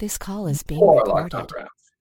This 0.00 0.16
call 0.16 0.46
is 0.46 0.62
being 0.62 0.80
recorded. 0.80 1.46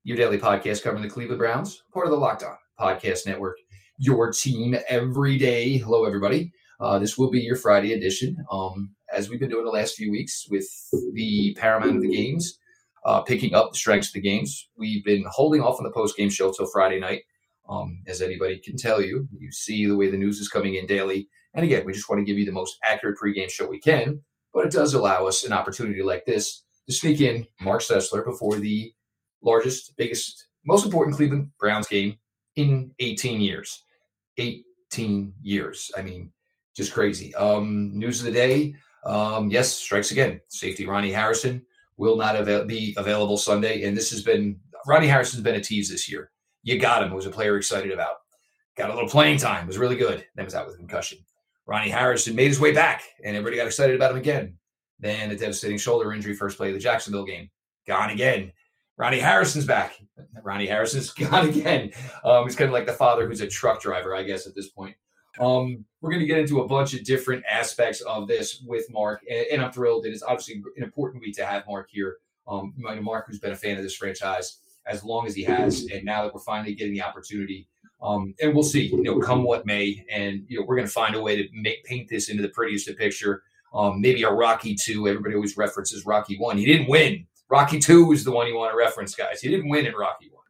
Your 0.05 0.15
daily 0.15 0.37
podcast 0.37 0.83
covering 0.83 1.03
the 1.03 1.09
Cleveland 1.09 1.39
Browns, 1.39 1.83
part 1.93 2.05
of 2.05 2.11
the 2.11 2.17
Locked 2.17 2.43
On 2.43 2.55
Podcast 2.79 3.25
Network. 3.25 3.57
Your 3.97 4.31
team 4.31 4.77
every 4.87 5.37
day. 5.37 5.77
Hello, 5.77 6.05
everybody. 6.05 6.53
Uh, 6.79 6.97
this 6.97 7.17
will 7.17 7.29
be 7.29 7.41
your 7.41 7.57
Friday 7.57 7.91
edition, 7.91 8.37
um, 8.49 8.95
as 9.13 9.29
we've 9.29 9.41
been 9.41 9.49
doing 9.49 9.65
the 9.65 9.69
last 9.69 9.95
few 9.95 10.11
weeks 10.11 10.45
with 10.49 10.65
the 11.13 11.53
paramount 11.59 11.97
of 11.97 12.01
the 12.01 12.07
games, 12.07 12.57
uh, 13.03 13.19
picking 13.21 13.53
up 13.53 13.73
the 13.73 13.77
strengths 13.77 14.07
of 14.07 14.13
the 14.13 14.21
games. 14.21 14.69
We've 14.77 15.03
been 15.03 15.25
holding 15.29 15.59
off 15.59 15.77
on 15.77 15.83
the 15.83 15.91
post 15.91 16.15
game 16.15 16.29
show 16.29 16.53
till 16.53 16.71
Friday 16.71 17.01
night. 17.01 17.23
Um, 17.67 18.01
as 18.07 18.21
anybody 18.21 18.61
can 18.63 18.77
tell 18.77 19.01
you, 19.01 19.27
you 19.37 19.51
see 19.51 19.85
the 19.85 19.97
way 19.97 20.09
the 20.09 20.15
news 20.15 20.39
is 20.39 20.47
coming 20.47 20.75
in 20.75 20.85
daily. 20.85 21.27
And 21.53 21.65
again, 21.65 21.85
we 21.85 21.91
just 21.91 22.07
want 22.07 22.19
to 22.19 22.25
give 22.25 22.37
you 22.37 22.45
the 22.45 22.53
most 22.53 22.77
accurate 22.81 23.17
pregame 23.21 23.49
show 23.49 23.67
we 23.67 23.81
can, 23.81 24.21
but 24.53 24.65
it 24.65 24.71
does 24.71 24.93
allow 24.93 25.27
us 25.27 25.43
an 25.43 25.51
opportunity 25.51 26.01
like 26.01 26.23
this 26.23 26.63
to 26.89 26.95
sneak 26.95 27.21
in 27.21 27.45
Mark 27.61 27.81
Sessler 27.81 28.25
before 28.25 28.57
the 28.57 28.91
largest, 29.43 29.95
biggest, 29.95 30.47
most 30.65 30.85
important 30.85 31.15
Cleveland 31.15 31.51
Browns 31.59 31.87
game 31.87 32.17
in 32.55 32.91
18 32.99 33.39
years. 33.39 33.83
18 34.37 35.33
years. 35.41 35.91
I 35.95 36.01
mean, 36.01 36.31
just 36.75 36.93
crazy. 36.93 37.33
Um, 37.35 37.91
news 37.93 38.19
of 38.19 38.25
the 38.25 38.31
day. 38.31 38.75
Um, 39.05 39.49
yes, 39.49 39.71
strikes 39.71 40.11
again. 40.11 40.41
Safety 40.47 40.87
Ronnie 40.87 41.11
Harrison 41.11 41.63
will 41.97 42.17
not 42.17 42.35
avail- 42.35 42.65
be 42.65 42.95
available 42.97 43.37
Sunday. 43.37 43.83
And 43.83 43.95
this 43.95 44.09
has 44.09 44.23
been, 44.23 44.59
Ronnie 44.87 45.07
Harrison's 45.07 45.43
been 45.43 45.55
a 45.55 45.61
tease 45.61 45.89
this 45.89 46.09
year. 46.09 46.31
You 46.63 46.79
got 46.79 47.03
him. 47.03 47.11
It 47.11 47.15
was 47.15 47.27
a 47.27 47.31
player 47.31 47.57
excited 47.57 47.91
about. 47.91 48.15
Got 48.77 48.89
a 48.89 48.93
little 48.93 49.09
playing 49.09 49.37
time. 49.37 49.67
Was 49.67 49.77
really 49.77 49.95
good. 49.95 50.25
Then 50.35 50.45
was 50.45 50.55
out 50.55 50.65
with 50.65 50.77
concussion. 50.77 51.19
Ronnie 51.67 51.89
Harrison 51.89 52.35
made 52.35 52.47
his 52.47 52.59
way 52.59 52.71
back, 52.71 53.03
and 53.23 53.35
everybody 53.35 53.57
got 53.57 53.67
excited 53.67 53.95
about 53.95 54.11
him 54.11 54.17
again. 54.17 54.58
Then 54.99 55.31
a 55.31 55.35
devastating 55.35 55.77
shoulder 55.77 56.13
injury, 56.13 56.33
first 56.33 56.57
play 56.57 56.69
of 56.69 56.73
the 56.73 56.79
Jacksonville 56.79 57.25
game. 57.25 57.49
Gone 57.87 58.09
again. 58.09 58.51
Ronnie 58.97 59.19
Harrison's 59.19 59.65
back. 59.65 59.97
Ronnie 60.43 60.67
Harrison's 60.67 61.11
gone 61.13 61.49
again. 61.49 61.91
Um, 62.23 62.43
he's 62.43 62.55
kind 62.55 62.67
of 62.67 62.73
like 62.73 62.85
the 62.85 62.93
father 62.93 63.27
who's 63.27 63.41
a 63.41 63.47
truck 63.47 63.81
driver, 63.81 64.13
I 64.13 64.23
guess, 64.23 64.45
at 64.45 64.55
this 64.55 64.69
point. 64.69 64.95
Um, 65.39 65.85
we're 66.01 66.11
going 66.11 66.21
to 66.21 66.27
get 66.27 66.39
into 66.39 66.61
a 66.61 66.67
bunch 66.67 66.93
of 66.93 67.05
different 67.05 67.43
aspects 67.49 68.01
of 68.01 68.27
this 68.27 68.61
with 68.67 68.85
Mark, 68.89 69.21
and, 69.29 69.45
and 69.53 69.61
I'm 69.61 69.71
thrilled. 69.71 70.05
It 70.05 70.13
is 70.13 70.21
obviously 70.21 70.55
an 70.75 70.83
important 70.83 71.23
week 71.23 71.35
to 71.37 71.45
have 71.45 71.65
Mark 71.65 71.87
here. 71.89 72.17
Um, 72.47 72.73
Mark, 72.77 73.27
who's 73.27 73.39
been 73.39 73.51
a 73.51 73.55
fan 73.55 73.77
of 73.77 73.83
this 73.83 73.95
franchise 73.95 74.57
as 74.85 75.03
long 75.03 75.27
as 75.27 75.35
he 75.35 75.43
has, 75.43 75.85
and 75.93 76.03
now 76.03 76.23
that 76.23 76.33
we're 76.33 76.41
finally 76.41 76.73
getting 76.73 76.93
the 76.93 77.03
opportunity, 77.03 77.67
um, 78.01 78.33
and 78.41 78.53
we'll 78.53 78.63
see, 78.63 78.87
you 78.87 79.03
know, 79.03 79.19
come 79.19 79.43
what 79.43 79.65
may, 79.65 80.03
and 80.11 80.43
you 80.47 80.59
know, 80.59 80.65
we're 80.65 80.75
going 80.75 80.87
to 80.87 80.93
find 80.93 81.15
a 81.15 81.21
way 81.21 81.35
to 81.35 81.47
make 81.53 81.83
paint 81.83 82.09
this 82.09 82.29
into 82.29 82.41
the 82.41 82.49
prettiest 82.49 82.87
of 82.87 82.97
picture. 82.97 83.43
Um, 83.73 84.01
maybe 84.01 84.23
a 84.23 84.31
Rocky 84.31 84.75
two. 84.75 85.07
Everybody 85.07 85.35
always 85.35 85.57
references 85.57 86.05
Rocky 86.05 86.37
one. 86.37 86.57
He 86.57 86.65
didn't 86.65 86.89
win. 86.89 87.25
Rocky 87.49 87.79
two 87.79 88.11
is 88.11 88.23
the 88.23 88.31
one 88.31 88.47
you 88.47 88.55
want 88.55 88.71
to 88.71 88.77
reference, 88.77 89.15
guys. 89.15 89.41
He 89.41 89.49
didn't 89.49 89.69
win 89.69 89.85
in 89.85 89.93
Rocky 89.93 90.29
one. 90.31 90.43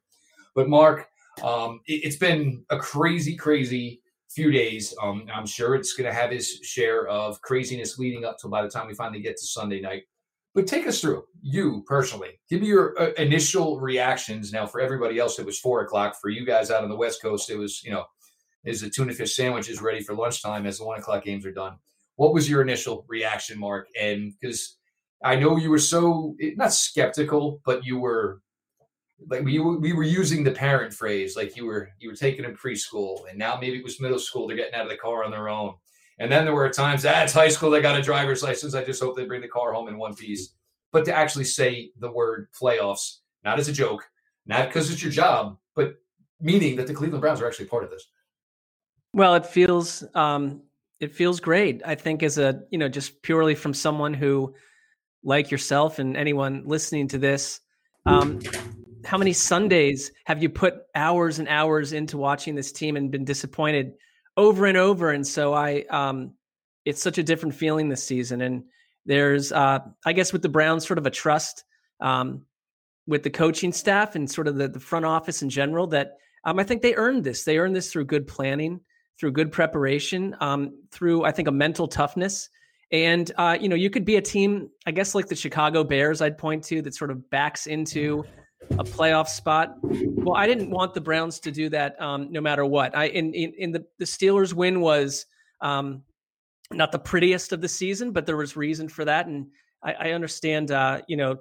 But 0.56 0.70
Mark, 0.70 1.08
um, 1.44 1.82
it, 1.86 2.04
has 2.06 2.18
been 2.18 2.64
a 2.70 2.78
crazy, 2.78 3.36
crazy 3.36 4.02
few 4.30 4.52
days. 4.52 4.94
Um, 5.02 5.26
I'm 5.34 5.46
sure 5.46 5.76
it's 5.76 5.94
going 5.94 6.10
to 6.10 6.14
have 6.14 6.32
his 6.32 6.60
share 6.64 7.08
of 7.08 7.42
craziness 7.42 7.98
leading 7.98 8.26
up 8.26 8.38
till 8.40 8.50
by 8.50 8.62
the 8.62 8.70
time 8.70 8.88
we 8.88 8.94
finally 8.94 9.22
get 9.22 9.38
to 9.38 9.46
Sunday 9.46 9.82
night. 9.82 10.04
But 10.56 10.68
take 10.68 10.88
us 10.88 11.00
through 11.00 11.24
you 11.42 11.84
personally. 11.88 12.40
Give 12.50 12.62
me 12.62 12.68
your 12.68 13.00
uh, 13.00 13.12
initial 13.14 13.80
reactions. 13.80 14.52
Now, 14.52 14.66
for 14.66 14.82
everybody 14.82 15.20
else, 15.20 15.40
it 15.40 15.46
was 15.46 15.60
four 15.60 15.82
o'clock. 15.82 16.16
For 16.20 16.30
you 16.30 16.46
guys 16.46 16.72
out 16.72 16.84
on 16.84 16.90
the 16.90 16.96
West 16.96 17.22
Coast, 17.22 17.50
it 17.50 17.56
was 17.56 17.84
you 17.84 17.92
know, 17.92 18.06
is 18.66 18.82
the 18.82 18.90
tuna 18.90 19.14
fish 19.14 19.36
sandwiches 19.36 19.82
ready 19.82 20.02
for 20.02 20.16
lunchtime 20.16 20.66
as 20.66 20.80
the 20.80 20.86
one 20.86 21.00
o'clock 21.00 21.24
games 21.24 21.46
are 21.46 21.52
done. 21.52 21.78
What 22.20 22.34
was 22.34 22.50
your 22.50 22.62
initial 22.62 23.06
reaction, 23.08 23.58
Mark? 23.58 23.88
And 23.98 24.34
because 24.42 24.76
I 25.24 25.38
know 25.38 25.56
you 25.56 25.70
were 25.70 25.80
so 25.80 26.36
not 26.58 26.74
skeptical, 26.74 27.62
but 27.66 27.86
you 27.86 27.98
were 27.98 28.42
like 29.30 29.46
we 29.46 29.58
were, 29.60 29.80
we 29.80 29.94
were 29.94 30.04
using 30.04 30.44
the 30.44 30.52
parent 30.52 30.94
phrase, 30.94 31.38
like 31.38 31.56
you 31.56 31.66
were 31.66 31.92
you 31.98 32.10
were 32.10 32.18
taking 32.18 32.44
them 32.44 32.58
preschool, 32.58 33.22
and 33.30 33.40
now 33.40 33.58
maybe 33.58 33.78
it 33.78 33.86
was 33.86 34.02
middle 34.02 34.20
school. 34.20 34.48
They're 34.48 34.58
getting 34.58 34.74
out 34.74 34.84
of 34.84 34.90
the 34.90 34.98
car 34.98 35.24
on 35.24 35.32
their 35.32 35.48
own, 35.48 35.76
and 36.20 36.30
then 36.30 36.44
there 36.44 36.54
were 36.54 36.70
times 36.70 37.04
that's 37.04 37.34
ah, 37.34 37.40
high 37.40 37.48
school. 37.48 37.70
They 37.70 37.82
got 37.82 37.98
a 37.98 38.02
driver's 38.02 38.44
license. 38.44 38.76
I 38.76 38.84
just 38.84 39.02
hope 39.02 39.16
they 39.16 39.26
bring 39.26 39.40
the 39.40 39.48
car 39.48 39.72
home 39.72 39.88
in 39.88 39.98
one 39.98 40.14
piece. 40.14 40.56
But 40.92 41.06
to 41.06 41.16
actually 41.16 41.46
say 41.46 41.92
the 42.02 42.12
word 42.12 42.50
playoffs, 42.52 43.20
not 43.46 43.60
as 43.60 43.70
a 43.70 43.74
joke, 43.74 44.04
not 44.46 44.68
because 44.68 44.92
it's 44.92 45.02
your 45.02 45.14
job, 45.14 45.58
but 45.74 45.96
meaning 46.42 46.76
that 46.76 46.88
the 46.88 46.94
Cleveland 46.94 47.22
Browns 47.22 47.40
are 47.40 47.48
actually 47.48 47.68
part 47.68 47.86
of 47.86 47.92
this. 47.92 48.06
Well, 49.14 49.36
it 49.36 49.46
feels 49.46 50.04
um, 50.16 50.64
it 51.00 51.16
feels 51.16 51.40
great. 51.40 51.82
I 51.86 51.96
think 51.96 52.24
as 52.24 52.38
a 52.38 52.64
you 52.72 52.78
know 52.78 52.90
just 52.90 53.22
purely 53.22 53.56
from 53.56 53.74
someone 53.74 54.14
who, 54.14 54.54
like 55.24 55.52
yourself 55.52 56.00
and 56.00 56.18
anyone 56.18 56.64
listening 56.66 57.08
to 57.10 57.18
this, 57.18 57.62
um, 58.06 58.40
how 59.06 59.18
many 59.18 59.34
Sundays 59.34 60.12
have 60.26 60.42
you 60.42 60.50
put 60.50 60.76
hours 60.96 61.40
and 61.40 61.48
hours 61.48 61.94
into 61.94 62.18
watching 62.18 62.56
this 62.56 62.72
team 62.72 62.96
and 62.96 63.12
been 63.12 63.26
disappointed 63.26 63.94
over 64.38 64.66
and 64.66 64.78
over? 64.78 65.12
And 65.12 65.26
so 65.26 65.54
I, 65.54 65.86
um, 65.90 66.34
it's 66.86 67.02
such 67.02 67.18
a 67.18 67.24
different 67.24 67.56
feeling 67.56 67.90
this 67.90 68.04
season. 68.04 68.42
And 68.42 68.64
there's, 69.06 69.52
uh, 69.52 69.80
I 70.06 70.14
guess, 70.14 70.34
with 70.34 70.42
the 70.42 70.50
Browns, 70.50 70.86
sort 70.86 70.98
of 70.98 71.06
a 71.06 71.12
trust 71.12 71.64
um, 72.00 72.46
with 73.08 73.24
the 73.24 73.30
coaching 73.30 73.74
staff 73.74 74.16
and 74.16 74.30
sort 74.30 74.48
of 74.48 74.56
the, 74.56 74.68
the 74.68 74.80
front 74.80 75.06
office 75.06 75.42
in 75.42 75.50
general 75.50 75.88
that 75.88 76.18
um, 76.44 76.60
I 76.60 76.64
think 76.64 76.82
they 76.82 76.96
earned 76.96 77.24
this. 77.24 77.44
They 77.44 77.58
earned 77.58 77.76
this 77.76 77.92
through 77.92 78.06
good 78.06 78.28
planning 78.28 78.82
through 79.20 79.34
good 79.34 79.52
preparation, 79.52 80.36
um, 80.40 80.74
through 80.92 81.26
I 81.26 81.32
think 81.32 81.48
a 81.48 81.52
mental 81.52 81.88
toughness. 81.88 82.50
And 82.92 83.32
uh, 83.38 83.58
you 83.60 83.70
know, 83.70 83.76
you 83.76 83.90
could 83.90 84.06
be 84.06 84.16
a 84.16 84.22
team, 84.22 84.70
I 84.86 84.92
guess, 84.92 85.14
like 85.14 85.28
the 85.28 85.36
Chicago 85.36 85.84
Bears. 85.84 86.22
I'd 86.22 86.38
point 86.38 86.64
to 86.66 86.82
that 86.82 86.96
sort 86.96 87.12
of 87.12 87.30
backs 87.30 87.68
into 87.68 88.24
a 88.72 88.84
playoff 88.84 89.28
spot. 89.28 89.76
Well, 89.84 90.36
I 90.36 90.48
didn't 90.48 90.72
want 90.72 90.94
the 90.94 91.02
Browns 91.02 91.40
to 91.42 91.52
do 91.52 91.70
that, 91.70 92.02
um, 92.02 92.32
no 92.32 92.42
matter 92.42 92.66
what. 92.66 92.98
I 92.98 93.08
in 93.08 93.34
in, 93.34 93.54
in 93.58 93.72
the 93.72 93.86
the 94.00 94.06
Steelers 94.06 94.54
win 94.54 94.82
was 94.82 95.28
um, 95.62 96.04
not 96.72 96.92
the 96.92 97.00
prettiest 97.00 97.52
of 97.52 97.62
the 97.62 97.68
season, 97.68 98.12
but 98.12 98.26
there 98.26 98.38
was 98.38 98.56
reason 98.56 98.90
for 98.90 99.06
that, 99.06 99.28
and 99.28 99.48
I, 99.84 99.94
I 99.94 100.12
understand. 100.12 100.72
Uh, 100.72 101.02
you 101.08 101.18
know, 101.18 101.38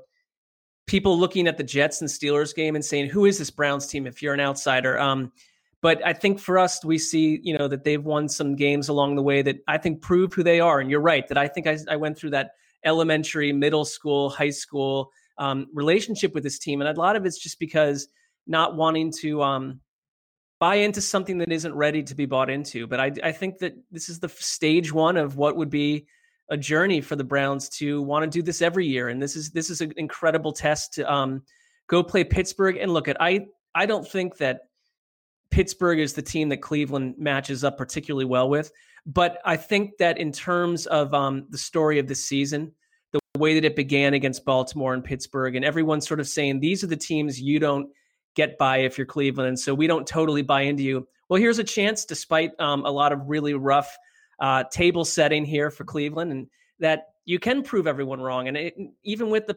people 0.87 1.19
looking 1.19 1.49
at 1.49 1.56
the 1.56 1.65
Jets 1.65 2.03
and 2.03 2.11
Steelers 2.11 2.55
game 2.55 2.75
and 2.75 2.84
saying, 2.84 3.09
"Who 3.09 3.25
is 3.25 3.38
this 3.38 3.50
Browns 3.50 3.87
team?" 3.87 4.06
If 4.06 4.22
you're 4.22 4.34
an 4.34 4.41
outsider. 4.41 4.99
Um, 4.99 5.33
but 5.81 6.05
I 6.05 6.12
think 6.12 6.41
for 6.41 6.59
us, 6.59 6.84
we 6.84 6.99
see, 6.99 7.41
you 7.43 7.56
know, 7.56 7.69
that 7.69 7.84
they've 7.84 8.03
won 8.03 8.28
some 8.28 8.56
games 8.56 8.89
along 8.89 9.15
the 9.15 9.22
way 9.22 9.43
that 9.43 9.56
I 9.69 9.78
think 9.78 10.03
prove 10.03 10.33
who 10.33 10.43
they 10.43 10.61
are. 10.61 10.81
And 10.81 10.91
you're 10.91 11.00
right 11.00 11.27
that 11.28 11.39
I 11.39 11.47
think 11.47 11.66
I, 11.66 11.78
I 11.89 11.97
went 11.97 12.19
through 12.19 12.31
that 12.31 12.50
elementary, 12.84 13.53
middle 13.53 13.84
school, 13.84 14.31
high 14.31 14.50
school 14.50 15.11
um, 15.38 15.67
relationship 15.72 16.34
with 16.34 16.43
this 16.43 16.59
team. 16.59 16.81
And 16.81 16.88
a 16.88 17.00
lot 17.00 17.15
of 17.15 17.25
it's 17.25 17.38
just 17.38 17.61
because 17.61 18.09
not 18.47 18.77
wanting 18.77 19.12
to 19.21 19.43
um, 19.43 19.81
buy 20.59 20.77
into 20.77 21.00
something 21.00 21.38
that 21.38 21.53
isn't 21.53 21.75
ready 21.75 22.03
to 22.03 22.15
be 22.15 22.27
bought 22.27 22.50
into. 22.50 22.88
But 22.88 22.99
I, 22.99 23.12
I 23.22 23.33
think 23.33 23.59
that 23.59 23.75
this 23.93 24.09
is 24.09 24.19
the 24.19 24.28
stage 24.28 24.93
one 24.93 25.17
of 25.17 25.37
what 25.37 25.56
would 25.56 25.71
be 25.71 26.06
a 26.50 26.56
journey 26.56 27.00
for 27.00 27.15
the 27.15 27.25
Browns 27.25 27.69
to 27.69 28.03
want 28.03 28.25
to 28.25 28.38
do 28.38 28.43
this 28.43 28.62
every 28.62 28.87
year. 28.87 29.09
And 29.09 29.22
this 29.22 29.37
is 29.37 29.50
this 29.50 29.71
is 29.71 29.81
an 29.81 29.93
incredible 29.97 30.53
test 30.53 30.94
to 30.94 31.12
um, 31.12 31.43
go 31.88 32.03
play 32.03 32.25
Pittsburgh. 32.25 32.78
And 32.78 32.93
look 32.93 33.06
at 33.06 33.21
I 33.21 33.47
I 33.75 33.87
don't 33.87 34.09
think 34.09 34.38
that 34.38 34.62
Pittsburgh 35.51 35.99
is 35.99 36.13
the 36.13 36.23
team 36.23 36.49
that 36.51 36.59
Cleveland 36.59 37.15
matches 37.19 37.65
up 37.65 37.79
particularly 37.79 38.25
well 38.25 38.49
with. 38.49 38.71
But 39.07 39.39
I 39.45 39.57
think 39.57 39.97
that 39.99 40.19
in 40.19 40.33
terms 40.33 40.87
of 40.87 41.15
um, 41.15 41.47
the 41.49 41.59
story 41.59 41.99
of 41.99 42.09
the 42.09 42.15
season, 42.15 42.73
the 43.13 43.21
way 43.39 43.55
that 43.55 43.65
it 43.65 43.75
began 43.75 44.15
against 44.15 44.45
Baltimore 44.45 44.93
and 44.93 45.03
Pittsburgh, 45.03 45.57
and 45.57 45.65
everyone 45.65 46.01
sort 46.01 46.21
of 46.21 46.29
saying 46.29 46.61
these 46.61 46.85
are 46.85 46.89
the 46.89 46.97
teams 46.97 47.41
you 47.41 47.59
don't 47.59 47.89
get 48.35 48.59
by 48.59 48.79
if 48.79 48.99
you're 48.99 49.07
Cleveland, 49.07 49.49
and 49.49 49.59
so 49.59 49.75
we 49.75 49.87
don't 49.87 50.07
totally 50.07 50.43
buy 50.43 50.63
into 50.63 50.83
you. 50.83 51.09
Well, 51.29 51.41
here's 51.41 51.59
a 51.59 51.65
chance, 51.65 52.05
despite 52.05 52.53
um, 52.61 52.85
a 52.85 52.91
lot 52.91 53.13
of 53.13 53.21
really 53.27 53.55
rough 53.55 53.97
uh, 54.41 54.65
table 54.71 55.05
setting 55.05 55.45
here 55.45 55.71
for 55.71 55.85
Cleveland, 55.85 56.31
and 56.31 56.47
that 56.79 57.05
you 57.25 57.39
can 57.39 57.63
prove 57.63 57.87
everyone 57.87 58.21
wrong. 58.21 58.49
And 58.49 58.57
it, 58.57 58.75
even 59.05 59.31
with 59.31 59.47
the 59.47 59.57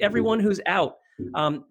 everyone 0.00 0.38
who's 0.40 0.60
out, 0.66 0.96
um, 1.34 1.64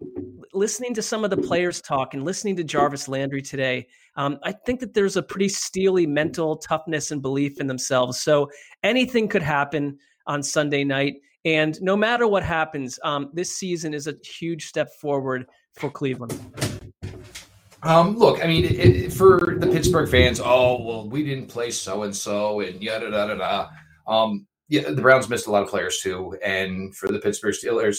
listening 0.52 0.94
to 0.94 1.02
some 1.02 1.24
of 1.24 1.30
the 1.30 1.36
players 1.36 1.80
talk 1.80 2.14
and 2.14 2.24
listening 2.24 2.56
to 2.56 2.64
Jarvis 2.64 3.08
Landry 3.08 3.42
today, 3.42 3.86
um, 4.16 4.38
I 4.42 4.52
think 4.52 4.80
that 4.80 4.94
there's 4.94 5.16
a 5.16 5.22
pretty 5.22 5.48
steely 5.48 6.06
mental 6.06 6.56
toughness 6.56 7.10
and 7.10 7.22
belief 7.22 7.60
in 7.60 7.66
themselves. 7.66 8.20
So 8.20 8.50
anything 8.82 9.28
could 9.28 9.42
happen 9.42 9.98
on 10.26 10.42
Sunday 10.42 10.84
night. 10.84 11.14
And 11.44 11.80
no 11.82 11.96
matter 11.96 12.28
what 12.28 12.44
happens, 12.44 12.98
um, 13.02 13.30
this 13.32 13.56
season 13.56 13.94
is 13.94 14.06
a 14.06 14.14
huge 14.24 14.66
step 14.66 14.88
forward 15.00 15.46
for 15.74 15.90
Cleveland. 15.90 16.38
Um, 17.82 18.16
look, 18.16 18.42
I 18.44 18.46
mean, 18.46 18.64
it, 18.64 18.72
it, 18.72 19.12
for 19.12 19.56
the 19.58 19.66
Pittsburgh 19.66 20.08
fans, 20.08 20.40
oh 20.40 20.80
well, 20.82 21.08
we 21.08 21.24
didn't 21.24 21.48
play 21.48 21.72
so 21.72 22.04
and 22.04 22.14
so, 22.14 22.60
and 22.60 22.80
yada 22.80 23.10
da 23.10 23.26
da 23.26 23.34
da. 23.34 23.68
Um, 24.06 24.46
yeah, 24.68 24.88
the 24.88 25.02
Browns 25.02 25.28
missed 25.28 25.48
a 25.48 25.50
lot 25.50 25.64
of 25.64 25.68
players 25.68 25.98
too, 26.00 26.38
and 26.44 26.94
for 26.94 27.08
the 27.08 27.18
Pittsburgh 27.18 27.54
Steelers, 27.54 27.98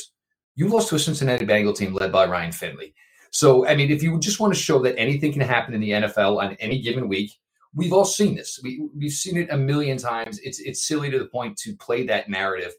you 0.56 0.68
lost 0.68 0.90
to 0.90 0.96
a 0.96 1.00
Cincinnati 1.00 1.46
Bengal 1.46 1.74
team 1.74 1.94
led 1.94 2.12
by 2.12 2.26
Ryan 2.26 2.52
Finley. 2.52 2.94
So, 3.32 3.68
I 3.68 3.76
mean, 3.76 3.92
if 3.92 4.04
you 4.04 4.20
just 4.20 4.40
want 4.40 4.54
to 4.54 4.60
show 4.60 4.80
that 4.84 4.98
anything 4.98 5.32
can 5.32 5.42
happen 5.42 5.74
in 5.74 5.82
the 5.82 5.92
NFL 5.92 6.42
on 6.42 6.54
any 6.60 6.82
given 6.82 7.08
week, 7.08 7.32
we've 7.74 7.94
all 7.94 8.06
seen 8.06 8.36
this. 8.36 8.60
We, 8.64 8.88
we've 8.96 9.12
seen 9.12 9.38
it 9.38 9.50
a 9.52 9.58
million 9.58 9.98
times. 9.98 10.40
It's 10.40 10.60
it's 10.60 10.88
silly 10.88 11.10
to 11.10 11.20
the 11.20 11.26
point 11.26 11.58
to 11.60 11.76
play 11.76 12.06
that 12.08 12.30
narrative. 12.30 12.74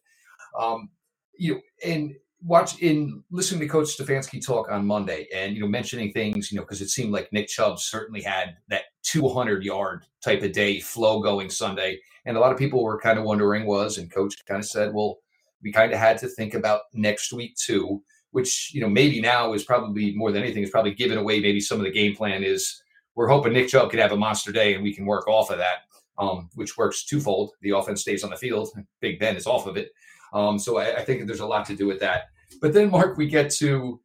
Um, 0.59 0.91
you 1.37 1.55
know, 1.55 1.61
and 1.85 2.15
watch 2.45 2.79
in 2.81 3.25
listening 3.31 3.61
to 3.61 3.69
Coach 3.69 3.97
Stefanski 3.97 4.45
talk 4.45 4.71
on 4.71 4.87
Monday, 4.87 5.27
and 5.35 5.55
you 5.55 5.61
know, 5.61 5.69
mentioning 5.69 6.13
things, 6.13 6.53
you 6.53 6.57
know, 6.57 6.63
because 6.63 6.81
it 6.81 6.91
seemed 6.91 7.13
like 7.13 7.33
Nick 7.33 7.49
Chubb 7.49 7.81
certainly 7.81 8.23
had 8.23 8.57
that 8.69 8.85
200 9.03 9.65
yard 9.65 10.05
type 10.23 10.43
of 10.43 10.53
day 10.53 10.79
flow 10.79 11.21
going 11.21 11.51
Sunday, 11.51 11.99
and 12.27 12.37
a 12.37 12.41
lot 12.41 12.53
of 12.53 12.59
people 12.59 12.83
were 12.83 13.01
kind 13.01 13.19
of 13.19 13.25
wondering 13.25 13.67
was, 13.67 13.99
and 13.99 14.13
Coach 14.13 14.35
kind 14.47 14.61
of 14.61 14.67
said, 14.67 14.95
well, 14.95 15.19
we 15.65 15.73
kind 15.73 15.93
of 15.93 15.99
had 15.99 16.19
to 16.19 16.29
think 16.29 16.55
about 16.55 16.83
next 16.93 17.33
week 17.33 17.57
too, 17.57 18.03
which 18.31 18.71
you 18.73 18.81
know 18.81 18.89
maybe 18.89 19.21
now 19.21 19.55
is 19.55 19.65
probably 19.65 20.15
more 20.15 20.31
than 20.31 20.43
anything 20.43 20.63
is 20.63 20.71
probably 20.71 20.95
giving 20.95 21.19
away 21.19 21.41
maybe 21.41 21.61
some 21.61 21.79
of 21.79 21.85
the 21.85 21.91
game 21.91 22.15
plan 22.15 22.45
is 22.45 22.83
we're 23.17 23.29
hoping 23.29 23.53
Nick 23.53 23.69
Chubb 23.69 23.91
could 23.91 24.01
have 24.01 24.13
a 24.13 24.17
monster 24.17 24.53
day 24.53 24.75
and 24.75 24.83
we 24.83 24.95
can 24.95 25.07
work 25.07 25.27
off 25.27 25.51
of 25.51 25.59
that, 25.59 25.79
um, 26.19 26.51
which 26.55 26.77
works 26.77 27.05
twofold. 27.05 27.53
The 27.63 27.71
offense 27.71 28.03
stays 28.03 28.23
on 28.23 28.31
the 28.31 28.37
field, 28.37 28.71
Big 29.01 29.19
Ben 29.19 29.37
is 29.37 29.47
off 29.47 29.67
of 29.67 29.77
it. 29.77 29.91
Um, 30.33 30.59
so 30.59 30.79
I, 30.79 30.97
I 30.97 31.05
think 31.05 31.27
there's 31.27 31.41
a 31.41 31.47
lot 31.47 31.65
to 31.67 31.77
do 31.77 31.87
with 31.87 32.01
that. 32.01 32.25
But 32.61 32.73
then, 32.73 32.91
Mark, 32.91 33.17
we 33.17 33.27
get 33.27 33.51
to 33.53 34.01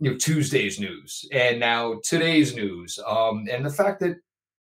you 0.00 0.10
know 0.10 0.16
Tuesday's 0.16 0.78
news 0.78 1.24
and 1.32 1.58
now 1.58 2.00
today's 2.04 2.54
news, 2.54 2.98
um, 3.06 3.46
and 3.50 3.64
the 3.64 3.70
fact 3.70 4.00
that 4.00 4.16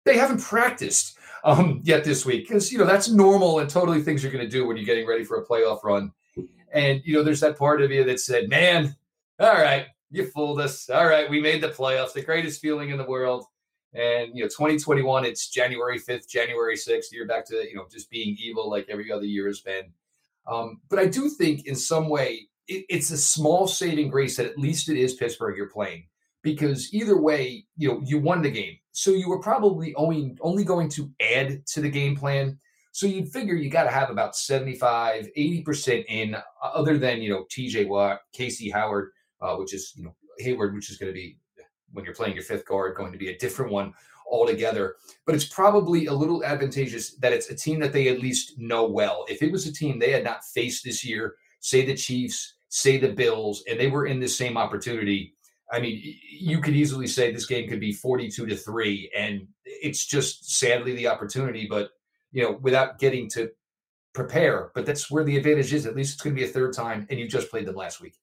they 0.05 0.17
haven't 0.17 0.41
practiced 0.41 1.17
um, 1.44 1.81
yet 1.83 2.03
this 2.03 2.25
week 2.25 2.47
because 2.47 2.71
you 2.71 2.77
know 2.77 2.85
that's 2.85 3.09
normal 3.09 3.59
and 3.59 3.69
totally 3.69 4.01
things 4.01 4.23
you're 4.23 4.31
going 4.31 4.44
to 4.44 4.49
do 4.49 4.65
when 4.65 4.77
you're 4.77 4.85
getting 4.85 5.07
ready 5.07 5.23
for 5.23 5.38
a 5.38 5.45
playoff 5.45 5.83
run. 5.83 6.11
And 6.74 7.02
you 7.06 7.14
know, 7.14 7.24
there's 7.24 7.40
that 7.42 7.58
part 7.58 7.81
of 7.81 7.92
you 7.92 8.04
that 8.04 8.19
said, 8.19 8.50
"Man, 8.50 8.96
all 9.40 9.54
right, 9.54 9.88
you 10.12 10.25
fooled 10.28 10.60
us. 10.62 10.90
All 10.90 11.08
right, 11.08 11.30
we 11.30 11.40
made 11.40 11.62
the 11.62 11.69
playoffs, 11.69 12.14
the 12.14 12.22
greatest 12.22 12.62
feeling 12.62 12.90
in 12.90 12.98
the 12.98 13.06
world." 13.06 13.46
And 13.94 14.36
you 14.36 14.44
know, 14.44 14.50
2021, 14.50 15.25
it's 15.25 15.50
January 15.50 16.00
5th, 16.00 16.28
January 16.28 16.75
6th. 16.75 17.12
You're 17.12 17.28
back 17.28 17.46
to 17.48 17.56
you 17.68 17.75
know 17.75 17.86
just 17.92 18.10
being 18.10 18.36
evil 18.40 18.69
like 18.69 18.88
every 18.90 19.12
other 19.12 19.25
year 19.25 19.48
has 19.48 19.62
been. 19.62 19.92
Um, 20.46 20.81
but 20.90 21.00
I 21.00 21.08
do 21.08 21.30
think 21.30 21.66
in 21.66 21.75
some 21.75 22.10
way 22.10 22.48
it, 22.68 22.86
it's 22.90 23.12
a 23.12 23.18
small 23.18 23.68
saving 23.68 24.10
grace 24.10 24.38
that 24.38 24.46
at 24.46 24.58
least 24.58 24.90
it 24.90 24.98
is 24.98 25.14
Pittsburgh 25.14 25.58
you're 25.58 25.69
playing 25.69 26.06
because 26.42 26.94
either 26.94 27.19
way, 27.19 27.66
you 27.75 27.90
know, 27.90 28.02
you 28.06 28.19
won 28.19 28.42
the 28.42 28.52
game. 28.52 28.78
So 28.92 29.12
you 29.12 29.30
were 29.30 29.40
probably 29.40 29.94
only 29.96 30.38
only 30.42 30.64
going 30.64 30.90
to 30.90 31.12
add 31.22 31.66
to 31.68 31.81
the 31.81 31.90
game 31.90 32.16
plan. 32.16 32.60
So 32.97 33.05
you'd 33.05 33.31
figure 33.31 33.53
you 33.53 33.69
got 33.69 33.83
to 33.83 33.91
have 33.91 34.09
about 34.09 34.35
75, 34.35 35.29
80% 35.38 36.05
in, 36.07 36.35
other 36.63 36.97
than, 36.97 37.21
you 37.21 37.29
know, 37.29 37.45
TJ 37.55 37.88
Watt, 37.88 38.21
Casey 38.33 38.71
Howard, 38.71 39.11
uh, 39.39 39.55
which 39.57 39.75
is, 39.75 39.94
you 39.95 40.03
know, 40.03 40.15
Heyward, 40.41 40.73
which 40.73 40.89
is 40.89 40.97
going 40.97 41.11
to 41.11 41.13
be, 41.13 41.38
when 41.94 42.03
you're 42.03 42.15
playing 42.15 42.33
your 42.33 42.44
fifth 42.44 42.65
guard, 42.65 42.97
going 42.97 43.11
to 43.11 43.19
be 43.19 43.29
a 43.29 43.38
different 43.38 43.71
one 43.71 43.94
altogether. 44.31 44.95
But 45.27 45.35
it's 45.35 45.45
probably 45.45 46.07
a 46.07 46.13
little 46.13 46.44
advantageous 46.44 47.13
that 47.17 47.33
it's 47.33 47.51
a 47.51 47.55
team 47.55 47.79
that 47.81 47.94
they 47.94 48.07
at 48.07 48.19
least 48.19 48.57
know 48.57 48.88
well. 48.88 49.25
If 49.29 49.44
it 49.44 49.51
was 49.51 49.67
a 49.67 49.71
team 49.71 49.99
they 49.99 50.11
had 50.11 50.23
not 50.23 50.44
faced 50.44 50.83
this 50.83 51.05
year, 51.05 51.35
say 51.59 51.85
the 51.85 51.95
Chiefs, 51.95 52.55
say 52.69 52.97
the 52.97 53.13
Bills, 53.13 53.63
and 53.69 53.79
they 53.79 53.91
were 53.91 54.07
in 54.07 54.19
the 54.19 54.27
same 54.27 54.57
opportunity, 54.57 55.35
I 55.71 55.79
mean, 55.79 56.01
you 56.31 56.61
could 56.61 56.75
easily 56.75 57.05
say 57.05 57.31
this 57.31 57.45
game 57.45 57.69
could 57.69 57.79
be 57.79 57.94
42 57.94 58.47
to 58.47 58.55
3 58.55 59.11
and 59.15 59.47
it's 59.65 60.05
just 60.05 60.57
sadly 60.57 60.95
the 60.95 61.07
opportunity 61.07 61.67
but 61.69 61.89
you 62.31 62.44
know 62.44 62.59
without 62.62 63.00
getting 63.00 63.29
to 63.29 63.50
prepare 64.13 64.71
but 64.74 64.85
that's 64.85 65.12
where 65.12 65.24
the 65.24 65.38
advantage 65.38 65.74
is 65.74 65.85
at 65.85 65.95
least 65.95 66.13
it's 66.13 66.21
going 66.21 66.35
to 66.35 66.39
be 66.39 66.47
a 66.47 66.51
third 66.51 66.74
time 66.74 67.06
and 67.09 67.19
you 67.19 67.27
just 67.27 67.50
played 67.50 67.65
them 67.65 67.75
last 67.75 68.01
week. 68.01 68.15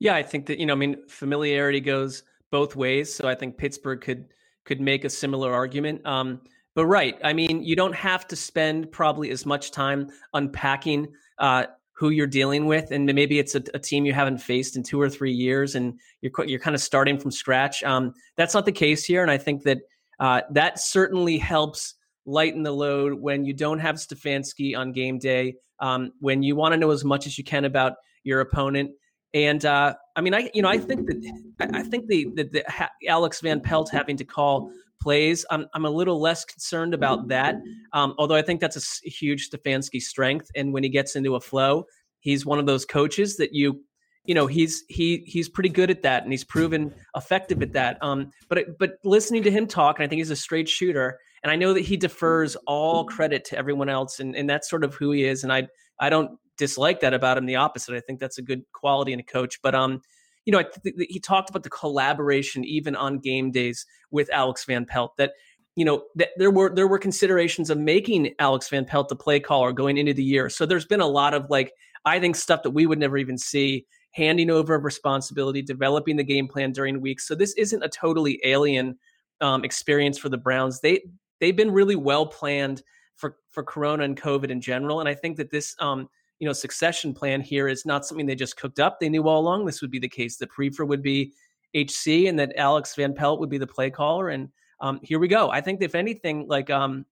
Yeah, 0.00 0.14
I 0.14 0.22
think 0.22 0.46
that 0.46 0.58
you 0.58 0.66
know, 0.66 0.74
I 0.74 0.76
mean, 0.76 0.96
familiarity 1.08 1.80
goes 1.80 2.22
both 2.50 2.76
ways, 2.76 3.14
so 3.14 3.28
I 3.28 3.34
think 3.34 3.56
Pittsburgh 3.56 4.00
could 4.00 4.26
could 4.64 4.80
make 4.80 5.04
a 5.04 5.10
similar 5.10 5.52
argument. 5.52 6.06
Um, 6.06 6.40
but 6.74 6.86
right, 6.86 7.18
I 7.24 7.32
mean, 7.32 7.62
you 7.62 7.74
don't 7.74 7.94
have 7.94 8.26
to 8.28 8.36
spend 8.36 8.92
probably 8.92 9.30
as 9.30 9.44
much 9.44 9.72
time 9.72 10.10
unpacking 10.34 11.08
uh, 11.38 11.64
who 11.92 12.10
you're 12.10 12.28
dealing 12.28 12.66
with, 12.66 12.92
and 12.92 13.06
maybe 13.06 13.40
it's 13.40 13.56
a, 13.56 13.62
a, 13.74 13.78
team 13.78 14.04
you 14.04 14.12
haven't 14.12 14.38
faced 14.38 14.76
in 14.76 14.84
two 14.84 15.00
or 15.00 15.10
three 15.10 15.32
years, 15.32 15.74
and 15.74 15.98
you're 16.20 16.32
you're 16.46 16.60
kind 16.60 16.76
of 16.76 16.82
starting 16.82 17.18
from 17.18 17.32
scratch. 17.32 17.82
Um, 17.82 18.14
that's 18.36 18.54
not 18.54 18.66
the 18.66 18.72
case 18.72 19.04
here, 19.04 19.22
and 19.22 19.30
I 19.30 19.38
think 19.38 19.64
that 19.64 19.78
uh, 20.20 20.42
that 20.52 20.78
certainly 20.78 21.38
helps 21.38 21.94
lighten 22.28 22.62
the 22.62 22.72
load 22.72 23.14
when 23.14 23.44
you 23.44 23.54
don't 23.54 23.78
have 23.78 23.96
Stefanski 23.96 24.76
on 24.76 24.92
game 24.92 25.18
day, 25.18 25.54
um, 25.80 26.12
when 26.20 26.42
you 26.42 26.54
want 26.54 26.72
to 26.72 26.76
know 26.76 26.90
as 26.90 27.04
much 27.04 27.26
as 27.26 27.38
you 27.38 27.44
can 27.44 27.64
about 27.64 27.94
your 28.22 28.40
opponent. 28.40 28.90
And 29.34 29.64
uh, 29.64 29.94
I 30.14 30.20
mean, 30.20 30.34
I 30.34 30.50
you 30.54 30.62
know, 30.62 30.68
I 30.68 30.78
think 30.78 31.06
that 31.06 31.70
I 31.72 31.82
think 31.82 32.06
the, 32.06 32.28
the, 32.34 32.44
the 32.44 33.08
Alex 33.08 33.40
Van 33.40 33.60
Pelt 33.60 33.90
having 33.90 34.16
to 34.18 34.24
call 34.24 34.70
plays, 35.00 35.44
I'm 35.50 35.66
I'm 35.74 35.84
a 35.84 35.90
little 35.90 36.20
less 36.20 36.44
concerned 36.44 36.94
about 36.94 37.28
that. 37.28 37.56
Um, 37.92 38.14
although 38.18 38.36
I 38.36 38.42
think 38.42 38.60
that's 38.60 38.76
a 38.76 39.08
huge 39.08 39.50
Stefanski 39.50 40.00
strength, 40.00 40.50
and 40.54 40.72
when 40.72 40.82
he 40.82 40.88
gets 40.88 41.16
into 41.16 41.34
a 41.34 41.40
flow, 41.40 41.84
he's 42.20 42.46
one 42.46 42.58
of 42.58 42.66
those 42.66 42.84
coaches 42.84 43.36
that 43.36 43.52
you 43.52 43.82
you 44.24 44.34
know 44.34 44.46
he's 44.46 44.84
he 44.88 45.24
he's 45.26 45.48
pretty 45.48 45.70
good 45.70 45.90
at 45.90 46.02
that 46.02 46.22
and 46.22 46.32
he's 46.32 46.44
proven 46.44 46.92
effective 47.16 47.62
at 47.62 47.72
that 47.72 47.96
um 48.02 48.30
but 48.48 48.78
but 48.78 48.98
listening 49.02 49.42
to 49.42 49.50
him 49.50 49.66
talk 49.66 49.96
and 49.96 50.04
i 50.04 50.06
think 50.06 50.18
he's 50.18 50.30
a 50.30 50.36
straight 50.36 50.68
shooter 50.68 51.18
and 51.42 51.50
i 51.50 51.56
know 51.56 51.72
that 51.72 51.84
he 51.84 51.96
defers 51.96 52.56
all 52.66 53.04
credit 53.04 53.44
to 53.44 53.56
everyone 53.56 53.88
else 53.88 54.20
and 54.20 54.34
and 54.36 54.48
that's 54.48 54.68
sort 54.68 54.84
of 54.84 54.94
who 54.94 55.12
he 55.12 55.24
is 55.24 55.42
and 55.42 55.52
i 55.52 55.66
i 56.00 56.10
don't 56.10 56.38
dislike 56.58 57.00
that 57.00 57.14
about 57.14 57.38
him. 57.38 57.46
The 57.46 57.56
opposite. 57.56 57.94
I 57.94 58.00
think 58.00 58.20
that's 58.20 58.36
a 58.36 58.42
good 58.42 58.64
quality 58.72 59.14
in 59.14 59.20
a 59.20 59.24
coach. 59.24 59.62
But 59.62 59.74
um, 59.74 60.02
you 60.44 60.52
know, 60.52 60.62
he 61.08 61.20
talked 61.20 61.48
about 61.48 61.62
the 61.62 61.70
collaboration 61.70 62.64
even 62.64 62.94
on 62.94 63.18
game 63.18 63.50
days 63.50 63.86
with 64.10 64.28
Alex 64.30 64.64
Van 64.66 64.84
Pelt. 64.84 65.16
That 65.16 65.32
you 65.76 65.84
know 65.84 66.02
that 66.16 66.30
there 66.36 66.50
were 66.50 66.74
there 66.74 66.88
were 66.88 66.98
considerations 66.98 67.70
of 67.70 67.78
making 67.78 68.34
Alex 68.38 68.68
Van 68.68 68.84
Pelt 68.84 69.08
the 69.08 69.16
play 69.16 69.40
caller 69.40 69.72
going 69.72 69.96
into 69.96 70.12
the 70.12 70.22
year. 70.22 70.50
So 70.50 70.66
there's 70.66 70.86
been 70.86 71.00
a 71.00 71.06
lot 71.06 71.32
of 71.32 71.48
like 71.48 71.72
I 72.04 72.20
think 72.20 72.36
stuff 72.36 72.62
that 72.64 72.70
we 72.70 72.86
would 72.86 72.98
never 72.98 73.16
even 73.16 73.38
see 73.38 73.86
handing 74.12 74.50
over 74.50 74.78
responsibility, 74.78 75.62
developing 75.62 76.16
the 76.16 76.24
game 76.24 76.48
plan 76.48 76.72
during 76.72 77.00
weeks. 77.00 77.26
So 77.26 77.34
this 77.34 77.52
isn't 77.54 77.84
a 77.84 77.88
totally 77.88 78.40
alien 78.44 78.98
um, 79.40 79.64
experience 79.64 80.18
for 80.18 80.28
the 80.28 80.38
Browns. 80.38 80.80
They 80.80 81.02
they've 81.40 81.56
been 81.56 81.70
really 81.70 81.96
well 81.96 82.26
planned 82.26 82.82
for 83.14 83.36
for 83.50 83.62
Corona 83.62 84.04
and 84.04 84.20
COVID 84.20 84.50
in 84.50 84.60
general, 84.60 85.00
and 85.00 85.08
I 85.08 85.14
think 85.14 85.36
that 85.36 85.50
this 85.50 85.74
um, 85.80 86.08
you 86.38 86.46
know 86.46 86.52
succession 86.52 87.12
plan 87.14 87.40
here 87.40 87.68
is 87.68 87.84
not 87.84 88.06
something 88.06 88.26
they 88.26 88.34
just 88.34 88.56
cooked 88.56 88.80
up. 88.80 89.00
They 89.00 89.08
knew 89.08 89.26
all 89.26 89.40
along 89.40 89.66
this 89.66 89.80
would 89.82 89.90
be 89.90 89.98
the 89.98 90.08
case. 90.08 90.36
That 90.36 90.50
Priefer 90.50 90.86
would 90.86 91.02
be 91.02 91.32
HC 91.74 92.26
and 92.26 92.38
that 92.38 92.52
Alex 92.56 92.94
Van 92.94 93.14
Pelt 93.14 93.40
would 93.40 93.50
be 93.50 93.58
the 93.58 93.66
play 93.66 93.90
caller. 93.90 94.30
And 94.30 94.48
um, 94.80 95.00
here 95.02 95.18
we 95.18 95.28
go. 95.28 95.50
I 95.50 95.60
think 95.60 95.82
if 95.82 95.94
anything, 95.94 96.46
like 96.48 96.70
um, 96.70 97.04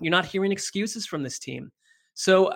you're 0.00 0.10
not 0.10 0.26
hearing 0.26 0.52
excuses 0.52 1.06
from 1.06 1.22
this 1.22 1.38
team. 1.38 1.70
So 2.14 2.52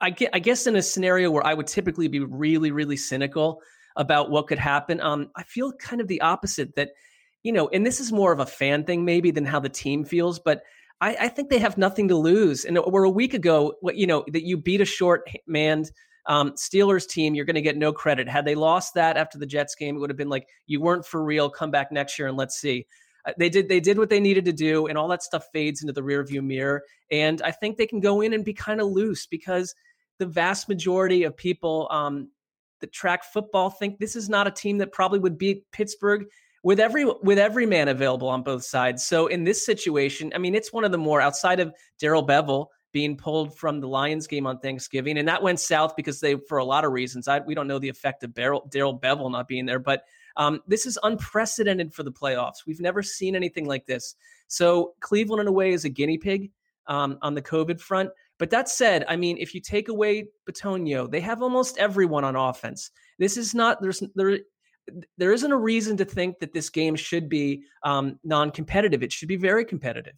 I, 0.00 0.14
I 0.32 0.38
guess 0.38 0.66
in 0.66 0.76
a 0.76 0.82
scenario 0.82 1.30
where 1.30 1.46
I 1.46 1.54
would 1.54 1.66
typically 1.66 2.08
be 2.08 2.20
really, 2.20 2.70
really 2.70 2.96
cynical 2.96 3.60
about 3.96 4.30
what 4.30 4.46
could 4.46 4.58
happen, 4.58 5.00
um, 5.00 5.30
I 5.36 5.42
feel 5.44 5.72
kind 5.72 6.00
of 6.00 6.08
the 6.08 6.20
opposite. 6.20 6.74
That 6.76 6.90
you 7.46 7.52
know, 7.52 7.68
and 7.68 7.86
this 7.86 8.00
is 8.00 8.10
more 8.10 8.32
of 8.32 8.40
a 8.40 8.46
fan 8.46 8.82
thing 8.82 9.04
maybe 9.04 9.30
than 9.30 9.44
how 9.44 9.60
the 9.60 9.68
team 9.68 10.04
feels, 10.04 10.40
but 10.40 10.64
I, 11.00 11.16
I, 11.20 11.28
think 11.28 11.48
they 11.48 11.60
have 11.60 11.78
nothing 11.78 12.08
to 12.08 12.16
lose. 12.16 12.64
And 12.64 12.76
we're 12.88 13.04
a 13.04 13.10
week 13.10 13.34
ago, 13.34 13.74
you 13.94 14.08
know, 14.08 14.24
that 14.32 14.42
you 14.42 14.56
beat 14.56 14.80
a 14.80 14.84
short 14.84 15.30
manned 15.46 15.92
um, 16.26 16.54
Steelers 16.54 17.06
team, 17.06 17.36
you're 17.36 17.44
going 17.44 17.54
to 17.54 17.62
get 17.62 17.76
no 17.76 17.92
credit. 17.92 18.28
Had 18.28 18.46
they 18.46 18.56
lost 18.56 18.94
that 18.94 19.16
after 19.16 19.38
the 19.38 19.46
Jets 19.46 19.76
game, 19.76 19.94
it 19.94 20.00
would 20.00 20.10
have 20.10 20.16
been 20.16 20.28
like 20.28 20.48
you 20.66 20.80
weren't 20.80 21.06
for 21.06 21.22
real. 21.22 21.48
Come 21.48 21.70
back 21.70 21.92
next 21.92 22.18
year 22.18 22.26
and 22.26 22.36
let's 22.36 22.58
see. 22.58 22.84
Uh, 23.24 23.32
they 23.38 23.48
did. 23.48 23.68
They 23.68 23.78
did 23.78 23.96
what 23.96 24.10
they 24.10 24.18
needed 24.18 24.44
to 24.46 24.52
do, 24.52 24.88
and 24.88 24.98
all 24.98 25.06
that 25.06 25.22
stuff 25.22 25.46
fades 25.52 25.82
into 25.82 25.92
the 25.92 26.00
rearview 26.00 26.42
mirror. 26.42 26.82
And 27.12 27.40
I 27.42 27.52
think 27.52 27.76
they 27.76 27.86
can 27.86 28.00
go 28.00 28.22
in 28.22 28.32
and 28.32 28.44
be 28.44 28.54
kind 28.54 28.80
of 28.80 28.88
loose 28.88 29.26
because 29.26 29.72
the 30.18 30.26
vast 30.26 30.68
majority 30.68 31.22
of 31.22 31.36
people 31.36 31.86
um, 31.92 32.28
that 32.80 32.92
track 32.92 33.22
football 33.22 33.70
think 33.70 34.00
this 34.00 34.16
is 34.16 34.28
not 34.28 34.48
a 34.48 34.50
team 34.50 34.78
that 34.78 34.90
probably 34.90 35.20
would 35.20 35.38
beat 35.38 35.70
Pittsburgh 35.70 36.26
with 36.66 36.80
every 36.80 37.04
with 37.04 37.38
every 37.38 37.64
man 37.64 37.86
available 37.86 38.28
on 38.28 38.42
both 38.42 38.64
sides. 38.64 39.06
So 39.06 39.28
in 39.28 39.44
this 39.44 39.64
situation, 39.64 40.32
I 40.34 40.38
mean, 40.38 40.52
it's 40.52 40.72
one 40.72 40.82
of 40.82 40.90
the 40.90 40.98
more 40.98 41.20
outside 41.20 41.60
of 41.60 41.72
Darrell 42.00 42.26
Bevell 42.26 42.66
being 42.90 43.16
pulled 43.16 43.56
from 43.56 43.78
the 43.78 43.86
Lions 43.86 44.26
game 44.26 44.48
on 44.48 44.58
Thanksgiving, 44.58 45.16
and 45.18 45.28
that 45.28 45.40
went 45.40 45.60
south 45.60 45.94
because 45.94 46.18
they, 46.18 46.34
for 46.48 46.58
a 46.58 46.64
lot 46.64 46.84
of 46.84 46.90
reasons, 46.90 47.28
I, 47.28 47.38
we 47.38 47.54
don't 47.54 47.68
know 47.68 47.78
the 47.78 47.88
effect 47.88 48.24
of 48.24 48.34
Darrell 48.34 48.68
Bevell 48.68 49.30
not 49.30 49.46
being 49.46 49.64
there, 49.64 49.78
but 49.78 50.06
um, 50.36 50.60
this 50.66 50.86
is 50.86 50.98
unprecedented 51.04 51.94
for 51.94 52.02
the 52.02 52.10
playoffs. 52.10 52.66
We've 52.66 52.80
never 52.80 53.00
seen 53.00 53.36
anything 53.36 53.66
like 53.66 53.86
this. 53.86 54.16
So 54.48 54.94
Cleveland, 54.98 55.42
in 55.42 55.46
a 55.46 55.52
way, 55.52 55.70
is 55.70 55.84
a 55.84 55.88
guinea 55.88 56.18
pig 56.18 56.50
um, 56.88 57.16
on 57.22 57.34
the 57.34 57.42
COVID 57.42 57.80
front. 57.80 58.10
But 58.38 58.50
that 58.50 58.68
said, 58.68 59.04
I 59.08 59.14
mean, 59.14 59.38
if 59.38 59.54
you 59.54 59.60
take 59.60 59.88
away 59.88 60.26
Bitonio, 60.50 61.08
they 61.08 61.20
have 61.20 61.42
almost 61.42 61.78
everyone 61.78 62.24
on 62.24 62.34
offense. 62.34 62.90
This 63.20 63.36
is 63.36 63.54
not 63.54 63.80
there's 63.80 64.02
there 64.16 64.38
there 65.18 65.32
isn't 65.32 65.50
a 65.50 65.56
reason 65.56 65.96
to 65.96 66.04
think 66.04 66.38
that 66.38 66.52
this 66.52 66.70
game 66.70 66.96
should 66.96 67.28
be 67.28 67.64
um, 67.82 68.18
non-competitive. 68.24 69.02
It 69.02 69.12
should 69.12 69.28
be 69.28 69.36
very 69.36 69.64
competitive. 69.64 70.14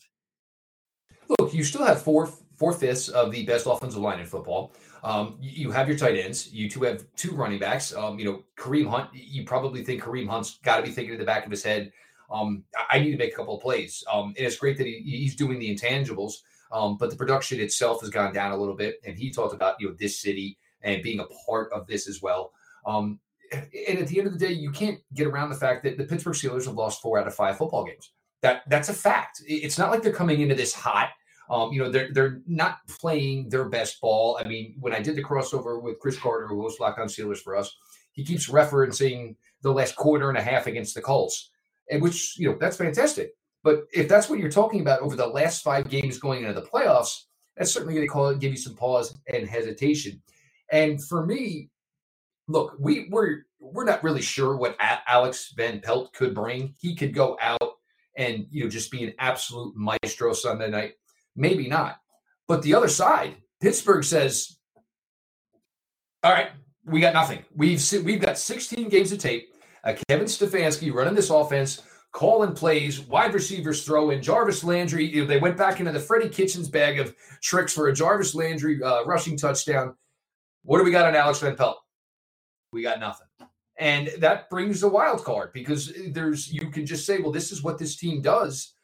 Look, 1.38 1.52
you 1.52 1.64
still 1.64 1.84
have 1.84 2.02
four 2.02 2.30
four 2.56 2.72
fifths 2.72 3.08
of 3.08 3.30
the 3.30 3.44
best 3.44 3.66
offensive 3.66 4.00
line 4.00 4.18
in 4.18 4.26
football. 4.26 4.72
Um, 5.04 5.38
you 5.40 5.70
have 5.70 5.88
your 5.88 5.96
tight 5.96 6.16
ends. 6.16 6.52
You 6.52 6.68
two 6.68 6.82
have 6.82 7.04
two 7.14 7.32
running 7.32 7.58
backs. 7.58 7.94
Um, 7.94 8.18
you 8.18 8.24
know, 8.24 8.42
Kareem 8.58 8.88
Hunt. 8.88 9.10
You 9.12 9.44
probably 9.44 9.84
think 9.84 10.02
Kareem 10.02 10.28
Hunt's 10.28 10.58
got 10.64 10.78
to 10.78 10.82
be 10.82 10.90
thinking 10.90 11.14
in 11.14 11.20
the 11.20 11.26
back 11.26 11.44
of 11.44 11.50
his 11.50 11.62
head. 11.62 11.92
Um, 12.30 12.64
I 12.90 12.98
need 12.98 13.12
to 13.12 13.16
make 13.16 13.32
a 13.32 13.36
couple 13.36 13.56
of 13.56 13.62
plays. 13.62 14.04
Um, 14.12 14.34
and 14.36 14.46
it's 14.46 14.56
great 14.56 14.76
that 14.78 14.86
he, 14.86 15.00
he's 15.04 15.36
doing 15.36 15.58
the 15.58 15.74
intangibles. 15.74 16.34
Um, 16.70 16.96
but 16.98 17.10
the 17.10 17.16
production 17.16 17.60
itself 17.60 18.00
has 18.02 18.10
gone 18.10 18.34
down 18.34 18.52
a 18.52 18.56
little 18.56 18.74
bit. 18.74 18.96
And 19.06 19.16
he 19.16 19.30
talked 19.30 19.54
about 19.54 19.76
you 19.80 19.88
know 19.88 19.94
this 19.98 20.18
city 20.18 20.58
and 20.82 21.02
being 21.02 21.20
a 21.20 21.26
part 21.46 21.72
of 21.72 21.86
this 21.86 22.08
as 22.08 22.20
well. 22.20 22.52
Um, 22.86 23.20
and 23.52 23.98
at 23.98 24.08
the 24.08 24.18
end 24.18 24.26
of 24.26 24.32
the 24.32 24.38
day, 24.38 24.52
you 24.52 24.70
can't 24.70 24.98
get 25.14 25.26
around 25.26 25.50
the 25.50 25.56
fact 25.56 25.82
that 25.84 25.96
the 25.96 26.04
Pittsburgh 26.04 26.34
Steelers 26.34 26.66
have 26.66 26.74
lost 26.74 27.02
four 27.02 27.18
out 27.18 27.26
of 27.26 27.34
five 27.34 27.58
football 27.58 27.84
games. 27.84 28.12
That 28.42 28.62
that's 28.68 28.88
a 28.88 28.94
fact. 28.94 29.42
It's 29.46 29.78
not 29.78 29.90
like 29.90 30.02
they're 30.02 30.12
coming 30.12 30.40
into 30.40 30.54
this 30.54 30.74
hot. 30.74 31.10
Um, 31.50 31.72
you 31.72 31.82
know, 31.82 31.90
they're 31.90 32.12
they're 32.12 32.40
not 32.46 32.78
playing 33.00 33.48
their 33.48 33.68
best 33.68 34.00
ball. 34.00 34.38
I 34.42 34.46
mean, 34.46 34.76
when 34.78 34.92
I 34.92 35.00
did 35.00 35.16
the 35.16 35.24
crossover 35.24 35.82
with 35.82 35.98
Chris 35.98 36.18
Carter, 36.18 36.46
who 36.46 36.60
hosts 36.60 36.80
Locked 36.80 37.00
On 37.00 37.08
Steelers 37.08 37.38
for 37.38 37.56
us, 37.56 37.74
he 38.12 38.24
keeps 38.24 38.48
referencing 38.48 39.34
the 39.62 39.72
last 39.72 39.96
quarter 39.96 40.28
and 40.28 40.38
a 40.38 40.42
half 40.42 40.66
against 40.66 40.94
the 40.94 41.02
Colts, 41.02 41.50
and 41.90 42.02
which 42.02 42.38
you 42.38 42.48
know 42.48 42.56
that's 42.60 42.76
fantastic. 42.76 43.32
But 43.64 43.84
if 43.92 44.08
that's 44.08 44.28
what 44.28 44.38
you're 44.38 44.50
talking 44.50 44.80
about 44.80 45.00
over 45.00 45.16
the 45.16 45.26
last 45.26 45.62
five 45.62 45.88
games 45.88 46.18
going 46.18 46.42
into 46.44 46.58
the 46.58 46.66
playoffs, 46.66 47.24
that's 47.56 47.72
certainly 47.72 47.94
going 47.94 48.06
to 48.06 48.12
call 48.12 48.28
it, 48.28 48.38
give 48.38 48.52
you 48.52 48.58
some 48.58 48.76
pause 48.76 49.18
and 49.32 49.48
hesitation. 49.48 50.22
And 50.70 51.02
for 51.04 51.26
me, 51.26 51.70
look, 52.48 52.74
we 52.78 53.08
we're 53.10 53.42
we're 53.60 53.84
not 53.84 54.02
really 54.02 54.22
sure 54.22 54.56
what 54.56 54.76
Alex 54.80 55.52
Van 55.56 55.80
Pelt 55.80 56.12
could 56.12 56.34
bring. 56.34 56.74
He 56.80 56.96
could 56.96 57.14
go 57.14 57.38
out 57.40 57.74
and 58.16 58.46
you 58.50 58.64
know 58.64 58.70
just 58.70 58.90
be 58.90 59.04
an 59.04 59.14
absolute 59.18 59.74
maestro 59.76 60.32
Sunday 60.32 60.70
night. 60.70 60.94
Maybe 61.36 61.68
not. 61.68 62.00
But 62.48 62.62
the 62.62 62.74
other 62.74 62.88
side, 62.88 63.36
Pittsburgh 63.60 64.02
says, 64.02 64.58
"All 66.24 66.32
right, 66.32 66.50
we 66.84 67.00
got 67.00 67.14
nothing. 67.14 67.44
We've 67.54 67.82
we've 68.04 68.20
got 68.20 68.38
16 68.38 68.88
games 68.88 69.12
of 69.12 69.18
tape. 69.18 69.54
Uh, 69.84 69.94
Kevin 70.08 70.26
Stefanski 70.26 70.92
running 70.92 71.14
this 71.14 71.30
offense 71.30 71.82
calling 72.12 72.54
plays, 72.54 73.00
wide 73.00 73.34
receivers 73.34 73.84
throw 73.84 74.10
in. 74.10 74.22
Jarvis 74.22 74.64
Landry, 74.64 75.04
you 75.04 75.22
know, 75.22 75.26
they 75.26 75.38
went 75.38 75.56
back 75.56 75.78
into 75.78 75.92
the 75.92 76.00
Freddie 76.00 76.28
Kitchens 76.28 76.68
bag 76.68 76.98
of 76.98 77.14
tricks 77.42 77.72
for 77.72 77.88
a 77.88 77.94
Jarvis 77.94 78.34
Landry 78.34 78.82
uh, 78.82 79.04
rushing 79.04 79.36
touchdown. 79.36 79.94
What 80.64 80.78
do 80.78 80.84
we 80.84 80.90
got 80.90 81.06
on 81.06 81.14
Alex 81.14 81.40
Van 81.40 81.54
Pelt? 81.54 81.78
We 82.72 82.82
got 82.82 83.00
nothing. 83.00 83.26
And 83.78 84.10
that 84.18 84.50
brings 84.50 84.80
the 84.80 84.88
wild 84.88 85.24
card 85.24 85.52
because 85.52 85.92
there's 86.10 86.52
you 86.52 86.70
can 86.70 86.84
just 86.84 87.06
say, 87.06 87.18
well, 87.20 87.32
this 87.32 87.52
is 87.52 87.62
what 87.62 87.78
this 87.78 87.96
team 87.96 88.20
does. 88.20 88.74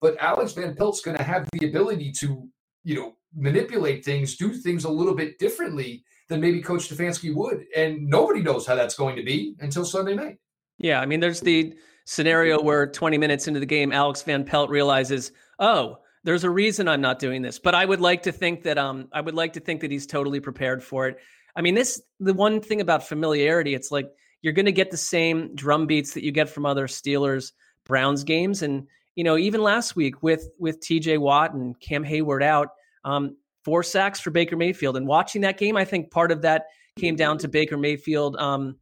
But 0.00 0.16
Alex 0.18 0.52
Van 0.52 0.74
Pelt's 0.74 1.00
going 1.00 1.16
to 1.16 1.22
have 1.22 1.48
the 1.52 1.66
ability 1.66 2.12
to, 2.18 2.48
you 2.84 2.94
know, 2.96 3.16
manipulate 3.34 4.04
things, 4.04 4.36
do 4.36 4.52
things 4.52 4.84
a 4.84 4.90
little 4.90 5.14
bit 5.14 5.38
differently 5.38 6.04
than 6.28 6.40
maybe 6.40 6.60
Coach 6.60 6.90
Stefanski 6.90 7.34
would. 7.34 7.64
And 7.74 8.06
nobody 8.06 8.42
knows 8.42 8.66
how 8.66 8.74
that's 8.74 8.94
going 8.94 9.16
to 9.16 9.22
be 9.22 9.54
until 9.60 9.84
Sunday 9.84 10.14
night. 10.14 10.38
Yeah, 10.78 11.00
I 11.00 11.06
mean, 11.06 11.20
there's 11.20 11.40
the 11.40 11.74
scenario 12.04 12.60
where 12.60 12.86
20 12.86 13.16
minutes 13.16 13.46
into 13.46 13.60
the 13.60 13.66
game, 13.66 13.92
Alex 13.92 14.22
Van 14.22 14.44
Pelt 14.44 14.68
realizes, 14.68 15.32
oh, 15.60 15.98
there's 16.24 16.44
a 16.44 16.50
reason 16.50 16.88
I'm 16.88 17.00
not 17.00 17.18
doing 17.18 17.42
this. 17.42 17.58
But 17.58 17.74
I 17.74 17.84
would 17.84 18.00
like 18.00 18.22
to 18.24 18.32
think 18.32 18.62
that 18.64 18.78
um 18.78 19.08
I 19.12 19.20
would 19.20 19.34
like 19.34 19.52
to 19.54 19.60
think 19.60 19.80
that 19.80 19.90
he's 19.90 20.06
totally 20.06 20.40
prepared 20.40 20.82
for 20.82 21.08
it. 21.08 21.18
I 21.56 21.62
mean, 21.62 21.74
this 21.74 22.02
the 22.20 22.34
one 22.34 22.60
thing 22.60 22.80
about 22.80 23.06
familiarity, 23.06 23.74
it's 23.74 23.90
like 23.90 24.08
you're 24.42 24.52
going 24.52 24.66
to 24.66 24.72
get 24.72 24.90
the 24.90 24.96
same 24.96 25.54
drum 25.54 25.86
beats 25.86 26.14
that 26.14 26.24
you 26.24 26.32
get 26.32 26.48
from 26.48 26.66
other 26.66 26.86
Steelers 26.86 27.52
Browns 27.84 28.24
games, 28.24 28.62
and 28.62 28.86
you 29.14 29.24
know 29.24 29.36
even 29.36 29.62
last 29.62 29.96
week 29.96 30.22
with 30.22 30.48
with 30.58 30.80
T.J. 30.80 31.18
Watt 31.18 31.54
and 31.54 31.78
Cam 31.80 32.04
Heyward 32.04 32.42
out, 32.42 32.68
um, 33.04 33.36
four 33.64 33.82
sacks 33.82 34.20
for 34.20 34.30
Baker 34.30 34.56
Mayfield, 34.56 34.96
and 34.96 35.06
watching 35.06 35.42
that 35.42 35.58
game, 35.58 35.76
I 35.76 35.84
think 35.84 36.10
part 36.10 36.32
of 36.32 36.42
that 36.42 36.64
came 36.98 37.16
down 37.16 37.38
to 37.38 37.48
Baker 37.48 37.76
Mayfield 37.78 38.36
um, 38.36 38.76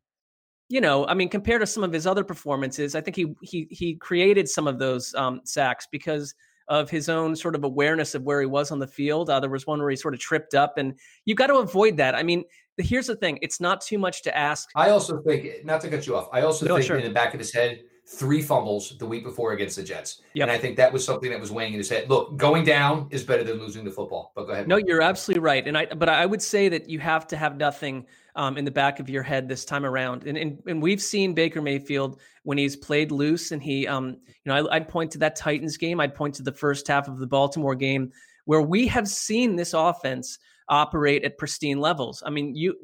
you 0.71 0.81
know, 0.81 1.05
I 1.05 1.15
mean, 1.15 1.29
compared 1.29 1.61
to 1.63 1.67
some 1.67 1.83
of 1.83 1.93
his 1.93 2.07
other 2.07 2.23
performances, 2.23 2.95
I 2.95 3.01
think 3.01 3.17
he 3.17 3.35
he 3.43 3.67
he 3.71 3.97
created 3.97 4.49
some 4.49 4.69
of 4.69 4.79
those 4.79 5.13
um, 5.17 5.41
sacks 5.45 5.89
because 5.91 6.33
of 6.71 6.89
his 6.89 7.09
own 7.09 7.35
sort 7.35 7.57
of 7.57 7.65
awareness 7.65 8.15
of 8.15 8.23
where 8.23 8.41
he 8.41 8.47
was 8.47 8.71
on 8.71 8.79
the 8.79 8.87
field. 8.87 9.29
Uh, 9.29 9.41
there 9.41 9.51
was 9.51 9.67
one 9.67 9.81
where 9.81 9.91
he 9.91 9.97
sort 9.97 10.15
of 10.15 10.21
tripped 10.21 10.55
up, 10.55 10.79
and 10.79 10.95
you've 11.27 11.37
got 11.37 11.49
to 11.49 11.57
avoid 11.57 11.97
that. 11.99 12.15
I 12.15 12.23
mean, 12.23 12.45
here's 12.79 13.09
the 13.09 13.17
thing: 13.17 13.39
it's 13.43 13.61
not 13.61 13.81
too 13.81 13.99
much 13.99 14.23
to 14.23 14.37
ask. 14.37 14.71
I 14.77 14.91
also 14.91 15.21
think, 15.21 15.65
not 15.65 15.81
to 15.83 15.91
cut 15.91 16.07
you 16.07 16.17
off, 16.17 16.29
I 16.33 16.43
also 16.43 16.67
no, 16.67 16.77
think 16.77 16.87
sure. 16.87 16.97
in 16.97 17.05
the 17.05 17.11
back 17.11 17.35
of 17.35 17.41
his 17.41 17.53
head, 17.53 17.83
three 18.11 18.43
fumbles 18.43 18.99
the 18.99 19.07
week 19.07 19.23
before 19.23 19.53
against 19.53 19.77
the 19.77 19.83
Jets. 19.83 20.21
Yep. 20.35 20.43
And 20.43 20.51
I 20.51 20.59
think 20.59 20.77
that 20.77 20.93
was 20.93 21.05
something 21.05 21.31
that 21.31 21.39
was 21.39 21.53
weighing 21.53 21.75
in 21.75 21.79
his 21.79 21.89
head. 21.89 22.09
Look, 22.09 22.37
going 22.37 22.65
down 22.65 23.07
is 23.11 23.23
better 23.23 23.45
than 23.45 23.59
losing 23.59 23.85
the 23.85 23.91
football. 23.91 24.33
But 24.35 24.47
go 24.47 24.53
ahead. 24.53 24.67
No, 24.67 24.77
you're 24.77 25.03
absolutely 25.03 25.43
right. 25.43 25.67
And 25.67 25.79
I 25.79 25.87
but 25.87 26.09
I 26.09 26.27
would 26.27 26.43
say 26.43 26.69
that 26.69 26.89
you 26.89 26.99
have 26.99 27.27
to 27.29 27.37
have 27.37 27.57
nothing 27.57 28.07
um, 28.35 28.59
in 28.59 28.65
the 28.65 28.71
back 28.71 28.99
of 28.99 29.09
your 29.09 29.23
head 29.23 29.49
this 29.49 29.65
time 29.65 29.85
around. 29.85 30.25
And, 30.25 30.37
and 30.37 30.61
and 30.67 30.83
we've 30.83 31.01
seen 31.01 31.35
Baker 31.35 31.63
Mayfield 31.63 32.21
when 32.43 32.59
he's 32.59 32.77
played 32.77 33.13
loose 33.13 33.53
and 33.53 33.63
he 33.63 33.87
um 33.87 34.17
you 34.27 34.47
know 34.47 34.67
I, 34.69 34.77
I'd 34.77 34.89
point 34.89 35.13
to 35.13 35.19
that 35.19 35.37
Titans 35.37 35.77
game, 35.77 36.01
I'd 36.01 36.15
point 36.15 36.35
to 36.37 36.43
the 36.43 36.53
first 36.53 36.89
half 36.89 37.07
of 37.07 37.19
the 37.19 37.27
Baltimore 37.27 37.77
game 37.77 38.11
where 38.47 38.63
we 38.63 38.89
have 38.89 39.07
seen 39.07 39.55
this 39.55 39.73
offense 39.73 40.39
operate 40.69 41.25
at 41.25 41.39
pristine 41.39 41.79
levels. 41.79 42.23
I 42.25 42.31
mean, 42.31 42.55
you 42.55 42.75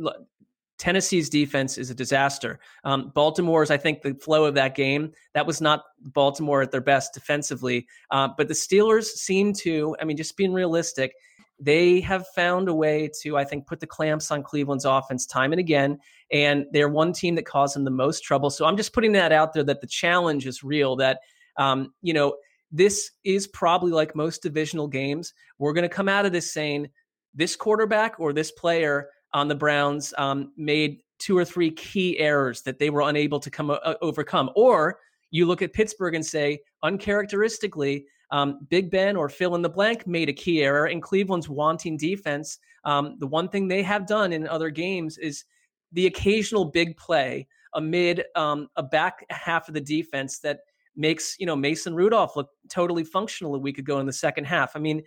Tennessee's 0.78 1.28
defense 1.30 1.78
is 1.78 1.90
a 1.90 1.94
disaster. 1.94 2.60
Um, 2.84 3.10
Baltimore's, 3.14 3.70
I 3.70 3.76
think, 3.76 4.02
the 4.02 4.14
flow 4.14 4.44
of 4.44 4.54
that 4.54 4.74
game 4.74 5.12
that 5.34 5.46
was 5.46 5.60
not 5.60 5.84
Baltimore 6.00 6.62
at 6.62 6.70
their 6.70 6.80
best 6.80 7.14
defensively. 7.14 7.86
Uh, 8.10 8.28
but 8.36 8.48
the 8.48 8.54
Steelers 8.54 9.06
seem 9.06 9.52
to, 9.54 9.96
I 10.00 10.04
mean, 10.04 10.16
just 10.16 10.36
being 10.36 10.52
realistic, 10.52 11.14
they 11.58 12.00
have 12.00 12.26
found 12.34 12.68
a 12.68 12.74
way 12.74 13.10
to, 13.22 13.38
I 13.38 13.44
think, 13.44 13.66
put 13.66 13.80
the 13.80 13.86
clamps 13.86 14.30
on 14.30 14.42
Cleveland's 14.42 14.84
offense 14.84 15.24
time 15.24 15.52
and 15.52 15.60
again. 15.60 15.98
And 16.30 16.66
they're 16.72 16.90
one 16.90 17.12
team 17.14 17.34
that 17.36 17.46
caused 17.46 17.74
them 17.74 17.84
the 17.84 17.90
most 17.90 18.20
trouble. 18.20 18.50
So 18.50 18.66
I'm 18.66 18.76
just 18.76 18.92
putting 18.92 19.12
that 19.12 19.32
out 19.32 19.54
there 19.54 19.64
that 19.64 19.80
the 19.80 19.86
challenge 19.86 20.46
is 20.46 20.62
real. 20.62 20.96
That 20.96 21.20
um, 21.56 21.94
you 22.02 22.12
know, 22.12 22.36
this 22.70 23.12
is 23.24 23.46
probably 23.46 23.92
like 23.92 24.14
most 24.14 24.42
divisional 24.42 24.88
games. 24.88 25.32
We're 25.58 25.72
going 25.72 25.88
to 25.88 25.94
come 25.94 26.08
out 26.08 26.26
of 26.26 26.32
this 26.32 26.52
saying 26.52 26.88
this 27.34 27.56
quarterback 27.56 28.18
or 28.18 28.32
this 28.32 28.50
player 28.50 29.08
on 29.36 29.48
the 29.48 29.54
Browns 29.54 30.14
um, 30.16 30.50
made 30.56 31.02
two 31.18 31.36
or 31.36 31.44
three 31.44 31.70
key 31.70 32.18
errors 32.18 32.62
that 32.62 32.78
they 32.78 32.88
were 32.88 33.02
unable 33.02 33.38
to 33.38 33.50
come 33.50 33.70
uh, 33.70 33.94
overcome. 34.00 34.48
Or 34.56 34.98
you 35.30 35.44
look 35.44 35.60
at 35.60 35.74
Pittsburgh 35.74 36.14
and 36.14 36.24
say, 36.24 36.60
uncharacteristically, 36.82 38.06
um, 38.30 38.60
Big 38.70 38.90
Ben 38.90 39.14
or 39.14 39.28
fill 39.28 39.54
in 39.54 39.60
the 39.60 39.68
blank 39.68 40.06
made 40.06 40.30
a 40.30 40.32
key 40.32 40.62
error, 40.62 40.86
and 40.86 41.02
Cleveland's 41.02 41.50
wanting 41.50 41.98
defense. 41.98 42.58
Um, 42.84 43.16
the 43.18 43.26
one 43.26 43.50
thing 43.50 43.68
they 43.68 43.82
have 43.82 44.06
done 44.06 44.32
in 44.32 44.48
other 44.48 44.70
games 44.70 45.18
is 45.18 45.44
the 45.92 46.06
occasional 46.06 46.64
big 46.64 46.96
play 46.96 47.46
amid 47.74 48.24
um, 48.36 48.68
a 48.76 48.82
back 48.82 49.26
half 49.28 49.68
of 49.68 49.74
the 49.74 49.80
defense 49.82 50.38
that 50.38 50.60
makes 50.96 51.36
you 51.38 51.44
know 51.44 51.54
Mason 51.54 51.94
Rudolph 51.94 52.36
look 52.36 52.48
totally 52.70 53.04
functional 53.04 53.54
a 53.54 53.58
week 53.58 53.76
ago 53.76 53.98
in 54.00 54.06
the 54.06 54.12
second 54.14 54.44
half. 54.44 54.74
I 54.74 54.78
mean, 54.78 55.02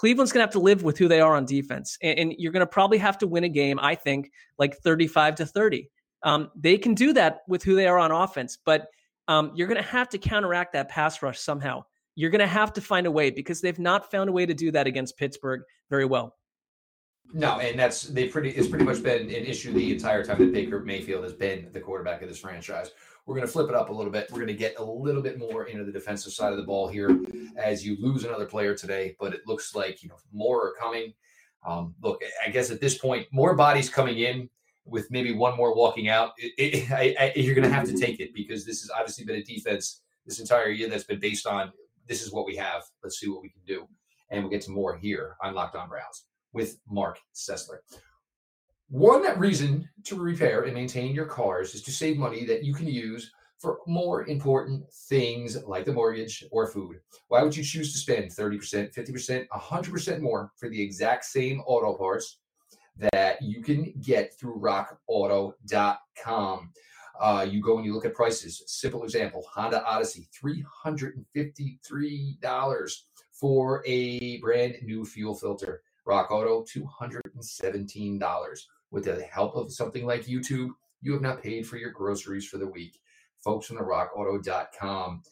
Cleveland's 0.00 0.32
going 0.32 0.38
to 0.38 0.46
have 0.46 0.52
to 0.52 0.60
live 0.60 0.82
with 0.82 0.96
who 0.96 1.08
they 1.08 1.20
are 1.20 1.36
on 1.36 1.44
defense. 1.44 1.98
And, 2.02 2.18
and 2.18 2.34
you're 2.38 2.52
going 2.52 2.60
to 2.60 2.66
probably 2.66 2.96
have 2.96 3.18
to 3.18 3.26
win 3.26 3.44
a 3.44 3.50
game, 3.50 3.78
I 3.78 3.94
think, 3.94 4.32
like 4.58 4.78
35 4.78 5.34
to 5.34 5.44
30. 5.44 5.90
Um, 6.22 6.50
they 6.56 6.78
can 6.78 6.94
do 6.94 7.12
that 7.12 7.40
with 7.46 7.62
who 7.62 7.74
they 7.74 7.86
are 7.86 7.98
on 7.98 8.10
offense, 8.10 8.56
but 8.64 8.86
um, 9.28 9.52
you're 9.54 9.68
going 9.68 9.76
to 9.76 9.86
have 9.86 10.08
to 10.08 10.16
counteract 10.16 10.72
that 10.72 10.88
pass 10.88 11.20
rush 11.20 11.38
somehow. 11.38 11.84
You're 12.14 12.30
going 12.30 12.40
to 12.40 12.46
have 12.46 12.72
to 12.72 12.80
find 12.80 13.06
a 13.06 13.10
way 13.10 13.28
because 13.28 13.60
they've 13.60 13.78
not 13.78 14.10
found 14.10 14.30
a 14.30 14.32
way 14.32 14.46
to 14.46 14.54
do 14.54 14.70
that 14.70 14.86
against 14.86 15.18
Pittsburgh 15.18 15.60
very 15.90 16.06
well. 16.06 16.34
No, 17.32 17.60
and 17.60 17.78
that's 17.78 18.02
they 18.02 18.28
pretty 18.28 18.50
it's 18.50 18.68
pretty 18.68 18.84
much 18.84 19.02
been 19.02 19.22
an 19.22 19.30
issue 19.30 19.72
the 19.72 19.92
entire 19.92 20.24
time 20.24 20.38
that 20.38 20.52
Baker 20.52 20.80
Mayfield 20.80 21.22
has 21.22 21.32
been 21.32 21.68
the 21.72 21.80
quarterback 21.80 22.22
of 22.22 22.28
this 22.28 22.38
franchise. 22.38 22.90
We're 23.26 23.36
going 23.36 23.46
to 23.46 23.52
flip 23.52 23.68
it 23.68 23.74
up 23.74 23.90
a 23.90 23.92
little 23.92 24.10
bit. 24.10 24.28
We're 24.30 24.38
going 24.38 24.48
to 24.48 24.54
get 24.54 24.78
a 24.78 24.84
little 24.84 25.22
bit 25.22 25.38
more 25.38 25.66
into 25.66 25.84
the 25.84 25.92
defensive 25.92 26.32
side 26.32 26.50
of 26.50 26.56
the 26.56 26.64
ball 26.64 26.88
here 26.88 27.20
as 27.56 27.86
you 27.86 27.96
lose 28.00 28.24
another 28.24 28.46
player 28.46 28.74
today, 28.74 29.14
but 29.20 29.32
it 29.32 29.42
looks 29.46 29.74
like 29.74 30.02
you 30.02 30.08
know 30.08 30.16
more 30.32 30.68
are 30.68 30.74
coming. 30.80 31.14
Um, 31.64 31.94
look, 32.02 32.22
I 32.44 32.50
guess 32.50 32.70
at 32.70 32.80
this 32.80 32.98
point, 32.98 33.28
more 33.30 33.54
bodies 33.54 33.88
coming 33.88 34.18
in 34.18 34.48
with 34.84 35.08
maybe 35.10 35.32
one 35.32 35.56
more 35.56 35.76
walking 35.76 36.08
out. 36.08 36.32
It, 36.38 36.52
it, 36.58 36.90
I, 36.90 37.14
I, 37.20 37.32
you're 37.36 37.54
going 37.54 37.68
to 37.68 37.74
have 37.74 37.86
to 37.86 37.96
take 37.96 38.18
it 38.18 38.34
because 38.34 38.64
this 38.64 38.80
has 38.80 38.90
obviously 38.90 39.24
been 39.24 39.36
a 39.36 39.44
defense 39.44 40.00
this 40.26 40.40
entire 40.40 40.70
year 40.70 40.88
that's 40.88 41.04
been 41.04 41.20
based 41.20 41.46
on 41.46 41.72
this 42.08 42.22
is 42.22 42.32
what 42.32 42.46
we 42.46 42.56
have. 42.56 42.82
Let's 43.04 43.20
see 43.20 43.28
what 43.28 43.42
we 43.42 43.50
can 43.50 43.62
do, 43.66 43.86
and 44.30 44.42
we'll 44.42 44.50
get 44.50 44.62
to 44.62 44.72
more 44.72 44.96
here 44.96 45.36
on 45.44 45.54
Locked 45.54 45.76
On 45.76 45.88
Browns 45.88 46.24
with 46.52 46.78
Mark 46.88 47.18
Sessler. 47.34 47.78
One 48.88 49.38
reason 49.38 49.88
to 50.04 50.16
repair 50.16 50.62
and 50.62 50.74
maintain 50.74 51.14
your 51.14 51.26
cars 51.26 51.74
is 51.74 51.82
to 51.82 51.92
save 51.92 52.16
money 52.16 52.44
that 52.46 52.64
you 52.64 52.74
can 52.74 52.88
use 52.88 53.30
for 53.60 53.78
more 53.86 54.26
important 54.26 54.90
things 55.08 55.62
like 55.64 55.84
the 55.84 55.92
mortgage 55.92 56.44
or 56.50 56.66
food. 56.66 56.98
Why 57.28 57.42
would 57.42 57.54
you 57.56 57.62
choose 57.62 57.92
to 57.92 57.98
spend 57.98 58.30
30%, 58.30 58.94
50%, 58.94 59.46
100% 59.46 60.20
more 60.20 60.50
for 60.56 60.70
the 60.70 60.82
exact 60.82 61.26
same 61.26 61.60
auto 61.66 61.92
parts 61.94 62.38
that 62.96 63.40
you 63.42 63.62
can 63.62 63.92
get 64.00 64.32
through 64.38 64.58
rockauto.com? 64.58 66.72
Uh, 67.20 67.46
you 67.48 67.60
go 67.60 67.76
and 67.76 67.84
you 67.84 67.92
look 67.92 68.06
at 68.06 68.14
prices. 68.14 68.62
Simple 68.66 69.04
example 69.04 69.44
Honda 69.52 69.84
Odyssey, 69.84 70.26
$353 70.42 72.96
for 73.32 73.84
a 73.86 74.38
brand 74.38 74.76
new 74.82 75.04
fuel 75.04 75.34
filter. 75.34 75.82
Rock 76.10 76.32
Auto, 76.32 76.64
$217 76.64 78.66
with 78.90 79.04
the 79.04 79.22
help 79.22 79.54
of 79.54 79.72
something 79.72 80.04
like 80.04 80.24
YouTube, 80.24 80.70
you 81.02 81.12
have 81.12 81.22
not 81.22 81.40
paid 81.40 81.64
for 81.64 81.76
your 81.76 81.92
groceries 81.92 82.48
for 82.48 82.58
the 82.58 82.66
week. 82.66 82.98
Folks 83.44 83.68
from 83.68 83.76
the 83.76 83.82
rockauto.com. 83.82 85.22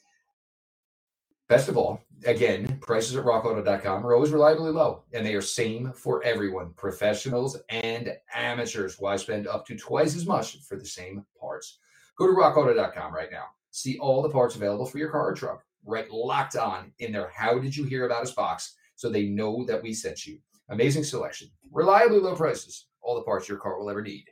Best 1.49 1.69
of 1.69 1.77
all, 1.77 2.01
again, 2.27 2.79
prices 2.81 3.17
at 3.17 3.25
rockauto.com 3.25 4.07
are 4.07 4.15
always 4.15 4.31
reliably 4.31 4.71
low, 4.71 5.03
and 5.13 5.27
they 5.27 5.35
are 5.35 5.43
same 5.43 5.93
for 5.95 6.23
everyone, 6.23 6.73
professionals 6.77 7.59
and 7.71 8.17
amateurs. 8.33 9.01
Why 9.01 9.17
spend 9.17 9.49
up 9.49 9.67
to 9.67 9.77
twice 9.77 10.15
as 10.15 10.27
much 10.27 10.63
for 10.63 10.77
the 10.77 10.87
same 10.87 11.25
parts? 11.41 11.79
Go 12.17 12.29
to 12.29 12.35
rockauto.com 12.35 13.13
right 13.13 13.33
now. 13.33 13.47
See 13.73 13.99
all 13.99 14.23
the 14.23 14.31
parts 14.31 14.55
available 14.55 14.87
for 14.87 14.99
your 14.99 15.11
car 15.11 15.31
or 15.31 15.35
truck. 15.35 15.65
Write 15.85 16.13
locked 16.13 16.55
on 16.55 16.93
in 17.01 17.11
their. 17.11 17.33
How 17.35 17.59
did 17.59 17.77
you 17.77 17.83
hear 17.83 18.07
about 18.07 18.23
us 18.23 18.31
box? 18.31 18.77
So 18.95 19.11
they 19.11 19.27
know 19.27 19.65
that 19.65 19.83
we 19.83 19.93
sent 19.93 20.25
you. 20.25 20.39
Amazing 20.71 21.05
selection, 21.05 21.49
reliably 21.73 22.19
low 22.19 22.35
prices, 22.35 22.87
all 23.01 23.15
the 23.15 23.23
parts 23.23 23.49
your 23.49 23.59
car 23.59 23.79
will 23.79 23.89
ever 23.89 24.03
need. 24.03 24.27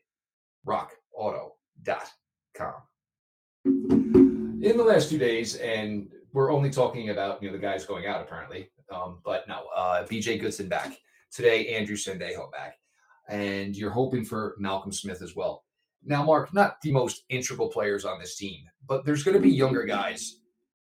RockAuto.com. 0.66 2.75
In 3.64 4.76
the 4.76 4.85
last 4.85 5.09
two 5.09 5.19
days, 5.19 5.57
and 5.57 6.09
we're 6.33 6.52
only 6.52 6.71
talking 6.71 7.11
about 7.11 7.43
you 7.43 7.49
know 7.49 7.57
the 7.57 7.62
guys 7.62 7.87
going 7.87 8.07
out 8.07 8.21
apparently, 8.21 8.71
um, 8.93 9.21
but 9.25 9.49
no, 9.49 9.66
uh, 9.75 10.05
BJ 10.05 10.40
Goodson 10.40 10.69
back 10.69 10.97
today, 11.33 11.69
Andrew 11.69 11.97
Sendejo 11.97 12.52
back, 12.52 12.76
and 13.28 13.75
you're 13.75 13.90
hoping 13.90 14.25
for 14.25 14.57
Malcolm 14.59 14.93
Smith 14.93 15.23
as 15.23 15.35
well. 15.35 15.64
Now, 16.05 16.23
Mark, 16.23 16.52
not 16.52 16.81
the 16.83 16.93
most 16.93 17.25
integral 17.31 17.69
players 17.69 18.05
on 18.05 18.19
this 18.19 18.37
team, 18.37 18.64
but 18.87 19.05
there's 19.05 19.23
going 19.23 19.37
to 19.37 19.43
be 19.43 19.50
younger 19.50 19.85
guys 19.85 20.40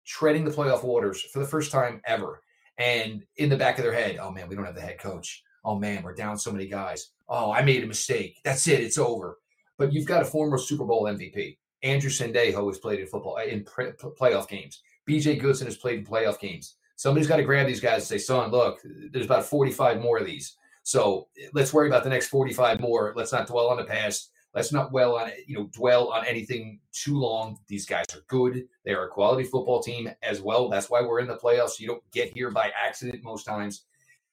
treading 0.07 0.45
the 0.45 0.51
playoff 0.51 0.83
waters 0.83 1.23
for 1.23 1.41
the 1.41 1.47
first 1.47 1.71
time 1.71 2.01
ever. 2.07 2.41
And 2.79 3.25
in 3.37 3.49
the 3.49 3.57
back 3.57 3.79
of 3.79 3.85
their 3.85 3.95
head, 3.95 4.19
oh 4.21 4.31
man, 4.31 4.49
we 4.49 4.55
don't 4.55 4.67
have 4.67 4.75
the 4.75 4.81
head 4.81 4.99
coach. 4.99 5.43
Oh 5.65 5.79
man, 5.79 6.03
we're 6.03 6.15
down 6.15 6.39
so 6.39 6.53
many 6.53 6.67
guys. 6.67 7.11
Oh, 7.29 7.53
I 7.53 7.63
made 7.63 7.83
a 7.83 7.87
mistake. 7.87 8.41
That's 8.45 8.69
it. 8.69 8.81
It's 8.81 8.99
over. 8.99 9.39
But 9.79 9.93
you've 9.93 10.07
got 10.07 10.23
a 10.23 10.27
former 10.27 10.59
Super 10.59 10.85
Bowl 10.85 11.05
MVP. 11.05 11.59
Andrew 11.83 12.11
Sendejo 12.11 12.67
has 12.69 12.79
played 12.79 13.01
in 13.01 13.07
football 13.07 13.37
in 13.37 13.65
playoff 13.65 14.49
games. 14.49 14.83
BJ 15.09 15.41
Goodson 15.41 15.67
has 15.67 15.77
played 15.77 15.99
in 15.99 16.05
playoff 16.05 16.41
games. 16.41 16.77
Somebody's 16.97 17.29
got 17.29 17.37
to 17.37 17.43
grab 17.43 17.67
these 17.67 17.81
guys 17.81 17.99
and 17.99 18.05
say, 18.05 18.19
son, 18.19 18.51
look, 18.51 18.81
there's 19.13 19.27
about 19.27 19.45
45 19.45 20.01
more 20.01 20.19
of 20.19 20.27
these. 20.27 20.57
So 20.83 21.29
let's 21.53 21.73
worry 21.73 21.89
about 21.89 22.05
the 22.05 22.11
next 22.11 22.29
45 22.29 22.81
more. 22.81 23.13
Let's 23.15 23.33
not 23.33 23.47
dwell 23.47 23.69
on 23.69 23.77
the 23.77 23.85
past. 23.85 24.31
Let's 24.57 24.73
not 24.73 24.91
dwell 24.91 25.17
on 25.17 25.31
you 25.47 25.55
know 25.55 25.69
dwell 25.71 26.09
on 26.09 26.27
anything 26.27 26.81
too 26.91 27.19
long. 27.19 27.59
These 27.69 27.85
guys 27.85 28.07
are 28.15 28.23
good. 28.27 28.67
They 28.87 28.95
are 28.95 29.05
a 29.05 29.11
quality 29.11 29.45
football 29.45 29.83
team 29.83 30.11
as 30.23 30.41
well. 30.41 30.71
That's 30.71 30.89
why 30.89 31.03
we're 31.03 31.21
in 31.21 31.29
the 31.29 31.37
playoffs. 31.37 31.79
You 31.79 31.89
don't 31.89 32.11
get 32.11 32.33
here 32.35 32.51
by 32.51 32.73
accident 32.75 33.23
most 33.23 33.45
times. 33.45 33.85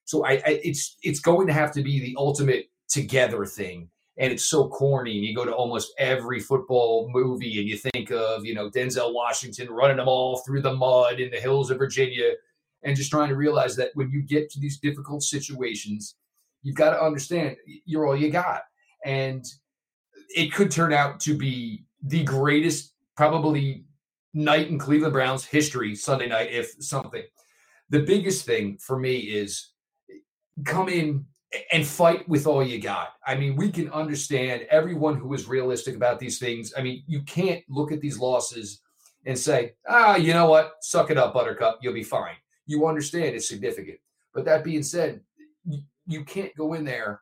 So 0.05 0.25
I, 0.25 0.41
I 0.45 0.61
it's 0.63 0.97
it's 1.03 1.19
going 1.19 1.45
to 1.47 1.53
have 1.53 1.73
to 1.73 1.83
be 1.83 1.99
the 1.99 2.15
ultimate 2.17 2.69
together 2.87 3.45
thing. 3.45 3.89
And 4.17 4.31
it's 4.31 4.45
so 4.45 4.69
corny. 4.69 5.17
And 5.17 5.25
you 5.25 5.35
go 5.35 5.43
to 5.43 5.51
almost 5.51 5.93
every 5.97 6.39
football 6.39 7.09
movie 7.11 7.59
and 7.59 7.67
you 7.67 7.77
think 7.77 8.11
of, 8.11 8.45
you 8.45 8.53
know, 8.53 8.69
Denzel 8.69 9.13
Washington 9.13 9.69
running 9.71 9.97
them 9.97 10.07
all 10.07 10.37
through 10.45 10.61
the 10.61 10.73
mud 10.73 11.19
in 11.19 11.31
the 11.31 11.39
hills 11.39 11.69
of 11.69 11.79
Virginia 11.79 12.31
and 12.83 12.95
just 12.95 13.11
trying 13.11 13.29
to 13.29 13.35
realize 13.35 13.75
that 13.75 13.89
when 13.95 14.09
you 14.09 14.21
get 14.21 14.49
to 14.51 14.59
these 14.59 14.79
difficult 14.79 15.23
situations, 15.23 16.15
you've 16.61 16.75
got 16.75 16.91
to 16.91 17.01
understand 17.01 17.57
you're 17.85 18.05
all 18.05 18.15
you 18.15 18.29
got. 18.29 18.61
And 19.03 19.43
it 20.29 20.53
could 20.53 20.71
turn 20.71 20.93
out 20.93 21.19
to 21.21 21.37
be 21.37 21.83
the 22.01 22.23
greatest, 22.23 22.93
probably 23.15 23.85
night 24.33 24.67
in 24.69 24.79
Cleveland 24.79 25.13
Browns 25.13 25.45
history 25.45 25.95
Sunday 25.95 26.27
night, 26.27 26.51
if 26.51 26.73
something. 26.79 27.23
The 27.89 28.01
biggest 28.01 28.45
thing 28.45 28.77
for 28.77 28.97
me 28.97 29.17
is 29.17 29.71
come 30.65 30.89
in 30.89 31.25
and 31.71 31.85
fight 31.85 32.27
with 32.27 32.47
all 32.47 32.63
you 32.63 32.79
got. 32.79 33.09
I 33.27 33.35
mean, 33.35 33.55
we 33.55 33.71
can 33.71 33.91
understand 33.91 34.63
everyone 34.69 35.15
who 35.15 35.33
is 35.33 35.47
realistic 35.47 35.95
about 35.95 36.19
these 36.19 36.39
things. 36.39 36.73
I 36.75 36.81
mean, 36.81 37.03
you 37.07 37.21
can't 37.21 37.63
look 37.69 37.91
at 37.91 38.01
these 38.01 38.17
losses 38.17 38.81
and 39.25 39.37
say, 39.37 39.73
ah, 39.87 40.15
you 40.15 40.33
know 40.33 40.49
what? 40.49 40.73
Suck 40.81 41.11
it 41.11 41.17
up, 41.17 41.33
Buttercup. 41.33 41.79
You'll 41.81 41.93
be 41.93 42.03
fine. 42.03 42.35
You 42.65 42.87
understand 42.87 43.35
it's 43.35 43.47
significant. 43.47 43.99
But 44.33 44.45
that 44.45 44.63
being 44.63 44.83
said, 44.83 45.21
you 46.07 46.23
can't 46.25 46.55
go 46.55 46.73
in 46.73 46.83
there 46.83 47.21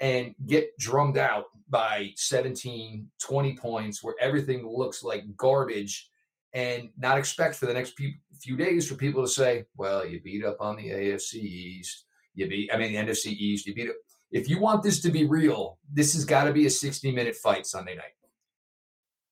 and 0.00 0.34
get 0.46 0.76
drummed 0.78 1.18
out 1.18 1.46
by 1.68 2.12
17, 2.16 3.08
20 3.20 3.56
points 3.56 4.02
where 4.02 4.14
everything 4.20 4.66
looks 4.66 5.02
like 5.02 5.24
garbage 5.36 6.08
and 6.52 6.88
not 6.96 7.18
expect 7.18 7.56
for 7.56 7.66
the 7.66 7.74
next 7.74 7.94
few 8.40 8.56
days 8.56 8.88
for 8.88 8.94
people 8.94 9.22
to 9.22 9.28
say, 9.28 9.64
well, 9.76 10.06
you 10.06 10.20
beat 10.22 10.44
up 10.44 10.56
on 10.60 10.76
the 10.76 10.88
AFC 10.90 11.34
East. 11.34 12.04
You 12.34 12.48
beat, 12.48 12.70
I 12.72 12.78
mean, 12.78 12.92
the 12.92 12.98
NFC 12.98 13.26
East. 13.26 13.66
You 13.66 13.74
beat 13.74 13.88
it. 13.88 13.96
If 14.30 14.48
you 14.48 14.60
want 14.60 14.82
this 14.82 15.00
to 15.02 15.10
be 15.10 15.26
real, 15.26 15.78
this 15.92 16.14
has 16.14 16.24
got 16.24 16.44
to 16.44 16.52
be 16.52 16.66
a 16.66 16.70
60 16.70 17.12
minute 17.12 17.36
fight 17.36 17.66
Sunday 17.66 17.94
night. 17.94 18.12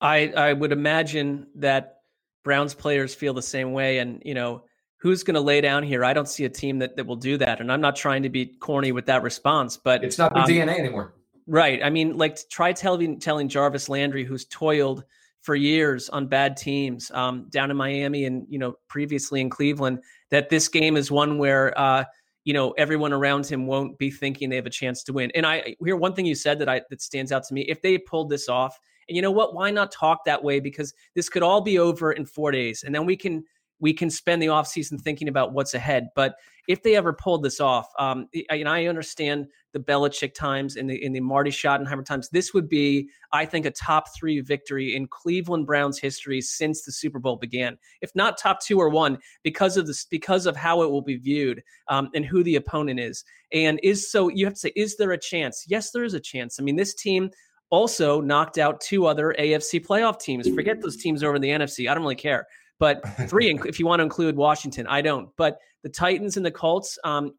I, 0.01 0.33
I 0.37 0.53
would 0.53 0.73
imagine 0.73 1.47
that 1.57 1.99
Browns 2.43 2.75
players 2.75 3.15
feel 3.15 3.33
the 3.33 3.43
same 3.43 3.73
way. 3.73 3.99
And, 3.99 4.23
you 4.25 4.35
know, 4.35 4.65
who's 4.99 5.23
going 5.23 5.35
to 5.35 5.41
lay 5.41 5.61
down 5.61 5.83
here? 5.83 6.05
I 6.05 6.13
don't 6.13 6.29
see 6.29 6.45
a 6.45 6.51
team 6.51 6.79
that, 6.81 6.97
that 6.97 7.07
will 7.07 7.17
do 7.17 7.39
that. 7.39 7.61
And 7.61 7.73
I'm 7.73 7.81
not 7.81 7.97
trying 7.97 8.23
to 8.25 8.29
be 8.29 8.47
corny 8.47 8.93
with 8.93 9.07
that 9.07 9.23
response, 9.23 9.77
but 9.77 10.05
it's 10.05 10.19
not 10.19 10.35
the 10.35 10.41
um, 10.41 10.49
DNA 10.49 10.79
anymore. 10.79 11.15
Right. 11.47 11.81
I 11.83 11.91
mean, 11.91 12.17
like 12.17 12.39
try 12.49 12.73
telling 12.73 13.21
telling 13.21 13.49
Jarvis 13.49 13.89
Landry, 13.89 14.25
who's 14.25 14.47
toiled 14.47 15.05
for 15.43 15.55
years 15.55 16.09
on 16.09 16.27
bad 16.27 16.57
teams 16.57 17.11
um, 17.11 17.49
down 17.51 17.71
in 17.71 17.77
Miami 17.77 18.25
and 18.25 18.47
you 18.49 18.59
know 18.59 18.75
previously 18.89 19.41
in 19.43 19.51
Cleveland, 19.51 19.99
that 20.31 20.49
this 20.49 20.69
game 20.69 20.97
is 20.97 21.11
one 21.11 21.37
where 21.37 21.79
uh, 21.79 22.05
you 22.45 22.55
know 22.55 22.71
everyone 22.73 23.13
around 23.13 23.47
him 23.47 23.67
won't 23.67 23.99
be 23.99 24.11
thinking 24.11 24.49
they 24.49 24.57
have 24.57 24.65
a 24.65 24.71
chance 24.71 25.03
to 25.05 25.13
win. 25.13 25.31
And 25.35 25.45
I 25.45 25.77
hear 25.85 25.97
one 25.97 26.15
thing 26.15 26.25
you 26.25 26.35
said 26.35 26.59
that 26.61 26.69
I 26.69 26.81
that 26.89 27.03
stands 27.03 27.31
out 27.31 27.45
to 27.45 27.55
me. 27.55 27.63
If 27.63 27.83
they 27.83 27.99
pulled 27.99 28.31
this 28.31 28.49
off, 28.49 28.79
and 29.09 29.15
you 29.15 29.21
know 29.21 29.31
what, 29.31 29.55
why 29.55 29.71
not 29.71 29.93
talk 29.93 30.25
that 30.25 30.43
way? 30.43 30.61
Because 30.61 30.95
this 31.15 31.29
could 31.29 31.43
all 31.43 31.61
be 31.61 31.79
over 31.79 32.13
in 32.13 32.25
four 32.25 32.53
days, 32.53 32.85
and 32.85 32.95
then 32.95 33.05
we 33.05 33.17
can 33.19 33.45
we 33.81 33.93
can 33.93 34.11
spend 34.11 34.41
the 34.41 34.47
offseason 34.47 35.01
thinking 35.01 35.29
about 35.29 35.53
what's 35.53 35.75
ahead. 35.75 36.09
But 36.15 36.37
if 36.69 36.83
they 36.83 36.97
ever 36.97 37.13
pulled 37.13 37.43
this 37.43 37.61
off, 37.61 37.89
um, 37.99 38.29
and 38.49 38.69
I 38.69 38.87
understand 38.87 39.47
the 39.73 39.81
Belichick 39.81 40.35
times 40.35 40.77
and 40.77 40.89
the 40.89 41.05
in 41.05 41.13
the 41.13 41.21
Marty 41.21 41.51
Schottenheimer 41.51 42.05
times, 42.05 42.29
this 42.31 42.55
would 42.55 42.69
be, 42.69 43.11
I 43.33 43.45
think, 43.45 43.67
a 43.67 43.71
top 43.71 44.07
three 44.17 44.41
victory 44.41 44.97
in 44.97 45.07
Cleveland 45.09 45.67
Browns 45.67 45.99
history 45.99 46.41
since 46.41 46.85
the 46.85 46.93
Super 46.93 47.19
Bowl 47.19 47.37
began. 47.37 47.77
If 48.01 48.11
not 48.15 48.39
top 48.39 48.61
two 48.61 48.79
or 48.79 48.89
one, 48.89 49.19
because 49.43 49.77
of 49.77 49.87
this, 49.87 50.07
because 50.07 50.47
of 50.47 50.57
how 50.57 50.83
it 50.83 50.91
will 50.91 51.03
be 51.03 51.17
viewed 51.17 51.63
um, 51.89 52.09
and 52.15 52.25
who 52.25 52.43
the 52.43 52.57
opponent 52.57 53.01
is, 53.01 53.25
and 53.53 53.79
is 53.83 54.11
so 54.11 54.29
you 54.29 54.47
have 54.47 54.55
to 54.55 54.61
say, 54.61 54.73
is 54.75 54.97
there 54.97 55.13
a 55.13 55.19
chance? 55.19 55.65
Yes, 55.69 55.91
there 55.91 56.05
is 56.05 56.15
a 56.15 56.21
chance. 56.21 56.59
I 56.59 56.63
mean, 56.63 56.77
this 56.77 56.95
team 56.95 57.31
also 57.69 58.21
knocked 58.21 58.57
out 58.57 58.81
two 58.81 59.07
other 59.07 59.35
AFC 59.39 59.85
playoff 59.85 60.21
teams. 60.21 60.49
Forget 60.55 60.81
those 60.81 60.97
teams 60.97 61.23
over 61.23 61.37
in 61.37 61.43
the 61.43 61.49
NFC. 61.49 61.91
I 61.91 61.95
don't 61.95 62.05
really 62.05 62.15
care 62.15 62.47
but 62.79 63.03
three 63.29 63.51
if 63.67 63.79
you 63.79 63.87
want 63.87 64.01
to 64.01 64.05
include 64.05 64.37
Washington. 64.37 64.87
I 64.87 65.01
don't. 65.01 65.29
But 65.37 65.59
the 65.83 65.89
Titans 65.89 66.37
and 66.37 66.45
the 66.45 66.51
Colts 66.51 66.99
um, 67.05 67.33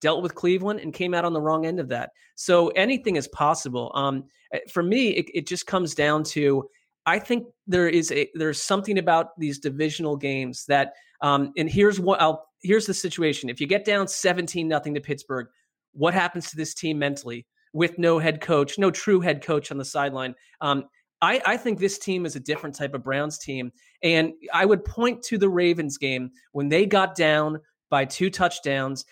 dealt 0.00 0.22
with 0.22 0.34
Cleveland 0.34 0.80
and 0.80 0.92
came 0.92 1.14
out 1.14 1.24
on 1.24 1.32
the 1.32 1.40
wrong 1.40 1.66
end 1.66 1.80
of 1.80 1.88
that. 1.88 2.10
So 2.36 2.68
anything 2.68 3.16
is 3.16 3.28
possible. 3.28 3.92
Um, 3.94 4.24
eh, 4.52 4.60
for 4.72 4.82
me, 4.82 5.10
it, 5.10 5.26
it 5.34 5.46
just 5.46 5.66
comes 5.66 5.94
down 5.94 6.24
to 6.24 6.68
I 7.06 7.18
think 7.18 7.46
there 7.66 7.88
is 7.88 8.12
a 8.12 8.28
there's 8.34 8.62
something 8.62 8.98
about 8.98 9.38
these 9.38 9.58
divisional 9.58 10.16
games 10.16 10.64
that 10.66 10.92
um, 11.22 11.52
and 11.56 11.68
here's 11.68 11.98
what 11.98 12.20
I'll 12.20 12.46
here's 12.62 12.86
the 12.86 12.94
situation. 12.94 13.48
If 13.48 13.60
you 13.60 13.66
get 13.66 13.84
down 13.84 14.06
17 14.06 14.68
nothing 14.68 14.94
to 14.94 15.00
Pittsburgh, 15.00 15.46
what 15.92 16.14
happens 16.14 16.50
to 16.50 16.56
this 16.56 16.74
team 16.74 16.98
mentally 16.98 17.46
with 17.72 17.98
no 17.98 18.18
head 18.18 18.40
coach, 18.40 18.78
no 18.78 18.90
true 18.90 19.20
head 19.20 19.42
coach 19.42 19.70
on 19.70 19.78
the 19.78 19.84
sideline? 19.84 20.34
Um, 20.60 20.84
I, 21.22 21.40
I, 21.44 21.56
think 21.56 21.78
this 21.78 21.98
team 21.98 22.24
is 22.24 22.36
a 22.36 22.40
different 22.40 22.74
type 22.74 22.94
of 22.94 23.02
Browns 23.02 23.38
team. 23.38 23.72
And 24.02 24.32
I 24.52 24.64
would 24.64 24.84
point 24.84 25.22
to 25.24 25.38
the 25.38 25.48
Ravens 25.48 25.98
game 25.98 26.30
when 26.52 26.68
they 26.68 26.86
got 26.86 27.14
down 27.14 27.60
by 27.90 28.04
two 28.04 28.30
touchdowns. 28.30 29.04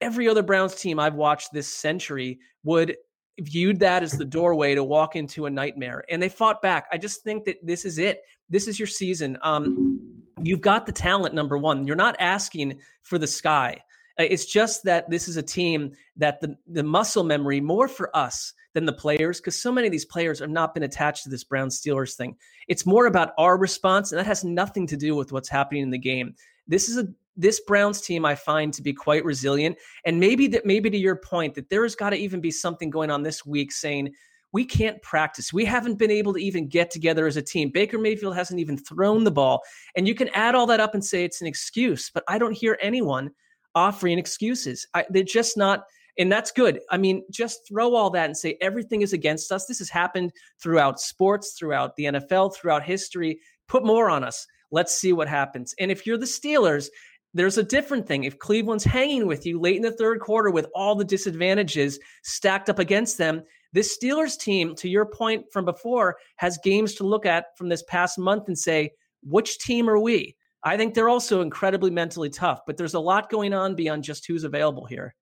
Every 0.00 0.28
other 0.28 0.42
Browns 0.42 0.74
team 0.74 1.00
I've 1.00 1.14
watched 1.14 1.52
this 1.52 1.72
century 1.72 2.38
would 2.64 2.96
viewed 3.40 3.80
that 3.80 4.02
as 4.02 4.12
the 4.12 4.24
doorway 4.24 4.74
to 4.74 4.84
walk 4.84 5.16
into 5.16 5.46
a 5.46 5.50
nightmare. 5.50 6.04
And 6.08 6.22
they 6.22 6.28
fought 6.28 6.60
back. 6.60 6.86
I 6.92 6.98
just 6.98 7.22
think 7.22 7.44
that 7.44 7.56
this 7.62 7.84
is 7.84 7.98
it. 7.98 8.20
This 8.50 8.66
is 8.66 8.78
your 8.78 8.88
season. 8.88 9.38
Um, 9.42 10.00
you've 10.42 10.60
got 10.60 10.86
the 10.86 10.92
talent, 10.92 11.34
number 11.34 11.56
one. 11.56 11.86
You're 11.86 11.96
not 11.96 12.16
asking 12.18 12.80
for 13.02 13.18
the 13.18 13.26
sky. 13.26 13.80
Uh, 14.18 14.24
it's 14.24 14.46
just 14.46 14.84
that 14.84 15.08
this 15.08 15.28
is 15.28 15.36
a 15.36 15.42
team 15.42 15.92
that 16.16 16.40
the, 16.40 16.56
the 16.66 16.82
muscle 16.82 17.24
memory 17.24 17.60
more 17.60 17.88
for 17.88 18.14
us 18.16 18.52
than 18.74 18.84
the 18.84 18.92
players 18.92 19.40
because 19.40 19.60
so 19.60 19.72
many 19.72 19.86
of 19.86 19.92
these 19.92 20.04
players 20.04 20.38
have 20.40 20.50
not 20.50 20.74
been 20.74 20.82
attached 20.82 21.24
to 21.24 21.30
this 21.30 21.44
Brown 21.44 21.68
Steelers 21.68 22.14
thing. 22.14 22.36
It's 22.68 22.86
more 22.86 23.06
about 23.06 23.32
our 23.38 23.56
response, 23.56 24.12
and 24.12 24.18
that 24.18 24.26
has 24.26 24.44
nothing 24.44 24.86
to 24.88 24.96
do 24.96 25.14
with 25.14 25.32
what's 25.32 25.48
happening 25.48 25.82
in 25.82 25.90
the 25.90 25.98
game. 25.98 26.34
This 26.66 26.88
is 26.88 26.98
a 26.98 27.08
this 27.40 27.60
Browns 27.60 28.00
team 28.00 28.24
I 28.24 28.34
find 28.34 28.74
to 28.74 28.82
be 28.82 28.92
quite 28.92 29.24
resilient, 29.24 29.76
and 30.04 30.18
maybe 30.18 30.48
that 30.48 30.66
maybe 30.66 30.90
to 30.90 30.98
your 30.98 31.16
point 31.16 31.54
that 31.54 31.70
there 31.70 31.84
has 31.84 31.94
got 31.94 32.10
to 32.10 32.16
even 32.16 32.40
be 32.40 32.50
something 32.50 32.90
going 32.90 33.10
on 33.10 33.22
this 33.22 33.46
week 33.46 33.72
saying 33.72 34.12
we 34.52 34.64
can't 34.64 35.00
practice. 35.02 35.52
We 35.52 35.64
haven't 35.64 35.98
been 35.98 36.10
able 36.10 36.32
to 36.32 36.42
even 36.42 36.68
get 36.68 36.90
together 36.90 37.26
as 37.26 37.36
a 37.36 37.42
team. 37.42 37.70
Baker 37.70 37.98
Mayfield 37.98 38.34
hasn't 38.34 38.60
even 38.60 38.76
thrown 38.76 39.24
the 39.24 39.30
ball, 39.30 39.62
and 39.96 40.08
you 40.08 40.14
can 40.14 40.28
add 40.30 40.54
all 40.54 40.66
that 40.66 40.80
up 40.80 40.94
and 40.94 41.04
say 41.04 41.24
it's 41.24 41.40
an 41.40 41.46
excuse, 41.46 42.10
but 42.12 42.24
I 42.28 42.38
don't 42.38 42.56
hear 42.56 42.78
anyone 42.82 43.30
offering 43.74 44.18
excuses. 44.18 44.86
I, 44.94 45.04
they're 45.10 45.22
just 45.22 45.56
not 45.56 45.84
and 46.18 46.30
that's 46.30 46.50
good. 46.50 46.80
I 46.90 46.98
mean, 46.98 47.24
just 47.30 47.66
throw 47.68 47.94
all 47.94 48.10
that 48.10 48.26
and 48.26 48.36
say 48.36 48.58
everything 48.60 49.02
is 49.02 49.12
against 49.12 49.52
us. 49.52 49.66
This 49.66 49.78
has 49.78 49.88
happened 49.88 50.32
throughout 50.60 51.00
sports, 51.00 51.54
throughout 51.58 51.94
the 51.96 52.04
NFL, 52.04 52.54
throughout 52.54 52.82
history. 52.82 53.40
Put 53.68 53.84
more 53.84 54.10
on 54.10 54.24
us. 54.24 54.46
Let's 54.70 54.94
see 54.94 55.12
what 55.12 55.28
happens. 55.28 55.74
And 55.78 55.90
if 55.90 56.06
you're 56.06 56.18
the 56.18 56.26
Steelers, 56.26 56.88
there's 57.34 57.58
a 57.58 57.62
different 57.62 58.06
thing. 58.06 58.24
If 58.24 58.38
Cleveland's 58.38 58.84
hanging 58.84 59.26
with 59.26 59.46
you 59.46 59.60
late 59.60 59.76
in 59.76 59.82
the 59.82 59.92
third 59.92 60.20
quarter 60.20 60.50
with 60.50 60.66
all 60.74 60.94
the 60.94 61.04
disadvantages 61.04 61.98
stacked 62.22 62.68
up 62.68 62.78
against 62.78 63.18
them, 63.18 63.42
this 63.72 63.96
Steelers 63.96 64.38
team, 64.38 64.74
to 64.76 64.88
your 64.88 65.04
point 65.06 65.44
from 65.52 65.64
before, 65.64 66.16
has 66.36 66.58
games 66.64 66.94
to 66.94 67.04
look 67.04 67.26
at 67.26 67.56
from 67.56 67.68
this 67.68 67.82
past 67.84 68.18
month 68.18 68.48
and 68.48 68.58
say, 68.58 68.90
which 69.22 69.58
team 69.58 69.88
are 69.90 69.98
we? 69.98 70.36
I 70.64 70.76
think 70.76 70.94
they're 70.94 71.08
also 71.08 71.42
incredibly 71.42 71.90
mentally 71.90 72.30
tough, 72.30 72.60
but 72.66 72.76
there's 72.76 72.94
a 72.94 73.00
lot 73.00 73.30
going 73.30 73.52
on 73.52 73.74
beyond 73.74 74.04
just 74.04 74.26
who's 74.26 74.44
available 74.44 74.86
here. 74.86 75.14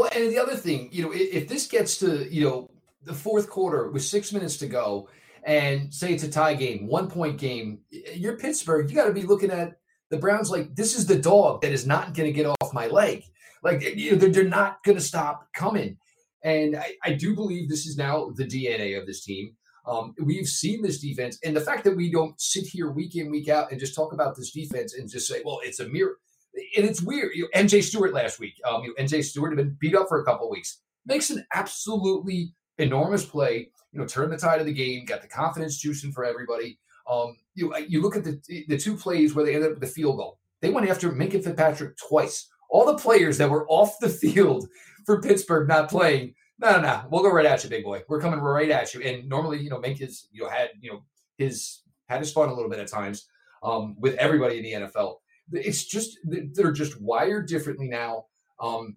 Well, 0.00 0.08
and 0.14 0.32
the 0.32 0.38
other 0.38 0.56
thing, 0.56 0.88
you 0.90 1.02
know, 1.02 1.12
if, 1.12 1.34
if 1.34 1.48
this 1.48 1.66
gets 1.66 1.98
to, 1.98 2.26
you 2.34 2.48
know, 2.48 2.70
the 3.04 3.12
fourth 3.12 3.50
quarter 3.50 3.90
with 3.90 4.02
six 4.02 4.32
minutes 4.32 4.56
to 4.56 4.66
go 4.66 5.10
and 5.44 5.92
say 5.92 6.14
it's 6.14 6.22
a 6.22 6.30
tie 6.30 6.54
game, 6.54 6.86
one 6.86 7.06
point 7.06 7.36
game, 7.36 7.80
you're 8.14 8.38
Pittsburgh, 8.38 8.88
you 8.88 8.96
got 8.96 9.08
to 9.08 9.12
be 9.12 9.24
looking 9.24 9.50
at 9.50 9.74
the 10.08 10.16
Browns 10.16 10.50
like 10.50 10.74
this 10.74 10.98
is 10.98 11.04
the 11.04 11.18
dog 11.18 11.60
that 11.60 11.72
is 11.72 11.86
not 11.86 12.14
going 12.14 12.26
to 12.26 12.32
get 12.32 12.46
off 12.46 12.72
my 12.72 12.86
leg. 12.86 13.24
Like 13.62 13.82
you 13.82 14.12
know, 14.12 14.16
they're, 14.16 14.30
they're 14.30 14.44
not 14.44 14.82
going 14.84 14.96
to 14.96 15.04
stop 15.04 15.46
coming. 15.52 15.98
And 16.42 16.78
I, 16.78 16.94
I, 17.04 17.12
do 17.12 17.34
believe 17.34 17.68
this 17.68 17.84
is 17.84 17.98
now 17.98 18.30
the 18.34 18.46
DNA 18.46 18.98
of 18.98 19.06
this 19.06 19.22
team. 19.22 19.54
Um, 19.86 20.14
we've 20.24 20.48
seen 20.48 20.80
this 20.80 20.98
defense, 20.98 21.38
and 21.44 21.54
the 21.54 21.60
fact 21.60 21.84
that 21.84 21.94
we 21.94 22.10
don't 22.10 22.40
sit 22.40 22.66
here 22.66 22.90
week 22.90 23.16
in, 23.16 23.30
week 23.30 23.50
out, 23.50 23.70
and 23.70 23.78
just 23.78 23.94
talk 23.94 24.14
about 24.14 24.34
this 24.34 24.50
defense 24.50 24.94
and 24.94 25.10
just 25.10 25.26
say, 25.26 25.42
"Well, 25.44 25.60
it's 25.62 25.80
a 25.80 25.88
mirror," 25.88 26.16
and 26.54 26.86
it's 26.86 27.02
weird. 27.02 27.32
You 27.34 27.42
know, 27.42 27.60
MJ 27.62 27.82
Stewart 27.82 28.12
last 28.12 28.38
week, 28.38 28.54
um, 28.64 28.82
you 28.82 28.88
know, 28.88 29.04
MJ 29.04 29.24
Stewart 29.24 29.52
had 29.52 29.56
been 29.56 29.76
beat 29.80 29.94
up 29.94 30.08
for 30.08 30.20
a 30.20 30.24
couple 30.24 30.50
weeks, 30.50 30.78
makes 31.06 31.30
an 31.30 31.44
absolutely 31.54 32.54
enormous 32.78 33.24
play. 33.24 33.70
You 33.92 33.98
know, 34.00 34.06
turn 34.06 34.30
the 34.30 34.36
tide 34.36 34.60
of 34.60 34.66
the 34.66 34.72
game, 34.72 35.04
got 35.04 35.22
the 35.22 35.28
confidence 35.28 35.84
juicing 35.84 36.12
for 36.12 36.24
everybody. 36.24 36.78
Um, 37.10 37.36
you 37.54 37.74
you 37.88 38.00
look 38.00 38.16
at 38.16 38.24
the 38.24 38.40
the 38.68 38.78
two 38.78 38.96
plays 38.96 39.34
where 39.34 39.44
they 39.44 39.54
ended 39.54 39.72
up 39.72 39.80
with 39.80 39.88
the 39.88 39.94
field 39.94 40.16
goal. 40.16 40.38
They 40.60 40.70
went 40.70 40.88
after 40.88 41.10
Minkah 41.10 41.42
Fitzpatrick 41.42 41.96
twice. 41.96 42.48
All 42.70 42.86
the 42.86 42.98
players 42.98 43.36
that 43.38 43.50
were 43.50 43.66
off 43.68 43.98
the 44.00 44.08
field 44.08 44.68
for 45.06 45.20
Pittsburgh 45.20 45.66
not 45.68 45.90
playing. 45.90 46.34
No, 46.58 46.72
no, 46.72 46.82
no. 46.82 47.02
We'll 47.10 47.22
go 47.22 47.32
right 47.32 47.46
at 47.46 47.64
you, 47.64 47.70
big 47.70 47.84
boy. 47.84 48.02
We're 48.08 48.20
coming 48.20 48.38
right 48.38 48.70
at 48.70 48.92
you. 48.92 49.00
And 49.00 49.28
normally, 49.28 49.58
you 49.60 49.70
know, 49.70 49.80
Minkah's 49.80 50.28
you 50.30 50.42
know 50.42 50.48
had 50.48 50.70
you 50.80 50.92
know 50.92 51.04
his 51.38 51.82
had 52.08 52.20
his 52.20 52.32
fun 52.32 52.48
a 52.48 52.54
little 52.54 52.70
bit 52.70 52.78
at 52.78 52.88
times 52.88 53.26
um, 53.62 53.96
with 53.98 54.14
everybody 54.16 54.58
in 54.58 54.62
the 54.62 54.86
NFL. 54.86 55.16
It's 55.52 55.84
just 55.84 56.18
they're 56.24 56.72
just 56.72 57.00
wired 57.00 57.48
differently 57.48 57.88
now. 57.88 58.26
Um, 58.60 58.96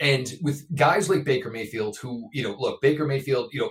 and 0.00 0.32
with 0.42 0.66
guys 0.74 1.08
like 1.08 1.24
Baker 1.24 1.50
Mayfield, 1.50 1.96
who 1.98 2.28
you 2.32 2.42
know, 2.42 2.56
look, 2.58 2.80
Baker 2.80 3.06
Mayfield, 3.06 3.50
you 3.52 3.60
know, 3.60 3.70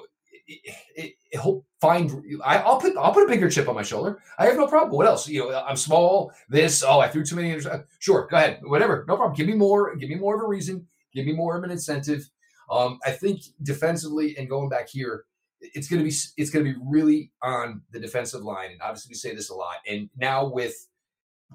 he'll 1.32 1.66
find. 1.82 2.12
I, 2.44 2.63
will 2.63 2.78
put 2.78 2.98
I'll 2.98 3.13
put 3.13 3.24
a 3.24 3.28
bigger 3.28 3.50
chip 3.50 3.68
on 3.68 3.76
my 3.76 3.84
shoulder. 3.84 4.22
I 4.38 4.46
have 4.46 4.58
no 4.58 4.68
problem. 4.68 4.96
What 4.96 5.08
else? 5.08 5.28
You 5.28 5.52
know, 5.52 5.63
I'm 5.66 5.76
small. 5.76 6.32
This. 6.50 6.84
Oh, 6.84 7.00
I 7.00 7.08
threw 7.08 7.24
too 7.24 7.36
many. 7.36 7.60
Sure, 8.00 8.28
go 8.30 8.38
ahead. 8.38 8.60
Whatever. 8.63 9.06
No 9.08 9.16
problem. 9.16 9.36
Give 9.36 9.48
me 9.48 9.54
more. 9.54 9.96
Give 9.96 10.10
me 10.10 10.16
more 10.16 10.36
of 10.36 10.42
a 10.42 10.48
reason. 10.48 10.88
Give 11.13 11.26
me 11.26 11.34
more 11.34 11.58
of 11.58 11.63
an 11.63 11.72
incentive. 11.72 12.30
Um, 12.72 13.00
I 13.06 13.12
think 13.12 13.42
defensively 13.62 14.36
and 14.38 14.50
going 14.50 14.70
back 14.70 14.89
here, 14.89 15.26
it's 15.60 15.88
going 15.88 16.00
to 16.00 16.10
be 16.10 16.16
it's 16.38 16.50
going 16.50 16.66
to 16.66 16.74
be 16.74 16.80
really 16.84 17.32
on 17.42 17.82
the 17.92 18.00
defensive 18.00 18.42
line. 18.42 18.72
And 18.72 18.82
obviously, 18.82 19.12
we 19.12 19.16
say 19.16 19.36
this 19.36 19.50
a 19.50 19.56
lot. 19.56 19.78
And 19.88 20.10
now 20.18 20.50
with 20.50 20.76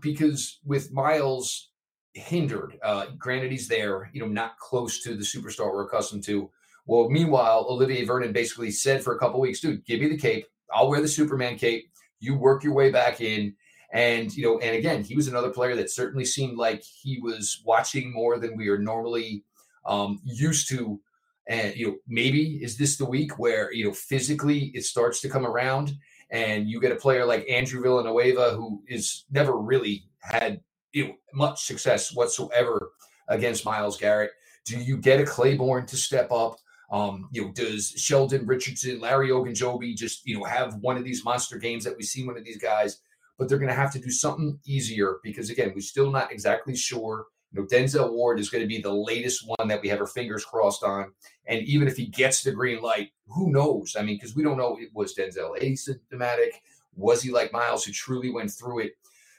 because 0.01 0.61
with 0.65 0.93
Myles 0.93 1.71
hindered, 2.15 2.79
uh, 2.83 3.07
granted 3.19 3.53
he's 3.53 3.69
there, 3.69 4.11
you 4.13 4.21
know, 4.21 4.29
not 4.29 4.59
close 4.59 5.03
to 5.03 5.15
the 5.15 5.25
superstar 5.25 5.73
we're 5.73 5.87
accustomed 5.87 6.25
to. 6.25 6.51
Well, 6.87 7.11
meanwhile, 7.11 7.67
Olivier 7.69 8.05
Vernon 8.05 8.33
basically 8.33 8.71
said 8.71 9.03
for 9.03 9.15
a 9.15 9.19
couple 9.19 9.41
weeks, 9.41 9.61
dude, 9.61 9.85
give 9.85 10.01
me 10.01 10.09
the 10.09 10.17
cape. 10.17 10.47
I'll 10.73 10.89
wear 10.89 11.01
the 11.01 11.09
Superman 11.09 11.57
cape. 11.57 11.91
You 12.19 12.37
work 12.37 12.65
your 12.65 12.75
way 12.75 12.91
back 12.91 13.21
in. 13.21 13.55
And, 13.93 14.35
you 14.35 14.43
know, 14.43 14.59
and 14.59 14.77
again, 14.77 15.03
he 15.03 15.15
was 15.15 15.29
another 15.29 15.51
player 15.51 15.77
that 15.77 15.91
certainly 15.91 16.25
seemed 16.25 16.59
like 16.59 16.83
he 16.83 17.21
was 17.21 17.63
watching 17.65 18.13
more 18.13 18.39
than 18.39 18.57
we 18.57 18.69
are 18.69 18.79
normally 18.79 19.45
um, 19.87 20.21
used 20.25 20.69
to. 20.71 21.01
And, 21.49 21.75
you 21.75 21.87
know, 21.87 21.97
maybe 22.07 22.63
is 22.63 22.77
this 22.77 22.99
the 22.99 23.07
week 23.07 23.39
where, 23.39 23.73
you 23.73 23.87
know, 23.87 23.93
physically 23.93 24.71
it 24.75 24.85
starts 24.85 25.21
to 25.23 25.31
come 25.31 25.47
around 25.47 25.97
and 26.31 26.69
you 26.69 26.81
get 26.81 26.93
a 26.93 26.97
player 26.97 27.25
like 27.25 27.49
Andrew 27.49 27.83
Villanueva, 27.83 28.51
who 28.51 28.83
is 28.87 29.25
never 29.31 29.57
really 29.57 30.05
had 30.21 30.61
you 30.93 31.09
know, 31.09 31.15
much 31.35 31.65
success 31.65 32.15
whatsoever 32.15 32.93
against 33.29 33.65
Myles 33.65 33.99
Garrett. 33.99 34.31
Do 34.65 34.79
you 34.79 34.97
get 34.97 35.21
a 35.21 35.25
Clayborn 35.25 35.87
to 35.87 35.97
step 35.97 36.31
up? 36.31 36.57
Um, 36.91 37.29
you 37.33 37.45
know, 37.45 37.53
does 37.53 37.91
Sheldon 37.97 38.47
Richardson, 38.47 39.01
Larry 39.01 39.29
Ogunjobi 39.29 39.95
just, 39.95 40.27
you 40.27 40.39
know, 40.39 40.45
have 40.45 40.77
one 40.77 40.97
of 40.97 41.05
these 41.05 41.25
monster 41.25 41.59
games 41.59 41.85
that 41.85 41.97
we 41.97 42.03
see 42.03 42.27
one 42.27 42.37
of 42.37 42.45
these 42.45 42.59
guys? 42.59 43.01
But 43.39 43.49
they're 43.49 43.59
going 43.59 43.69
to 43.69 43.75
have 43.75 43.93
to 43.93 44.01
do 44.01 44.11
something 44.11 44.59
easier 44.67 45.19
because, 45.23 45.51
again, 45.51 45.73
we're 45.75 45.81
still 45.81 46.11
not 46.11 46.33
exactly 46.33 46.75
sure. 46.75 47.27
You 47.53 47.61
know, 47.61 47.67
Denzel 47.67 48.13
Ward 48.13 48.39
is 48.39 48.51
going 48.51 48.63
to 48.63 48.69
be 48.69 48.81
the 48.81 48.93
latest 48.93 49.45
one 49.47 49.69
that 49.69 49.81
we 49.81 49.89
have 49.89 50.01
our 50.01 50.07
fingers 50.07 50.45
crossed 50.45 50.83
on. 50.83 51.13
And 51.47 51.63
even 51.63 51.89
if 51.89 51.97
he 51.97 52.07
gets 52.07 52.43
the 52.43 52.53
green 52.53 52.83
light, 52.83 53.11
who 53.27 53.51
knows? 53.51 53.97
I 53.99 54.03
mean, 54.03 54.17
because 54.17 54.37
we 54.37 54.43
don't 54.43 54.59
know, 54.59 54.77
it 54.79 54.91
was 54.93 55.15
Denzel 55.15 55.59
asymptomatic? 55.59 56.51
Was 56.95 57.23
he 57.23 57.31
like 57.31 57.53
Myles, 57.53 57.85
who 57.85 57.93
truly 57.93 58.31
went 58.31 58.51
through 58.51 58.81
it? 58.81 58.93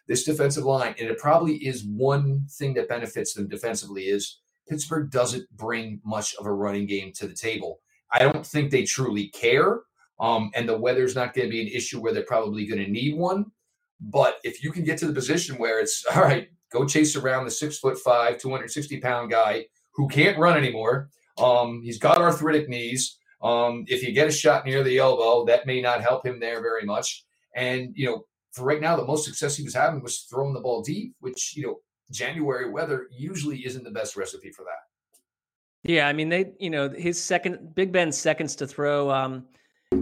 This 0.08 0.24
defensive 0.24 0.63
line, 0.63 0.95
and 1.00 1.08
it 1.08 1.19
probably 1.19 1.58
is 1.58 1.84
one 1.86 2.48
thing 2.50 2.74
that 2.74 2.89
benefits 2.89 3.34
them 3.34 3.48
defensively, 3.48 4.06
is 4.06 4.39
Pittsburgh 4.67 5.12
doesn't 5.12 5.48
bring 5.56 6.02
much 6.04 6.34
of 6.36 6.48
a 6.48 6.52
running 6.52 6.88
game 6.88 7.12
to 7.13 7.28
the 7.28 7.36
table. 7.36 7.80
I 8.12 8.19
don't 8.19 8.45
think 8.45 8.72
they 8.72 8.86
truly 8.86 9.28
care. 9.28 9.82
Um, 10.19 10.52
and 10.54 10.67
the 10.67 10.78
weather's 10.78 11.15
not 11.15 11.34
going 11.34 11.48
to 11.48 11.52
be 11.52 11.62
an 11.62 11.67
issue 11.67 12.02
where 12.02 12.13
they're 12.13 12.24
probably 12.24 12.65
going 12.65 12.84
to 12.84 12.91
need 12.91 13.15
one. 13.15 13.45
But 14.02 14.38
if 14.43 14.63
you 14.63 14.72
can 14.72 14.84
get 14.84 14.98
to 15.00 15.08
the 15.08 15.13
position 15.13 15.58
where 15.58 15.80
it's 15.80 16.06
all 16.15 16.22
right, 16.22 16.50
go 16.71 16.86
chase 16.86 17.15
around 17.15 17.45
the 17.45 17.51
six 17.51 17.79
foot 17.79 17.97
five, 17.99 18.38
260 18.38 18.99
pound 18.99 19.32
guy 19.32 19.65
who 19.91 20.08
can't 20.08 20.38
run 20.38 20.58
anymore. 20.58 21.10
Um, 21.38 21.82
he's 21.84 21.99
got 21.99 22.19
arthritic 22.19 22.69
knees. 22.69 23.17
Um, 23.41 23.86
if 23.88 24.03
you 24.03 24.12
get 24.12 24.27
a 24.27 24.32
shot 24.32 24.65
near 24.65 24.84
the 24.84 24.97
elbow, 24.97 25.45
that 25.45 25.65
may 25.65 25.82
not 25.82 26.01
help 26.01 26.25
him 26.25 26.39
there 26.39 26.62
very 26.62 26.86
much. 26.86 27.25
And, 27.55 27.91
you 27.95 28.05
know, 28.05 28.25
for 28.51 28.63
right 28.63 28.82
now, 28.82 28.95
the 28.95 29.05
most 29.05 29.25
success 29.25 29.55
he 29.55 29.63
was 29.63 29.73
having 29.73 30.01
was 30.01 30.21
throwing 30.29 30.53
the 30.53 30.60
ball 30.60 30.82
deep, 30.82 31.15
which, 31.19 31.55
you 31.55 31.65
know, 31.65 31.79
January 32.12 32.69
weather 32.69 33.08
usually 33.12 33.65
isn't 33.65 33.84
the 33.84 33.91
best 33.91 34.15
recipe 34.15 34.51
for 34.51 34.63
that. 34.63 35.89
Yeah, 35.89 36.08
I 36.08 36.13
mean 36.13 36.27
they, 36.27 36.51
you 36.60 36.69
know, 36.69 36.89
his 36.89 37.21
second 37.21 37.73
Big 37.75 37.91
Ben's 37.91 38.17
seconds 38.17 38.55
to 38.58 38.67
throw. 38.67 39.10
Um, 39.10 39.45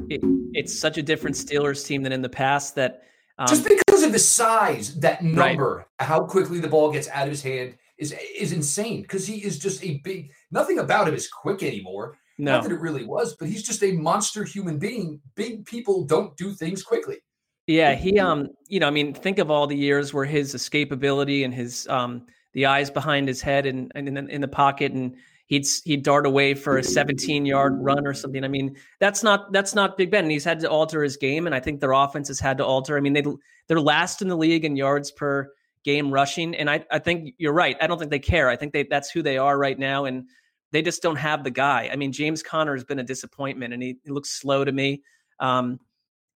it, 0.10 0.22
it's 0.54 0.78
such 0.78 0.98
a 0.98 1.04
different 1.04 1.36
Steelers 1.36 1.86
team 1.86 2.02
than 2.02 2.12
in 2.12 2.22
the 2.22 2.30
past 2.30 2.76
that 2.76 3.04
um, 3.38 3.48
just 3.48 3.64
because 3.64 3.87
of 4.04 4.12
the 4.12 4.20
size, 4.20 5.00
that 5.00 5.24
number, 5.24 5.86
right. 6.00 6.08
how 6.08 6.26
quickly 6.26 6.60
the 6.60 6.68
ball 6.68 6.92
gets 6.92 7.08
out 7.10 7.24
of 7.24 7.32
his 7.32 7.42
hand 7.42 7.78
is 7.98 8.14
is 8.38 8.52
insane. 8.52 9.02
Because 9.02 9.28
he 9.28 9.44
is 9.44 9.60
just 9.60 9.84
a 9.84 10.00
big. 10.04 10.32
Nothing 10.52 10.80
about 10.80 11.08
him 11.08 11.14
is 11.14 11.28
quick 11.28 11.64
anymore. 11.64 12.18
No. 12.38 12.54
Not 12.54 12.64
that 12.64 12.72
it 12.72 12.80
really 12.80 13.04
was, 13.04 13.36
but 13.36 13.48
he's 13.48 13.64
just 13.64 13.84
a 13.84 13.94
monster 13.94 14.44
human 14.44 14.78
being. 14.78 15.20
Big 15.36 15.66
people 15.66 16.04
don't 16.04 16.36
do 16.38 16.54
things 16.54 16.84
quickly. 16.84 17.18
Yeah, 17.66 17.96
he 17.96 18.18
um, 18.20 18.50
you 18.68 18.80
know, 18.80 18.88
I 18.88 18.92
mean, 18.92 19.14
think 19.14 19.40
of 19.40 19.52
all 19.52 19.68
the 19.68 19.76
years 19.76 20.14
where 20.14 20.26
his 20.26 20.56
escapability 20.56 21.44
and 21.44 21.54
his 21.54 21.88
um, 21.88 22.28
the 22.54 22.66
eyes 22.66 22.90
behind 22.90 23.28
his 23.28 23.42
head 23.42 23.66
and, 23.66 23.92
and 23.94 24.08
in, 24.08 24.30
in 24.30 24.42
the 24.42 24.48
pocket, 24.48 24.94
and 24.94 25.16
he'd 25.48 25.66
he'd 25.84 26.04
dart 26.04 26.26
away 26.26 26.54
for 26.54 26.78
a 26.78 26.84
17 26.84 27.46
yard 27.46 27.74
run 27.80 28.06
or 28.06 28.14
something. 28.14 28.44
I 28.44 28.48
mean, 28.48 28.76
that's 29.00 29.24
not 29.24 29.52
that's 29.52 29.74
not 29.74 29.98
Big 29.98 30.12
Ben. 30.12 30.24
And 30.24 30.32
he's 30.32 30.44
had 30.44 30.60
to 30.62 30.70
alter 30.70 31.04
his 31.04 31.18
game, 31.18 31.48
and 31.48 31.56
I 31.56 31.60
think 31.60 31.80
their 31.80 31.94
offense 31.94 32.28
has 32.28 32.40
had 32.40 32.58
to 32.60 32.66
alter. 32.66 32.96
I 32.98 33.02
mean, 33.02 33.14
they 33.14 33.24
they're 33.68 33.82
last 33.82 34.22
in 34.22 34.28
the 34.28 34.38
league 34.38 34.66
in 34.66 34.76
yards 34.76 35.12
per 35.12 35.52
game 35.84 36.12
rushing, 36.12 36.56
and 36.56 36.70
I 36.70 36.86
I 36.92 37.00
think 37.00 37.34
you're 37.38 37.54
right. 37.54 37.76
I 37.82 37.88
don't 37.88 37.98
think 37.98 38.12
they 38.12 38.20
care. 38.20 38.50
I 38.50 38.56
think 38.56 38.74
they 38.74 38.84
that's 38.84 39.10
who 39.10 39.22
they 39.22 39.38
are 39.38 39.58
right 39.58 39.80
now, 39.80 40.06
and 40.06 40.28
they 40.72 40.82
just 40.82 41.02
don't 41.02 41.16
have 41.16 41.44
the 41.44 41.52
guy. 41.52 41.90
I 41.92 41.96
mean, 41.96 42.12
James 42.12 42.44
Conner 42.44 42.74
has 42.74 42.84
been 42.84 43.00
a 43.00 43.04
disappointment, 43.04 43.74
and 43.74 43.82
he, 43.82 43.98
he 44.04 44.12
looks 44.12 44.30
slow 44.30 44.64
to 44.64 44.72
me. 44.72 45.02
Um, 45.40 45.80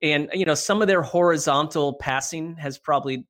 and 0.01 0.29
you 0.33 0.45
know 0.45 0.55
some 0.55 0.81
of 0.81 0.87
their 0.87 1.01
horizontal 1.01 1.93
passing 1.93 2.55
has 2.55 2.77
probably 2.77 3.25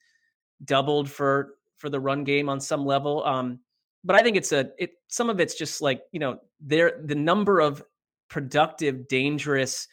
doubled 0.63 1.09
for 1.09 1.55
for 1.77 1.89
the 1.89 1.99
run 1.99 2.23
game 2.23 2.49
on 2.49 2.59
some 2.59 2.85
level 2.85 3.23
um 3.25 3.59
but 4.03 4.15
i 4.15 4.21
think 4.21 4.37
it's 4.37 4.51
a 4.51 4.69
it 4.77 4.91
some 5.07 5.29
of 5.29 5.39
it's 5.39 5.55
just 5.55 5.81
like 5.81 6.01
you 6.11 6.19
know 6.19 6.39
there 6.59 7.01
the 7.05 7.15
number 7.15 7.59
of 7.59 7.83
productive 8.29 9.07
dangerous 9.07 9.87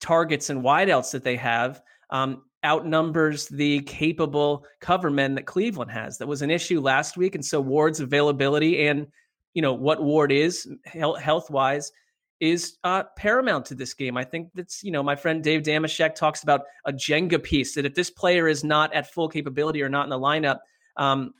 targets 0.00 0.50
and 0.50 0.62
wideouts 0.62 1.12
that 1.12 1.24
they 1.24 1.36
have 1.36 1.82
um, 2.10 2.42
outnumbers 2.64 3.46
the 3.48 3.80
capable 3.80 4.64
cover 4.80 5.10
men 5.10 5.34
that 5.34 5.46
cleveland 5.46 5.90
has 5.90 6.18
that 6.18 6.26
was 6.26 6.42
an 6.42 6.50
issue 6.50 6.80
last 6.80 7.16
week 7.16 7.34
and 7.34 7.44
so 7.44 7.60
ward's 7.60 8.00
availability 8.00 8.86
and 8.86 9.06
you 9.52 9.62
know 9.62 9.74
what 9.74 10.02
ward 10.02 10.32
is 10.32 10.68
health 10.86 11.50
wise 11.50 11.92
is 12.40 12.76
uh, 12.84 13.04
paramount 13.16 13.64
to 13.66 13.74
this 13.74 13.94
game. 13.94 14.16
I 14.16 14.24
think 14.24 14.50
that's, 14.54 14.82
you 14.82 14.90
know, 14.90 15.02
my 15.02 15.16
friend 15.16 15.42
Dave 15.42 15.62
Dameshek 15.62 16.14
talks 16.14 16.42
about 16.42 16.62
a 16.84 16.92
Jenga 16.92 17.42
piece 17.42 17.74
that 17.74 17.86
if 17.86 17.94
this 17.94 18.10
player 18.10 18.48
is 18.48 18.64
not 18.64 18.92
at 18.92 19.12
full 19.12 19.28
capability 19.28 19.82
or 19.82 19.88
not 19.88 20.04
in 20.04 20.10
the 20.10 20.18
lineup, 20.18 20.58
um, 20.96 21.32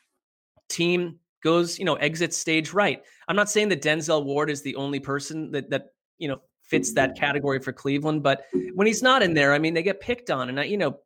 team 0.68 1.18
goes, 1.44 1.78
you 1.78 1.84
know, 1.84 1.94
exits 1.96 2.36
stage 2.36 2.72
right. 2.72 3.02
I'm 3.28 3.36
not 3.36 3.50
saying 3.50 3.68
that 3.68 3.82
Denzel 3.82 4.24
Ward 4.24 4.50
is 4.50 4.62
the 4.62 4.74
only 4.74 4.98
person 4.98 5.52
that, 5.52 5.70
that, 5.70 5.90
you 6.18 6.26
know, 6.26 6.40
fits 6.62 6.94
that 6.94 7.16
category 7.16 7.60
for 7.60 7.72
Cleveland, 7.72 8.22
but 8.22 8.46
when 8.74 8.86
he's 8.86 9.02
not 9.02 9.22
in 9.22 9.34
there, 9.34 9.52
I 9.52 9.58
mean, 9.58 9.74
they 9.74 9.82
get 9.82 10.00
picked 10.00 10.30
on. 10.30 10.48
And, 10.48 10.58
I, 10.58 10.64
you 10.64 10.78
know, 10.78 10.98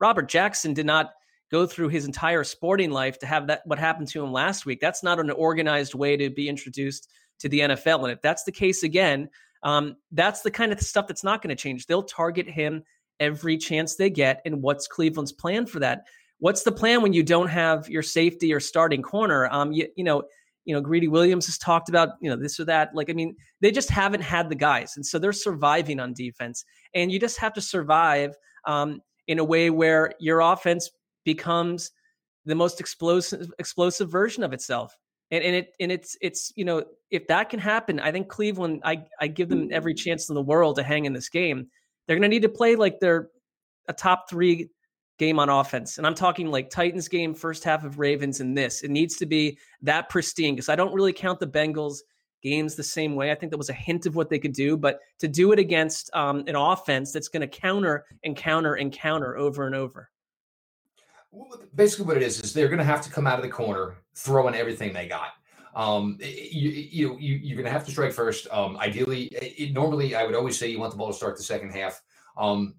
Robert 0.00 0.28
Jackson 0.28 0.74
did 0.74 0.84
not 0.84 1.12
go 1.50 1.64
through 1.64 1.88
his 1.88 2.04
entire 2.04 2.42
sporting 2.42 2.90
life 2.90 3.20
to 3.20 3.26
have 3.26 3.46
that 3.46 3.62
what 3.64 3.78
happened 3.78 4.08
to 4.08 4.22
him 4.22 4.32
last 4.32 4.66
week. 4.66 4.80
That's 4.80 5.04
not 5.04 5.20
an 5.20 5.30
organized 5.30 5.94
way 5.94 6.16
to 6.16 6.28
be 6.28 6.48
introduced 6.48 7.08
to 7.38 7.48
the 7.48 7.60
NFL. 7.60 8.02
And 8.02 8.12
if 8.12 8.20
that's 8.20 8.42
the 8.42 8.52
case 8.52 8.82
again, 8.82 9.28
um, 9.62 9.96
that's 10.10 10.42
the 10.42 10.50
kind 10.50 10.72
of 10.72 10.80
stuff 10.80 11.06
that's 11.06 11.24
not 11.24 11.42
going 11.42 11.56
to 11.56 11.62
change. 11.62 11.86
They'll 11.86 12.02
target 12.02 12.48
him 12.48 12.82
every 13.20 13.56
chance 13.56 13.94
they 13.94 14.10
get. 14.10 14.42
And 14.44 14.62
what's 14.62 14.88
Cleveland's 14.88 15.32
plan 15.32 15.66
for 15.66 15.78
that? 15.80 16.06
What's 16.38 16.62
the 16.62 16.72
plan 16.72 17.02
when 17.02 17.12
you 17.12 17.22
don't 17.22 17.48
have 17.48 17.88
your 17.88 18.02
safety 18.02 18.52
or 18.52 18.60
starting 18.60 19.02
corner? 19.02 19.48
Um, 19.50 19.72
you, 19.72 19.88
you 19.96 20.04
know, 20.04 20.24
you 20.66 20.74
know, 20.74 20.80
Greedy 20.80 21.08
Williams 21.08 21.46
has 21.46 21.58
talked 21.58 21.88
about, 21.88 22.10
you 22.20 22.28
know, 22.28 22.36
this 22.36 22.58
or 22.58 22.64
that. 22.64 22.94
Like, 22.94 23.08
I 23.08 23.12
mean, 23.12 23.36
they 23.60 23.70
just 23.70 23.88
haven't 23.88 24.20
had 24.20 24.48
the 24.48 24.56
guys. 24.56 24.94
And 24.96 25.06
so 25.06 25.18
they're 25.18 25.32
surviving 25.32 26.00
on 26.00 26.12
defense. 26.12 26.64
And 26.92 27.10
you 27.10 27.20
just 27.20 27.38
have 27.38 27.52
to 27.54 27.60
survive 27.60 28.34
um, 28.66 29.00
in 29.28 29.38
a 29.38 29.44
way 29.44 29.70
where 29.70 30.12
your 30.18 30.40
offense 30.40 30.90
becomes 31.24 31.92
the 32.44 32.54
most 32.54 32.80
explosive 32.80 33.50
explosive 33.58 34.10
version 34.10 34.42
of 34.42 34.52
itself. 34.52 34.96
And, 35.30 35.42
and 35.42 35.56
it 35.56 35.72
and 35.80 35.90
it's 35.90 36.16
it's 36.20 36.52
you 36.54 36.64
know 36.64 36.84
if 37.10 37.26
that 37.26 37.48
can 37.48 37.58
happen, 37.58 37.98
I 37.98 38.12
think 38.12 38.28
Cleveland 38.28 38.82
I 38.84 39.04
I 39.20 39.26
give 39.26 39.48
them 39.48 39.68
every 39.72 39.94
chance 39.94 40.28
in 40.28 40.34
the 40.34 40.42
world 40.42 40.76
to 40.76 40.82
hang 40.82 41.04
in 41.04 41.12
this 41.12 41.28
game. 41.28 41.68
They're 42.06 42.16
going 42.16 42.22
to 42.22 42.28
need 42.28 42.42
to 42.42 42.48
play 42.48 42.76
like 42.76 43.00
they're 43.00 43.28
a 43.88 43.92
top 43.92 44.30
three 44.30 44.70
game 45.18 45.38
on 45.38 45.48
offense. 45.48 45.98
And 45.98 46.06
I'm 46.06 46.14
talking 46.14 46.48
like 46.48 46.70
Titans 46.70 47.08
game, 47.08 47.34
first 47.34 47.64
half 47.64 47.84
of 47.84 47.98
Ravens, 47.98 48.40
and 48.40 48.56
this. 48.56 48.82
It 48.82 48.90
needs 48.90 49.16
to 49.16 49.26
be 49.26 49.58
that 49.82 50.08
pristine 50.08 50.54
because 50.54 50.68
I 50.68 50.76
don't 50.76 50.94
really 50.94 51.12
count 51.12 51.40
the 51.40 51.46
Bengals 51.46 51.98
games 52.42 52.74
the 52.74 52.82
same 52.82 53.14
way. 53.14 53.32
I 53.32 53.34
think 53.34 53.50
that 53.50 53.58
was 53.58 53.70
a 53.70 53.74
hint 53.74 54.06
of 54.06 54.14
what 54.14 54.28
they 54.28 54.38
could 54.38 54.52
do, 54.52 54.76
but 54.76 55.00
to 55.18 55.28
do 55.28 55.52
it 55.52 55.58
against 55.58 56.14
um, 56.14 56.44
an 56.46 56.54
offense 56.54 57.12
that's 57.12 57.28
going 57.28 57.40
to 57.40 57.48
counter 57.48 58.04
and 58.24 58.36
counter 58.36 58.74
and 58.74 58.92
counter 58.92 59.36
over 59.36 59.66
and 59.66 59.74
over. 59.74 60.10
Basically, 61.74 62.06
what 62.06 62.16
it 62.16 62.22
is 62.22 62.40
is 62.40 62.52
they're 62.52 62.68
going 62.68 62.78
to 62.78 62.84
have 62.84 63.02
to 63.02 63.10
come 63.10 63.26
out 63.26 63.38
of 63.38 63.42
the 63.42 63.50
corner 63.50 63.96
throwing 64.14 64.54
everything 64.54 64.92
they 64.92 65.08
got. 65.08 65.32
Um, 65.74 66.16
you, 66.20 66.70
you, 66.70 67.18
you 67.18 67.34
you're 67.36 67.56
going 67.56 67.66
to 67.66 67.70
have 67.70 67.84
to 67.84 67.90
strike 67.90 68.12
first. 68.12 68.48
Um, 68.50 68.78
ideally, 68.78 69.24
it, 69.24 69.74
normally 69.74 70.14
I 70.14 70.24
would 70.24 70.34
always 70.34 70.58
say 70.58 70.68
you 70.68 70.78
want 70.78 70.92
the 70.92 70.96
ball 70.96 71.08
to 71.08 71.12
start 71.12 71.36
the 71.36 71.42
second 71.42 71.70
half. 71.70 72.00
Um, 72.38 72.74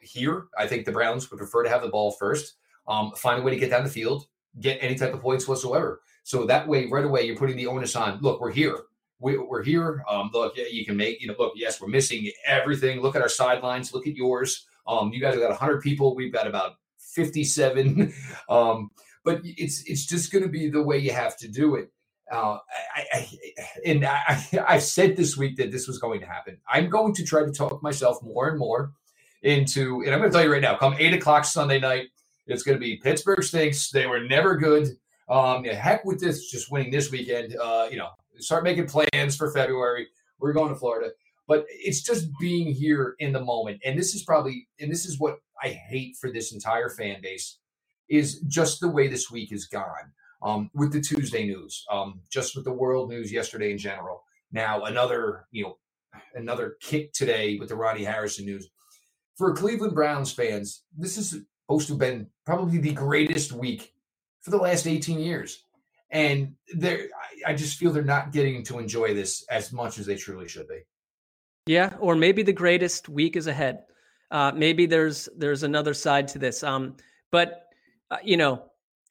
here, 0.00 0.46
I 0.58 0.66
think 0.66 0.84
the 0.84 0.92
Browns 0.92 1.30
would 1.30 1.38
prefer 1.38 1.62
to 1.62 1.68
have 1.68 1.82
the 1.82 1.88
ball 1.88 2.12
first, 2.12 2.54
um, 2.86 3.12
find 3.12 3.40
a 3.40 3.42
way 3.42 3.52
to 3.52 3.58
get 3.58 3.70
down 3.70 3.84
the 3.84 3.90
field, 3.90 4.26
get 4.60 4.78
any 4.80 4.94
type 4.94 5.14
of 5.14 5.20
points 5.20 5.48
whatsoever. 5.48 6.02
So 6.24 6.46
that 6.46 6.68
way, 6.68 6.86
right 6.86 7.04
away, 7.04 7.22
you're 7.22 7.36
putting 7.36 7.56
the 7.56 7.66
onus 7.66 7.96
on. 7.96 8.20
Look, 8.20 8.40
we're 8.40 8.52
here. 8.52 8.78
We, 9.18 9.36
are 9.36 9.62
here. 9.62 10.04
Um, 10.08 10.30
look, 10.32 10.56
you 10.56 10.84
can 10.84 10.96
make. 10.96 11.20
You 11.20 11.28
know, 11.28 11.34
look. 11.38 11.52
Yes, 11.56 11.80
we're 11.80 11.88
missing 11.88 12.30
everything. 12.46 13.00
Look 13.00 13.16
at 13.16 13.22
our 13.22 13.28
sidelines. 13.28 13.92
Look 13.92 14.06
at 14.06 14.16
yours. 14.16 14.66
Um, 14.86 15.12
you 15.12 15.20
guys 15.20 15.34
have 15.34 15.42
got 15.42 15.50
100 15.50 15.80
people. 15.80 16.14
We've 16.14 16.32
got 16.32 16.46
about 16.46 16.72
57. 16.98 18.12
um, 18.48 18.90
but 19.24 19.40
it's 19.44 19.84
it's 19.84 20.06
just 20.06 20.32
going 20.32 20.42
to 20.42 20.50
be 20.50 20.68
the 20.68 20.82
way 20.82 20.98
you 20.98 21.12
have 21.12 21.36
to 21.38 21.48
do 21.48 21.76
it. 21.76 21.92
Uh, 22.30 22.58
I, 22.96 23.04
I, 23.12 23.28
and 23.84 24.04
I, 24.04 24.48
I 24.68 24.78
said 24.78 25.16
this 25.16 25.36
week 25.36 25.56
that 25.56 25.70
this 25.70 25.86
was 25.86 25.98
going 25.98 26.20
to 26.20 26.26
happen. 26.26 26.58
I'm 26.72 26.88
going 26.88 27.14
to 27.14 27.24
try 27.24 27.44
to 27.44 27.52
talk 27.52 27.82
myself 27.82 28.22
more 28.22 28.48
and 28.48 28.58
more 28.58 28.92
into, 29.42 30.02
and 30.02 30.14
I'm 30.14 30.20
going 30.20 30.30
to 30.30 30.36
tell 30.36 30.44
you 30.44 30.52
right 30.52 30.62
now, 30.62 30.76
come 30.76 30.94
eight 30.98 31.14
o'clock 31.14 31.44
Sunday 31.44 31.78
night, 31.78 32.08
it's 32.46 32.62
going 32.62 32.76
to 32.76 32.80
be 32.80 32.96
Pittsburgh 32.96 33.42
stinks. 33.42 33.90
They 33.90 34.06
were 34.06 34.20
never 34.20 34.56
good. 34.56 34.88
Um, 35.28 35.64
heck 35.64 36.04
with 36.04 36.20
this, 36.20 36.50
just 36.50 36.70
winning 36.70 36.90
this 36.90 37.10
weekend. 37.10 37.56
Uh, 37.56 37.88
you 37.90 37.96
know, 37.96 38.08
start 38.38 38.64
making 38.64 38.86
plans 38.86 39.36
for 39.36 39.52
February. 39.52 40.08
We're 40.38 40.52
going 40.52 40.70
to 40.70 40.78
Florida, 40.78 41.12
but 41.46 41.64
it's 41.68 42.02
just 42.02 42.28
being 42.40 42.72
here 42.72 43.14
in 43.20 43.32
the 43.32 43.40
moment. 43.40 43.80
And 43.84 43.98
this 43.98 44.14
is 44.14 44.24
probably, 44.24 44.68
and 44.80 44.90
this 44.90 45.06
is 45.06 45.18
what 45.20 45.38
I 45.62 45.68
hate 45.68 46.16
for 46.20 46.32
this 46.32 46.52
entire 46.52 46.90
fan 46.90 47.20
base, 47.22 47.58
is 48.08 48.40
just 48.48 48.80
the 48.80 48.88
way 48.88 49.08
this 49.08 49.30
week 49.30 49.50
has 49.50 49.66
gone. 49.66 50.12
Um, 50.44 50.70
with 50.74 50.92
the 50.92 51.00
Tuesday 51.00 51.46
news, 51.46 51.84
um, 51.88 52.20
just 52.28 52.56
with 52.56 52.64
the 52.64 52.72
world 52.72 53.08
news 53.08 53.30
yesterday 53.30 53.70
in 53.70 53.78
general. 53.78 54.24
Now 54.50 54.86
another, 54.86 55.46
you 55.52 55.62
know, 55.62 55.78
another 56.34 56.78
kick 56.80 57.12
today 57.12 57.58
with 57.60 57.68
the 57.68 57.76
Ronnie 57.76 58.02
Harrison 58.02 58.46
news 58.46 58.68
for 59.36 59.54
Cleveland 59.54 59.94
Browns 59.94 60.32
fans, 60.32 60.82
this 60.96 61.16
is 61.16 61.30
supposed 61.66 61.86
to 61.88 61.94
have 61.94 62.00
been 62.00 62.26
probably 62.44 62.78
the 62.78 62.92
greatest 62.92 63.52
week 63.52 63.92
for 64.42 64.50
the 64.50 64.58
last 64.58 64.86
18 64.86 65.18
years. 65.18 65.64
And 66.10 66.54
they 66.74 67.06
I 67.46 67.54
just 67.54 67.78
feel 67.78 67.90
they're 67.90 68.04
not 68.04 68.32
getting 68.32 68.62
to 68.64 68.78
enjoy 68.78 69.14
this 69.14 69.44
as 69.50 69.72
much 69.72 69.98
as 69.98 70.04
they 70.04 70.16
truly 70.16 70.46
should 70.46 70.68
be. 70.68 70.80
Yeah, 71.66 71.94
or 72.00 72.16
maybe 72.16 72.42
the 72.42 72.52
greatest 72.52 73.08
week 73.08 73.36
is 73.36 73.46
ahead. 73.46 73.84
Uh, 74.30 74.52
maybe 74.54 74.84
there's 74.86 75.28
there's 75.36 75.62
another 75.62 75.94
side 75.94 76.28
to 76.28 76.38
this. 76.38 76.62
Um, 76.62 76.96
but 77.30 77.66
uh, 78.10 78.18
you 78.22 78.36
know, 78.36 78.64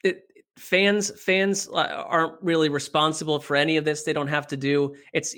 it, 0.03 0.25
fans 0.57 1.11
fans 1.19 1.67
uh, 1.69 2.03
aren't 2.07 2.41
really 2.43 2.69
responsible 2.69 3.39
for 3.39 3.55
any 3.55 3.77
of 3.77 3.85
this. 3.85 4.03
They 4.03 4.13
don't 4.13 4.27
have 4.27 4.47
to 4.47 4.57
do. 4.57 4.95
It's 5.13 5.33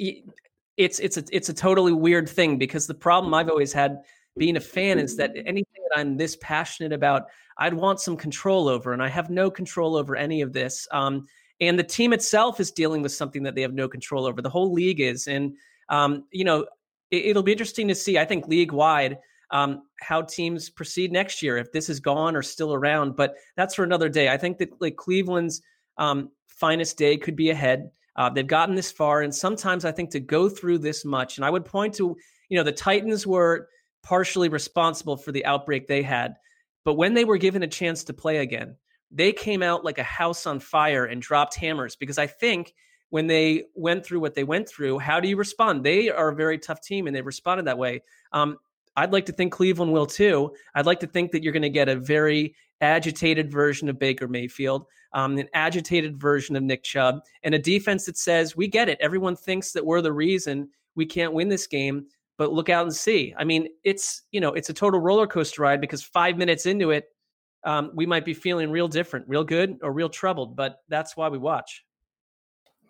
it's 0.76 1.00
it's 1.00 1.18
a 1.18 1.24
it's 1.32 1.50
a 1.50 1.54
totally 1.54 1.94
weird 1.94 2.28
thing 2.28 2.58
because 2.58 2.88
the 2.88 2.94
problem 2.94 3.34
I've 3.34 3.50
always 3.50 3.72
had 3.72 4.04
being 4.38 4.58
a 4.58 4.62
fan 4.62 5.00
is 5.00 5.16
that 5.18 5.32
anything 5.36 5.84
that 5.90 6.00
I'm 6.00 6.18
this 6.18 6.36
passionate 6.38 6.94
about, 6.94 7.28
I'd 7.58 7.74
want 7.74 8.00
some 8.00 8.18
control 8.18 8.68
over, 8.68 8.94
and 8.94 9.02
I 9.04 9.10
have 9.10 9.30
no 9.30 9.52
control 9.52 9.96
over 9.96 10.16
any 10.16 10.42
of 10.42 10.54
this. 10.54 10.88
Um, 10.92 11.28
and 11.60 11.78
the 11.78 11.84
team 11.84 12.14
itself 12.14 12.60
is 12.60 12.72
dealing 12.72 13.02
with 13.02 13.12
something 13.12 13.44
that 13.44 13.56
they 13.56 13.62
have 13.62 13.74
no 13.74 13.88
control 13.88 14.26
over. 14.26 14.42
The 14.42 14.50
whole 14.50 14.74
league 14.74 15.00
is, 15.00 15.28
and 15.28 15.56
um, 15.90 16.26
you 16.32 16.44
know, 16.44 16.66
it, 17.12 17.36
will 17.36 17.44
be 17.44 17.52
interesting 17.52 17.88
to 17.90 17.96
see. 17.96 18.18
I 18.18 18.26
think 18.26 18.48
league 18.48 18.72
wide. 18.72 19.20
Um, 19.52 19.84
how 20.02 20.24
teams 20.24 20.72
proceed 20.72 21.12
next 21.12 21.44
year 21.44 21.58
if 21.58 21.72
this 21.72 21.88
is 21.88 22.00
gone 22.00 22.36
or 22.36 22.42
still 22.42 22.74
around. 22.74 23.16
But 23.16 23.36
that's 23.56 23.76
for 23.76 23.84
another 23.84 24.10
day. 24.10 24.30
I 24.30 24.38
think 24.38 24.58
that 24.58 24.82
like 24.82 24.96
Cleveland's 24.96 25.62
um, 26.00 26.32
finest 26.48 26.98
day 26.98 27.18
could 27.18 27.36
be 27.36 27.52
ahead. 27.52 27.92
Uh, 28.16 28.32
they've 28.32 28.48
gotten 28.48 28.74
this 28.74 28.92
far, 28.92 29.22
and 29.22 29.34
sometimes 29.34 29.86
I 29.86 29.92
think 29.92 30.10
to 30.12 30.20
go 30.20 30.50
through 30.50 30.80
this 30.80 31.06
much, 31.06 31.38
and 31.38 31.46
I 31.46 31.52
would 31.52 31.66
point 31.66 31.94
to 31.96 32.18
you 32.50 32.58
know 32.58 32.64
the 32.64 32.72
Titans 32.72 33.28
were 33.28 33.70
partially 34.04 34.50
responsible 34.50 35.18
for 35.18 35.32
the 35.32 35.46
outbreak 35.46 35.88
they 35.88 36.04
had. 36.04 36.36
But 36.86 36.96
when 36.96 37.14
they 37.14 37.26
were 37.26 37.38
given 37.38 37.64
a 37.64 37.68
chance 37.68 38.04
to 38.04 38.14
play 38.14 38.38
again, 38.38 38.76
they 39.10 39.32
came 39.32 39.64
out 39.64 39.86
like 39.86 39.98
a 39.98 40.04
house 40.04 40.46
on 40.46 40.60
fire 40.60 41.06
and 41.06 41.22
dropped 41.22 41.56
hammers 41.56 41.96
because 41.96 42.18
I 42.18 42.28
think 42.28 42.74
when 43.10 43.28
they 43.28 43.66
went 43.76 44.06
through 44.06 44.20
what 44.20 44.34
they 44.34 44.44
went 44.44 44.68
through, 44.68 45.00
how 45.00 45.20
do 45.20 45.28
you 45.28 45.38
respond? 45.38 45.84
They 45.84 46.10
are 46.10 46.30
a 46.30 46.36
very 46.36 46.58
tough 46.58 46.82
team 46.82 47.08
and 47.08 47.16
they 47.16 47.22
responded 47.22 47.68
that 47.68 47.78
way. 47.78 48.02
Um, 48.32 48.58
I'd 48.96 49.14
like 49.14 49.26
to 49.28 49.32
think 49.32 49.54
Cleveland 49.54 49.94
will 49.94 50.06
too. 50.06 50.54
I'd 50.76 50.86
like 50.86 51.00
to 51.02 51.08
think 51.08 51.32
that 51.32 51.44
you're 51.44 51.54
going 51.54 51.62
to 51.62 51.70
get 51.70 51.90
a 51.90 51.96
very 51.96 52.56
agitated 52.82 53.52
version 53.52 53.88
of 53.88 54.00
Baker 54.00 54.28
Mayfield, 54.28 54.86
um, 55.14 55.38
an 55.38 55.48
agitated 55.54 56.20
version 56.20 56.56
of 56.56 56.64
Nick 56.64 56.84
Chubb, 56.84 57.22
and 57.44 57.56
a 57.56 57.60
defense 57.60 58.06
that 58.06 58.18
says, 58.18 58.56
We 58.56 58.68
get 58.68 58.90
it. 58.90 58.98
Everyone 59.00 59.36
thinks 59.36 59.72
that 59.72 59.86
we're 59.86 60.02
the 60.02 60.12
reason 60.12 60.70
we 60.96 61.06
can't 61.06 61.34
win 61.34 61.50
this 61.50 61.68
game 61.68 62.08
but 62.38 62.52
look 62.52 62.70
out 62.70 62.84
and 62.84 62.96
see. 62.96 63.34
I 63.38 63.44
mean, 63.44 63.68
it's 63.84 64.24
you 64.32 64.42
know, 64.42 64.54
it's 64.54 64.70
a 64.70 64.74
total 64.74 65.00
roller 65.00 65.28
coaster 65.28 65.62
ride 65.62 65.82
because 65.82 66.04
five 66.04 66.38
minutes 66.38 66.66
into 66.66 66.92
it, 66.92 67.06
um, 67.64 67.92
we 67.94 68.06
might 68.06 68.26
be 68.26 68.34
feeling 68.34 68.72
real 68.72 68.88
different, 68.88 69.28
real 69.28 69.44
good, 69.44 69.78
or 69.82 69.94
real 69.94 70.10
troubled. 70.10 70.56
But 70.56 70.78
that's 70.90 71.16
why 71.16 71.30
we 71.30 71.38
watch. 71.38 71.84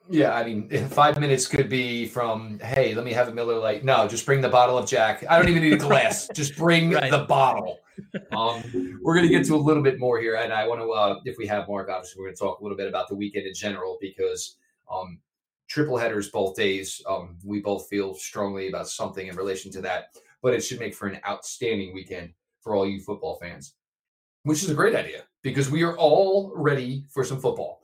Yeah, 0.09 0.33
I 0.33 0.43
mean, 0.43 0.69
five 0.89 1.19
minutes 1.19 1.47
could 1.47 1.69
be 1.69 2.07
from, 2.07 2.59
hey, 2.59 2.93
let 2.93 3.05
me 3.05 3.13
have 3.13 3.27
a 3.29 3.33
Miller 3.33 3.59
Lite. 3.59 3.83
No, 3.83 4.07
just 4.07 4.25
bring 4.25 4.41
the 4.41 4.49
bottle 4.49 4.77
of 4.77 4.87
Jack. 4.87 5.23
I 5.29 5.37
don't 5.37 5.49
even 5.49 5.63
need 5.63 5.73
a 5.73 5.77
glass. 5.87 6.27
just 6.33 6.55
bring 6.55 6.91
right. 6.91 7.11
the 7.11 7.25
bottle. 7.25 7.79
Um, 8.31 8.99
we're 9.03 9.13
going 9.13 9.27
to 9.27 9.31
get 9.31 9.45
to 9.45 9.55
a 9.55 9.57
little 9.57 9.83
bit 9.83 9.99
more 9.99 10.19
here, 10.19 10.35
and 10.37 10.51
I 10.51 10.67
want 10.67 10.81
to, 10.81 10.89
uh, 10.89 11.19
if 11.25 11.37
we 11.37 11.45
have 11.45 11.67
more, 11.67 11.87
obviously, 11.89 12.19
we're 12.19 12.29
going 12.29 12.35
to 12.35 12.39
talk 12.39 12.59
a 12.59 12.63
little 12.63 12.75
bit 12.75 12.87
about 12.87 13.07
the 13.07 13.13
weekend 13.13 13.45
in 13.45 13.53
general 13.53 13.99
because 14.01 14.55
um, 14.91 15.19
triple 15.73 15.97
headers 15.97 16.29
both 16.29 16.55
days. 16.55 17.01
Um, 17.09 17.35
we 17.43 17.59
both 17.59 17.89
feel 17.89 18.13
strongly 18.13 18.67
about 18.69 18.87
something 18.87 19.25
in 19.25 19.35
relation 19.35 19.71
to 19.71 19.81
that, 19.81 20.15
but 20.43 20.53
it 20.53 20.61
should 20.61 20.79
make 20.79 20.93
for 20.93 21.07
an 21.07 21.19
outstanding 21.27 21.95
weekend 21.95 22.31
for 22.61 22.75
all 22.75 22.87
you 22.87 22.99
football 23.01 23.39
fans, 23.41 23.73
which 24.43 24.61
is 24.61 24.69
a 24.69 24.75
great 24.75 24.93
idea 24.93 25.23
because 25.41 25.71
we 25.71 25.81
are 25.81 25.97
all 25.97 26.53
ready 26.55 27.05
for 27.09 27.23
some 27.23 27.39
football. 27.39 27.81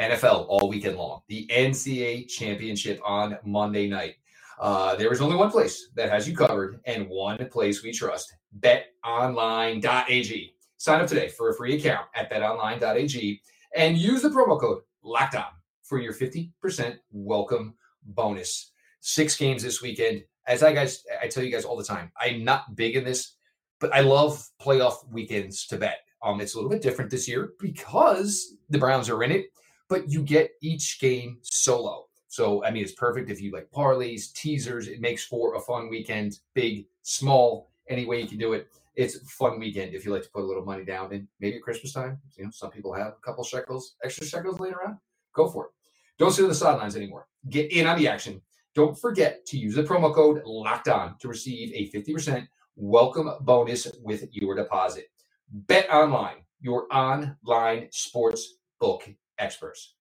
NFL 0.00 0.46
all 0.48 0.70
weekend 0.70 0.96
long. 0.96 1.20
The 1.28 1.46
NCAA 1.52 2.26
championship 2.28 3.00
on 3.04 3.36
Monday 3.44 3.86
night. 3.86 4.14
Uh, 4.58 4.96
there 4.96 5.12
is 5.12 5.20
only 5.20 5.36
one 5.36 5.50
place 5.50 5.90
that 5.94 6.08
has 6.08 6.26
you 6.26 6.34
covered 6.34 6.80
and 6.86 7.06
one 7.06 7.36
place 7.50 7.82
we 7.82 7.92
trust 7.92 8.34
betonline.ag. 8.60 10.54
Sign 10.78 11.00
up 11.02 11.06
today 11.06 11.28
for 11.28 11.50
a 11.50 11.54
free 11.54 11.76
account 11.76 12.06
at 12.14 12.30
betonline.ag 12.30 13.42
and 13.74 13.98
use 13.98 14.22
the 14.22 14.30
promo 14.30 14.58
code 14.58 14.80
locked 15.02 15.34
on 15.34 15.55
for 15.88 16.00
your 16.00 16.12
50% 16.12 16.96
welcome 17.12 17.74
bonus. 18.02 18.72
Six 19.00 19.36
games 19.36 19.62
this 19.62 19.80
weekend. 19.80 20.24
As 20.46 20.62
I 20.62 20.72
guys, 20.72 21.04
I 21.22 21.28
tell 21.28 21.42
you 21.42 21.50
guys 21.50 21.64
all 21.64 21.76
the 21.76 21.84
time, 21.84 22.12
I'm 22.20 22.44
not 22.44 22.76
big 22.76 22.96
in 22.96 23.04
this, 23.04 23.36
but 23.80 23.94
I 23.94 24.00
love 24.00 24.48
playoff 24.60 25.08
weekends 25.10 25.66
to 25.68 25.76
bet. 25.76 25.98
Um, 26.22 26.40
it's 26.40 26.54
a 26.54 26.56
little 26.56 26.70
bit 26.70 26.82
different 26.82 27.10
this 27.10 27.28
year 27.28 27.50
because 27.60 28.54
the 28.70 28.78
Browns 28.78 29.08
are 29.08 29.22
in 29.22 29.30
it, 29.30 29.46
but 29.88 30.10
you 30.10 30.22
get 30.22 30.50
each 30.62 31.00
game 31.00 31.38
solo. 31.42 32.06
So 32.28 32.64
I 32.64 32.70
mean, 32.70 32.82
it's 32.82 32.92
perfect 32.92 33.30
if 33.30 33.40
you 33.40 33.52
like 33.52 33.70
parlays, 33.70 34.32
teasers. 34.32 34.88
It 34.88 35.00
makes 35.00 35.24
for 35.24 35.54
a 35.54 35.60
fun 35.60 35.88
weekend, 35.88 36.40
big, 36.54 36.86
small, 37.02 37.70
any 37.88 38.04
way 38.04 38.20
you 38.20 38.26
can 38.26 38.38
do 38.38 38.52
it. 38.52 38.68
it's 38.96 39.16
a 39.16 39.24
fun 39.26 39.60
weekend 39.60 39.94
if 39.94 40.04
you 40.04 40.12
like 40.12 40.22
to 40.22 40.30
put 40.30 40.42
a 40.42 40.46
little 40.46 40.64
money 40.64 40.84
down 40.84 41.12
and 41.12 41.28
maybe 41.38 41.56
at 41.56 41.62
Christmas 41.62 41.92
time. 41.92 42.18
You 42.36 42.44
know, 42.44 42.50
some 42.50 42.70
people 42.70 42.92
have 42.92 43.08
a 43.08 43.24
couple 43.24 43.44
shekels, 43.44 43.96
extra 44.02 44.26
shekels 44.26 44.58
laying 44.58 44.74
around. 44.74 44.98
Go 45.34 45.48
for 45.48 45.66
it. 45.66 45.75
Don't 46.18 46.30
sit 46.30 46.42
on 46.42 46.48
the 46.48 46.54
sidelines 46.54 46.96
anymore. 46.96 47.28
Get 47.50 47.72
in 47.72 47.86
on 47.86 47.98
the 47.98 48.08
action. 48.08 48.40
Don't 48.74 48.98
forget 48.98 49.44
to 49.46 49.58
use 49.58 49.74
the 49.74 49.82
promo 49.82 50.14
code 50.14 50.42
locked 50.44 50.88
on 50.88 51.16
to 51.18 51.28
receive 51.28 51.72
a 51.74 51.90
50% 51.96 52.46
welcome 52.76 53.30
bonus 53.40 53.86
with 54.02 54.28
your 54.32 54.54
deposit. 54.54 55.06
Bet 55.50 55.88
online, 55.90 56.36
your 56.60 56.86
online 56.92 57.88
sports 57.90 58.54
book 58.80 59.08
experts. 59.38 59.94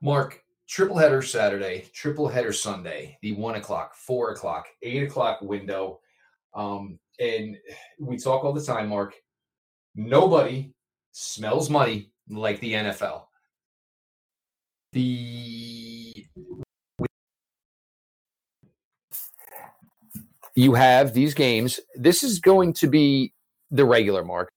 Mark, 0.00 0.42
triple 0.68 0.96
header 0.96 1.22
Saturday, 1.22 1.86
triple 1.92 2.28
header 2.28 2.52
Sunday, 2.52 3.18
the 3.22 3.32
one 3.32 3.56
o'clock, 3.56 3.94
four 3.94 4.30
o'clock, 4.30 4.66
eight 4.82 5.02
o'clock 5.02 5.40
window. 5.42 6.00
Um, 6.54 6.98
and 7.18 7.56
we 7.98 8.16
talk 8.16 8.44
all 8.44 8.52
the 8.52 8.64
time, 8.64 8.88
Mark. 8.88 9.14
Nobody 9.94 10.72
smells 11.12 11.68
money 11.68 12.12
like 12.28 12.60
the 12.60 12.74
NFL. 12.74 13.27
The 14.92 16.26
you 20.54 20.74
have 20.74 21.14
these 21.14 21.34
games. 21.34 21.78
This 21.94 22.22
is 22.22 22.40
going 22.40 22.72
to 22.74 22.88
be 22.88 23.32
the 23.70 23.84
regular 23.84 24.24
mark. 24.24 24.50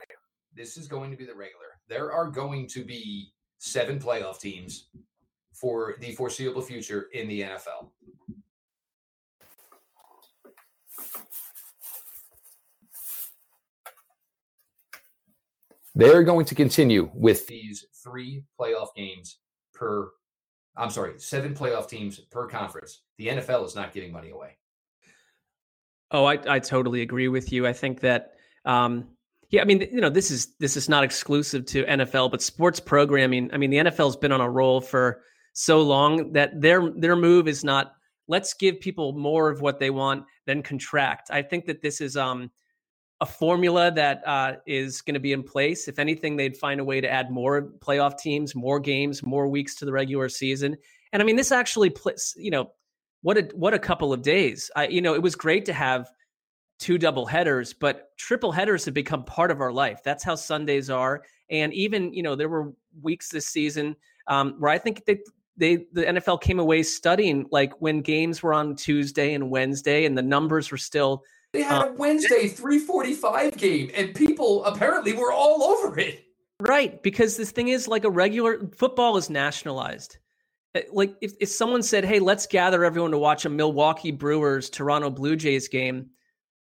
This 0.55 0.77
is 0.77 0.87
going 0.87 1.11
to 1.11 1.17
be 1.17 1.25
the 1.25 1.35
regular. 1.35 1.65
There 1.87 2.11
are 2.11 2.27
going 2.27 2.67
to 2.69 2.83
be 2.83 3.33
seven 3.59 3.99
playoff 3.99 4.39
teams 4.39 4.87
for 5.53 5.95
the 5.99 6.13
foreseeable 6.13 6.61
future 6.61 7.07
in 7.13 7.27
the 7.27 7.41
NFL. 7.41 7.89
They're 15.93 16.23
going 16.23 16.45
to 16.45 16.55
continue 16.55 17.11
with 17.13 17.45
these 17.47 17.85
three 18.03 18.43
playoff 18.59 18.95
games 18.95 19.37
per, 19.73 20.09
I'm 20.75 20.89
sorry, 20.89 21.19
seven 21.19 21.53
playoff 21.53 21.87
teams 21.87 22.19
per 22.19 22.47
conference. 22.47 23.01
The 23.17 23.27
NFL 23.27 23.65
is 23.65 23.75
not 23.75 23.93
giving 23.93 24.11
money 24.11 24.29
away. 24.29 24.57
Oh, 26.11 26.25
I, 26.25 26.39
I 26.47 26.59
totally 26.59 27.01
agree 27.01 27.27
with 27.27 27.51
you. 27.51 27.65
I 27.65 27.73
think 27.73 28.01
that, 28.01 28.33
um, 28.65 29.09
yeah, 29.49 29.61
I 29.61 29.65
mean, 29.65 29.81
you 29.91 30.01
know, 30.01 30.09
this 30.09 30.31
is 30.31 30.55
this 30.59 30.77
is 30.77 30.87
not 30.87 31.03
exclusive 31.03 31.65
to 31.67 31.83
NFL, 31.83 32.31
but 32.31 32.41
sports 32.41 32.79
programming. 32.79 33.49
I 33.53 33.57
mean, 33.57 33.69
the 33.69 33.77
NFL's 33.77 34.15
been 34.15 34.31
on 34.31 34.41
a 34.41 34.49
roll 34.49 34.79
for 34.81 35.23
so 35.53 35.81
long 35.81 36.33
that 36.33 36.59
their 36.59 36.89
their 36.95 37.15
move 37.15 37.47
is 37.47 37.63
not 37.63 37.93
let's 38.27 38.53
give 38.53 38.79
people 38.79 39.11
more 39.11 39.49
of 39.49 39.59
what 39.59 39.79
they 39.79 39.89
want 39.89 40.23
than 40.45 40.63
contract. 40.63 41.29
I 41.31 41.41
think 41.41 41.65
that 41.65 41.81
this 41.81 41.99
is 41.99 42.15
um 42.15 42.49
a 43.21 43.25
formula 43.25 43.91
that 43.91 44.27
uh, 44.27 44.53
is 44.65 45.01
going 45.01 45.13
to 45.13 45.19
be 45.19 45.31
in 45.31 45.43
place. 45.43 45.87
If 45.87 45.99
anything, 45.99 46.35
they'd 46.35 46.57
find 46.57 46.81
a 46.81 46.83
way 46.83 46.99
to 46.99 47.09
add 47.09 47.29
more 47.29 47.69
playoff 47.79 48.17
teams, 48.17 48.55
more 48.55 48.79
games, 48.79 49.23
more 49.23 49.47
weeks 49.47 49.75
to 49.75 49.85
the 49.85 49.91
regular 49.91 50.27
season. 50.27 50.75
And 51.13 51.21
I 51.21 51.25
mean, 51.25 51.35
this 51.35 51.51
actually, 51.51 51.95
you 52.35 52.49
know, 52.49 52.71
what 53.21 53.37
a 53.37 53.43
what 53.53 53.75
a 53.75 53.79
couple 53.79 54.11
of 54.11 54.23
days. 54.23 54.71
I, 54.75 54.87
you 54.87 55.01
know, 55.01 55.13
it 55.13 55.21
was 55.21 55.35
great 55.35 55.65
to 55.65 55.73
have 55.73 56.09
two 56.79 56.97
double 56.97 57.27
headers, 57.27 57.73
but 57.73 58.17
triple 58.17 58.51
headers 58.51 58.85
have 58.85 58.95
become 58.95 59.23
part 59.23 59.51
of 59.51 59.61
our 59.61 59.71
life. 59.71 60.01
That's 60.03 60.23
how 60.23 60.33
Sundays 60.33 60.89
are. 60.89 61.21
And 61.51 61.71
even, 61.75 62.11
you 62.11 62.23
know, 62.23 62.35
there 62.35 62.49
were 62.49 62.73
weeks 63.03 63.29
this 63.29 63.45
season 63.45 63.95
um, 64.25 64.55
where 64.57 64.71
I 64.71 64.79
think 64.79 65.05
they 65.05 65.19
they 65.57 65.85
the 65.93 66.05
NFL 66.05 66.41
came 66.41 66.59
away 66.59 66.81
studying 66.81 67.45
like 67.51 67.79
when 67.79 68.01
games 68.01 68.41
were 68.41 68.55
on 68.55 68.75
Tuesday 68.75 69.35
and 69.35 69.51
Wednesday, 69.51 70.05
and 70.05 70.17
the 70.17 70.23
numbers 70.23 70.71
were 70.71 70.77
still 70.77 71.23
they 71.53 71.61
had 71.61 71.87
a 71.87 71.91
Wednesday 71.93 72.47
345 72.47 73.57
game, 73.57 73.91
and 73.93 74.15
people 74.15 74.63
apparently 74.65 75.13
were 75.13 75.33
all 75.33 75.63
over 75.63 75.99
it. 75.99 76.23
Right, 76.61 77.01
because 77.03 77.37
this 77.37 77.51
thing 77.51 77.69
is 77.69 77.87
like 77.87 78.05
a 78.05 78.09
regular 78.09 78.69
football 78.75 79.17
is 79.17 79.29
nationalized. 79.29 80.19
Eh, 80.75 80.83
like 80.91 81.15
if, 81.21 81.33
if 81.41 81.49
someone 81.49 81.83
said, 81.83 82.05
Hey, 82.05 82.19
let's 82.19 82.45
gather 82.45 82.85
everyone 82.85 83.11
to 83.11 83.17
watch 83.17 83.45
a 83.45 83.49
Milwaukee 83.49 84.11
Brewers 84.11 84.69
Toronto 84.69 85.09
Blue 85.09 85.35
Jays 85.35 85.67
game. 85.67 86.11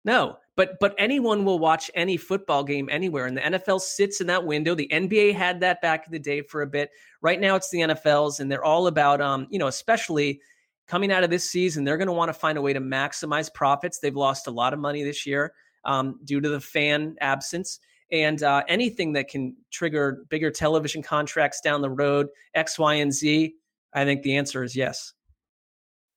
No, 0.04 0.38
but 0.58 0.80
but 0.80 0.96
anyone 0.98 1.46
will 1.46 1.60
watch 1.60 1.90
any 1.96 2.18
football 2.18 2.64
game 2.64 2.90
anywhere. 2.92 3.28
And 3.28 3.38
the 3.38 3.42
NFL 3.42 3.82
sits 3.82 4.20
in 4.20 4.28
that 4.28 4.46
window. 4.46 4.76
The 4.76 4.90
NBA 4.92 5.36
had 5.36 5.60
that 5.62 5.82
back 5.82 6.06
in 6.06 6.12
the 6.12 6.20
day 6.20 6.42
for 6.42 6.64
a 6.64 6.68
bit. 6.68 6.90
Right 7.22 7.40
now 7.40 7.56
it's 7.56 7.70
the 7.70 7.80
NFL's, 7.80 8.40
and 8.40 8.52
they're 8.52 8.66
all 8.66 8.88
about 8.88 9.22
um, 9.22 9.48
you 9.50 9.60
know, 9.60 9.68
especially 9.68 10.42
coming 10.88 11.12
out 11.12 11.24
of 11.24 11.30
this 11.30 11.50
season, 11.50 11.84
they're 11.84 11.98
going 11.98 12.08
to 12.08 12.14
want 12.14 12.30
to 12.30 12.34
find 12.34 12.58
a 12.58 12.62
way 12.62 12.74
to 12.74 12.82
maximize 12.82 13.54
profits. 13.54 14.00
They've 14.00 14.16
lost 14.16 14.48
a 14.48 14.52
lot 14.52 14.74
of 14.74 14.80
money 14.80 15.04
this 15.04 15.26
year 15.26 15.54
um, 15.86 16.20
due 16.24 16.42
to 16.42 16.50
the 16.50 16.60
fan 16.60 17.16
absence. 17.22 17.80
And 18.12 18.44
uh, 18.44 18.64
anything 18.68 19.14
that 19.14 19.28
can 19.28 19.56
trigger 19.72 20.26
bigger 20.30 20.52
television 20.52 21.02
contracts 21.02 21.62
down 21.62 21.82
the 21.82 21.90
road, 21.90 22.28
X, 22.54 22.78
Y, 22.78 22.96
and 22.96 23.12
Z, 23.12 23.56
I 23.94 24.06
think 24.06 24.22
the 24.24 24.38
answer 24.38 24.64
is 24.64 24.76
yes. 24.76 25.14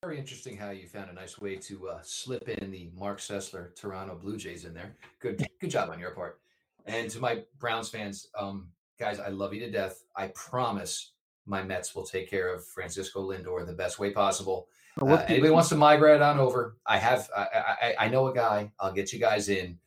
Very 0.02 0.18
interesting 0.18 0.56
how 0.56 0.70
you 0.70 0.86
found 0.86 1.10
a 1.10 1.14
nice 1.14 1.40
way 1.40 1.56
to 1.56 1.88
uh, 1.88 1.98
slip 2.02 2.48
in 2.48 2.70
the 2.70 2.90
Mark 2.94 3.18
Sessler 3.18 3.74
Toronto 3.74 4.14
Blue 4.14 4.36
Jays 4.36 4.64
in 4.64 4.74
there. 4.74 4.94
Good, 5.20 5.46
good 5.60 5.70
job 5.70 5.90
on 5.90 5.98
your 5.98 6.10
part. 6.10 6.40
And 6.84 7.10
to 7.10 7.18
my 7.18 7.42
Browns 7.58 7.88
fans, 7.88 8.28
um, 8.38 8.68
guys, 9.00 9.18
I 9.18 9.28
love 9.28 9.54
you 9.54 9.60
to 9.60 9.70
death. 9.70 10.04
I 10.14 10.28
promise 10.28 11.12
my 11.46 11.62
Mets 11.62 11.94
will 11.94 12.04
take 12.04 12.28
care 12.28 12.52
of 12.52 12.66
Francisco 12.66 13.30
Lindor 13.30 13.64
the 13.64 13.72
best 13.72 13.98
way 13.98 14.10
possible. 14.10 14.68
Uh, 15.00 15.24
anybody 15.28 15.50
wants 15.50 15.68
to 15.68 15.76
migrate 15.76 16.22
on 16.22 16.38
over? 16.38 16.76
I 16.86 16.98
have. 16.98 17.28
I, 17.36 17.42
I, 17.82 17.94
I 18.06 18.08
know 18.08 18.26
a 18.28 18.34
guy. 18.34 18.72
I'll 18.80 18.92
get 18.92 19.12
you 19.12 19.18
guys 19.18 19.48
in. 19.48 19.78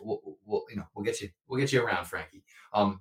We'll, 0.00 0.20
we'll, 0.44 0.64
you 0.68 0.76
know 0.76 0.84
we'll 0.94 1.04
get 1.04 1.20
you 1.20 1.30
we'll 1.48 1.60
get 1.60 1.72
you 1.72 1.82
around, 1.82 2.06
Frankie. 2.06 2.42
Um, 2.72 3.00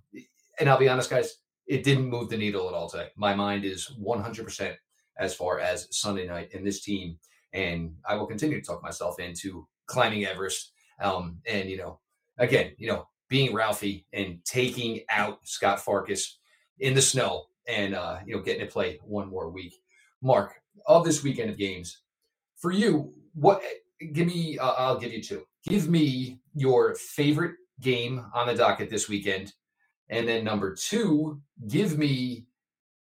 and 0.60 0.70
I'll 0.70 0.78
be 0.78 0.88
honest, 0.88 1.10
guys, 1.10 1.38
it 1.68 1.84
didn't 1.84 2.06
move 2.06 2.30
the 2.30 2.38
needle 2.38 2.68
at 2.68 2.76
all 2.76 2.88
today. 2.88 3.10
My 3.16 3.34
mind 3.34 3.66
is 3.66 3.92
100 3.98 4.46
percent 4.46 4.78
as 5.18 5.34
far 5.34 5.60
as 5.60 5.88
Sunday 5.92 6.28
night 6.28 6.52
in 6.52 6.64
this 6.64 6.82
team, 6.82 7.18
and 7.52 7.96
I 8.08 8.16
will 8.16 8.28
continue 8.28 8.62
to 8.62 8.66
talk 8.66 8.84
myself 8.84 9.20
into 9.20 9.68
climbing 9.88 10.26
Everest. 10.26 10.72
Um, 11.02 11.40
and 11.48 11.68
you 11.68 11.78
know, 11.78 12.00
again, 12.38 12.74
you 12.78 12.88
know, 12.88 13.08
being 13.28 13.56
Ralphie 13.56 14.06
and 14.14 14.40
taking 14.46 15.02
out 15.10 15.40
Scott 15.48 15.80
Farkus 15.80 16.36
in 16.80 16.94
the 16.94 17.02
snow 17.02 17.48
and 17.68 17.96
uh, 17.96 18.18
you 18.26 18.36
know 18.36 18.42
getting 18.42 18.66
to 18.66 18.72
play 18.72 19.00
one 19.04 19.30
more 19.30 19.50
week. 19.50 19.76
Mark, 20.22 20.56
of 20.88 21.06
this 21.06 21.24
weekend 21.24 21.50
of 21.50 21.58
games, 21.58 22.00
for 22.58 22.72
you, 22.72 23.14
what? 23.34 23.62
Give 24.14 24.28
me. 24.28 24.58
Uh, 24.58 24.74
I'll 24.74 24.98
give 24.98 25.14
you 25.14 25.22
two. 25.22 25.46
Give 25.68 25.90
me 25.90 26.40
your 26.54 26.96
favorite 26.96 27.56
game 27.82 28.26
on 28.34 28.48
the 28.48 28.56
docket 28.56 28.90
this 28.90 29.10
weekend, 29.10 29.54
and 30.10 30.28
then 30.28 30.44
number 30.44 30.76
two, 30.76 31.42
give 31.68 31.98
me 31.98 32.46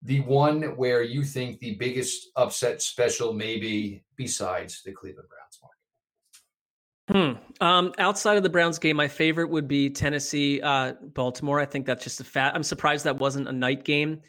the 0.03 0.21
one 0.21 0.61
where 0.77 1.03
you 1.03 1.23
think 1.23 1.59
the 1.59 1.75
biggest 1.75 2.27
upset 2.35 2.81
special 2.81 3.33
maybe 3.33 4.03
besides 4.15 4.81
the 4.83 4.91
Cleveland 4.91 5.27
Browns. 5.29 5.59
Mark. 5.61 7.39
Hmm. 7.59 7.63
Um, 7.65 7.93
outside 7.97 8.37
of 8.37 8.43
the 8.43 8.49
Browns 8.49 8.79
game, 8.79 8.95
my 8.95 9.07
favorite 9.07 9.49
would 9.49 9.67
be 9.67 9.89
Tennessee, 9.89 10.61
uh, 10.61 10.93
Baltimore. 11.13 11.59
I 11.59 11.65
think 11.65 11.85
that's 11.85 12.03
just 12.03 12.21
a 12.21 12.23
fat. 12.23 12.55
I'm 12.55 12.63
surprised 12.63 13.03
that 13.05 13.17
wasn't 13.17 13.49
a 13.49 13.51
night 13.51 13.83
game 13.83 14.21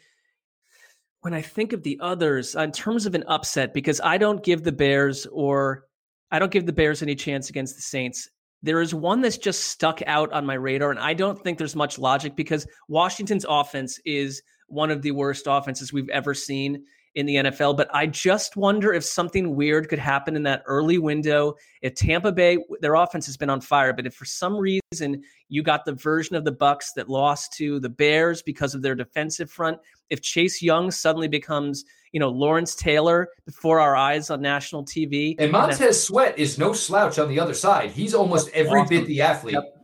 when 1.21 1.33
I 1.33 1.41
think 1.41 1.73
of 1.73 1.83
the 1.83 1.99
others 2.01 2.55
uh, 2.55 2.61
in 2.61 2.71
terms 2.71 3.05
of 3.05 3.15
an 3.15 3.23
upset, 3.27 3.73
because 3.73 4.01
I 4.01 4.17
don't 4.17 4.43
give 4.43 4.63
the 4.63 4.71
Bears 4.71 5.25
or 5.31 5.85
I 6.31 6.39
don't 6.39 6.51
give 6.51 6.65
the 6.65 6.73
Bears 6.73 7.01
any 7.01 7.15
chance 7.15 7.49
against 7.49 7.75
the 7.75 7.81
Saints. 7.81 8.29
There 8.63 8.81
is 8.81 8.93
one 8.93 9.21
that's 9.21 9.37
just 9.37 9.65
stuck 9.65 10.01
out 10.05 10.31
on 10.33 10.45
my 10.45 10.53
radar, 10.53 10.91
and 10.91 10.99
I 10.99 11.13
don't 11.13 11.41
think 11.41 11.57
there's 11.57 11.75
much 11.75 11.97
logic 11.97 12.35
because 12.35 12.67
Washington's 12.87 13.45
offense 13.47 13.99
is 14.05 14.41
one 14.67 14.91
of 14.91 15.01
the 15.01 15.11
worst 15.11 15.45
offenses 15.47 15.91
we've 15.91 16.09
ever 16.09 16.33
seen 16.33 16.83
in 17.15 17.25
the 17.25 17.35
NFL. 17.35 17.75
But 17.75 17.89
I 17.93 18.07
just 18.07 18.55
wonder 18.55 18.93
if 18.93 19.03
something 19.03 19.55
weird 19.55 19.89
could 19.89 19.99
happen 19.99 20.35
in 20.35 20.43
that 20.43 20.63
early 20.65 20.97
window. 20.97 21.55
If 21.81 21.95
Tampa 21.95 22.31
Bay, 22.31 22.57
their 22.79 22.95
offense 22.95 23.25
has 23.25 23.37
been 23.37 23.49
on 23.49 23.61
fire, 23.61 23.93
but 23.93 24.05
if 24.05 24.13
for 24.13 24.25
some 24.25 24.55
reason 24.55 25.23
you 25.49 25.63
got 25.63 25.85
the 25.85 25.93
version 25.93 26.35
of 26.35 26.45
the 26.45 26.51
Bucks 26.51 26.93
that 26.93 27.09
lost 27.09 27.53
to 27.53 27.79
the 27.79 27.89
Bears 27.89 28.41
because 28.41 28.73
of 28.73 28.81
their 28.81 28.95
defensive 28.95 29.51
front, 29.51 29.77
if 30.09 30.21
Chase 30.21 30.61
Young 30.61 30.91
suddenly 30.91 31.27
becomes, 31.27 31.83
you 32.11 32.19
know, 32.19 32.29
Lawrence 32.29 32.75
Taylor 32.75 33.29
before 33.45 33.79
our 33.79 33.95
eyes 33.95 34.29
on 34.29 34.41
national 34.41 34.85
TV, 34.85 35.35
and 35.39 35.51
Montez 35.51 36.03
Sweat 36.03 36.37
is 36.37 36.57
no 36.57 36.73
slouch 36.73 37.19
on 37.19 37.29
the 37.29 37.39
other 37.39 37.53
side. 37.53 37.91
He's 37.91 38.13
almost 38.13 38.49
every 38.49 38.81
awesome. 38.81 38.97
bit 38.97 39.07
the 39.07 39.21
athlete. 39.21 39.55
Yep. 39.55 39.80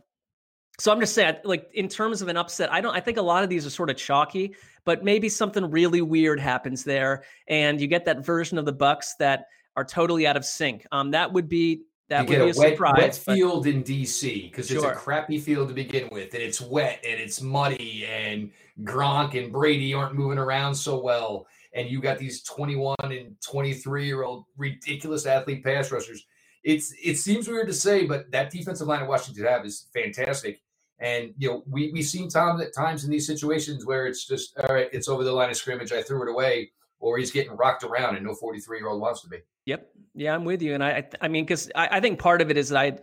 So 0.80 0.92
I'm 0.92 1.00
just 1.00 1.14
saying, 1.14 1.36
like 1.42 1.68
in 1.74 1.88
terms 1.88 2.22
of 2.22 2.28
an 2.28 2.36
upset, 2.36 2.72
I 2.72 2.80
don't. 2.80 2.94
I 2.94 3.00
think 3.00 3.18
a 3.18 3.22
lot 3.22 3.42
of 3.42 3.50
these 3.50 3.66
are 3.66 3.70
sort 3.70 3.90
of 3.90 3.96
chalky, 3.96 4.54
but 4.84 5.02
maybe 5.02 5.28
something 5.28 5.68
really 5.70 6.02
weird 6.02 6.38
happens 6.38 6.84
there, 6.84 7.24
and 7.48 7.80
you 7.80 7.88
get 7.88 8.04
that 8.04 8.24
version 8.24 8.58
of 8.58 8.64
the 8.64 8.72
Bucks 8.72 9.16
that 9.18 9.46
are 9.76 9.84
totally 9.84 10.26
out 10.26 10.36
of 10.36 10.44
sync. 10.44 10.86
Um, 10.92 11.10
that 11.10 11.32
would 11.32 11.48
be 11.48 11.82
that 12.08 12.28
you 12.28 12.38
would 12.38 12.44
be 12.44 12.58
a, 12.60 12.68
a 12.68 12.70
surprise. 12.70 12.94
Wet, 12.96 13.02
wet 13.02 13.14
field 13.16 13.66
in 13.66 13.82
DC 13.82 14.50
because 14.50 14.68
sure. 14.68 14.76
it's 14.76 14.86
a 14.86 14.92
crappy 14.92 15.38
field 15.38 15.66
to 15.66 15.74
begin 15.74 16.08
with, 16.12 16.32
and 16.32 16.42
it's 16.42 16.60
wet 16.60 17.04
and 17.04 17.20
it's 17.20 17.40
muddy, 17.40 18.06
and 18.06 18.52
Gronk 18.84 19.36
and 19.36 19.52
Brady 19.52 19.92
aren't 19.94 20.14
moving 20.14 20.38
around 20.38 20.76
so 20.76 21.00
well, 21.00 21.48
and 21.72 21.90
you 21.90 22.00
got 22.00 22.18
these 22.18 22.44
21 22.44 22.94
and 23.02 23.34
23 23.40 24.06
year 24.06 24.22
old 24.22 24.44
ridiculous 24.56 25.26
athlete 25.26 25.64
pass 25.64 25.90
rushers. 25.90 26.24
it's 26.62 26.94
it 27.02 27.16
seems 27.16 27.48
weird 27.48 27.66
to 27.66 27.74
say, 27.74 28.06
but 28.06 28.30
that 28.30 28.50
defensive 28.50 28.86
line 28.86 29.02
of 29.02 29.08
Washington 29.08 29.44
have 29.44 29.66
is 29.66 29.88
fantastic. 29.92 30.60
And 31.00 31.32
you 31.38 31.48
know, 31.48 31.62
we 31.66 31.92
we've 31.92 32.04
seen 32.06 32.28
Tom 32.28 32.60
at 32.60 32.74
times 32.74 33.04
in 33.04 33.10
these 33.10 33.26
situations 33.26 33.86
where 33.86 34.06
it's 34.06 34.26
just 34.26 34.58
all 34.58 34.74
right, 34.74 34.88
it's 34.92 35.08
over 35.08 35.24
the 35.24 35.32
line 35.32 35.50
of 35.50 35.56
scrimmage, 35.56 35.92
I 35.92 36.02
threw 36.02 36.22
it 36.22 36.30
away, 36.30 36.72
or 36.98 37.18
he's 37.18 37.30
getting 37.30 37.52
rocked 37.52 37.84
around, 37.84 38.16
and 38.16 38.26
no 38.26 38.34
forty 38.34 38.60
three 38.60 38.78
year 38.78 38.88
old 38.88 39.00
wants 39.00 39.22
to 39.22 39.28
be. 39.28 39.38
Yep, 39.66 39.88
yeah, 40.14 40.34
I'm 40.34 40.44
with 40.44 40.60
you, 40.60 40.74
and 40.74 40.82
I 40.82 41.08
I 41.20 41.28
mean, 41.28 41.44
because 41.44 41.70
I, 41.74 41.88
I 41.92 42.00
think 42.00 42.18
part 42.18 42.42
of 42.42 42.50
it 42.50 42.56
is 42.56 42.70
that 42.70 42.78
I 42.78 42.98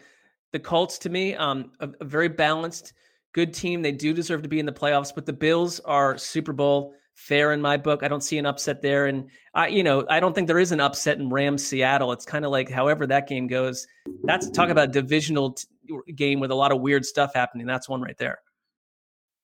the 0.52 0.60
Colts 0.60 0.98
to 1.00 1.10
me, 1.10 1.36
um, 1.36 1.72
a, 1.80 1.89
a 2.02 2.06
very 2.06 2.30
balanced, 2.30 2.93
good 3.34 3.54
team. 3.54 3.82
They 3.82 3.91
do 3.91 4.14
deserve 4.14 4.41
to 4.43 4.50
be 4.50 4.60
in 4.60 4.66
the 4.66 4.74
playoffs, 4.74 5.14
but 5.14 5.26
the 5.26 5.34
Bills 5.34 5.80
are 5.82 6.18
Super 6.18 6.54
Bowl 6.54 6.93
fair 7.16 7.53
in 7.53 7.61
my 7.61 7.78
book. 7.78 8.03
I 8.03 8.07
don't 8.07 8.22
see 8.22 8.38
an 8.38 8.45
upset 8.45 8.82
there, 8.82 9.07
and 9.07 9.30
I, 9.53 9.68
you 9.68 9.84
know, 9.84 10.05
I 10.09 10.20
don't 10.20 10.34
think 10.34 10.47
there 10.47 10.59
is 10.59 10.72
an 10.72 10.80
upset 10.80 11.18
in 11.18 11.30
Rams 11.30 11.66
Seattle. 11.66 12.11
It's 12.11 12.26
kind 12.26 12.45
of 12.45 12.51
like 12.51 12.70
however 12.70 13.07
that 13.07 13.28
game 13.28 13.47
goes. 13.47 13.88
That's 14.24 14.49
talk 14.51 14.70
about 14.70 14.91
divisional 14.91 15.53
t- 15.53 15.68
game 16.13 16.39
with 16.39 16.51
a 16.51 16.55
lot 16.55 16.72
of 16.72 16.82
weird 16.82 17.05
stuff 17.05 17.34
happening. 17.34 17.66
That's 17.66 17.89
one 17.89 18.01
right 18.01 18.18
there. 18.18 18.39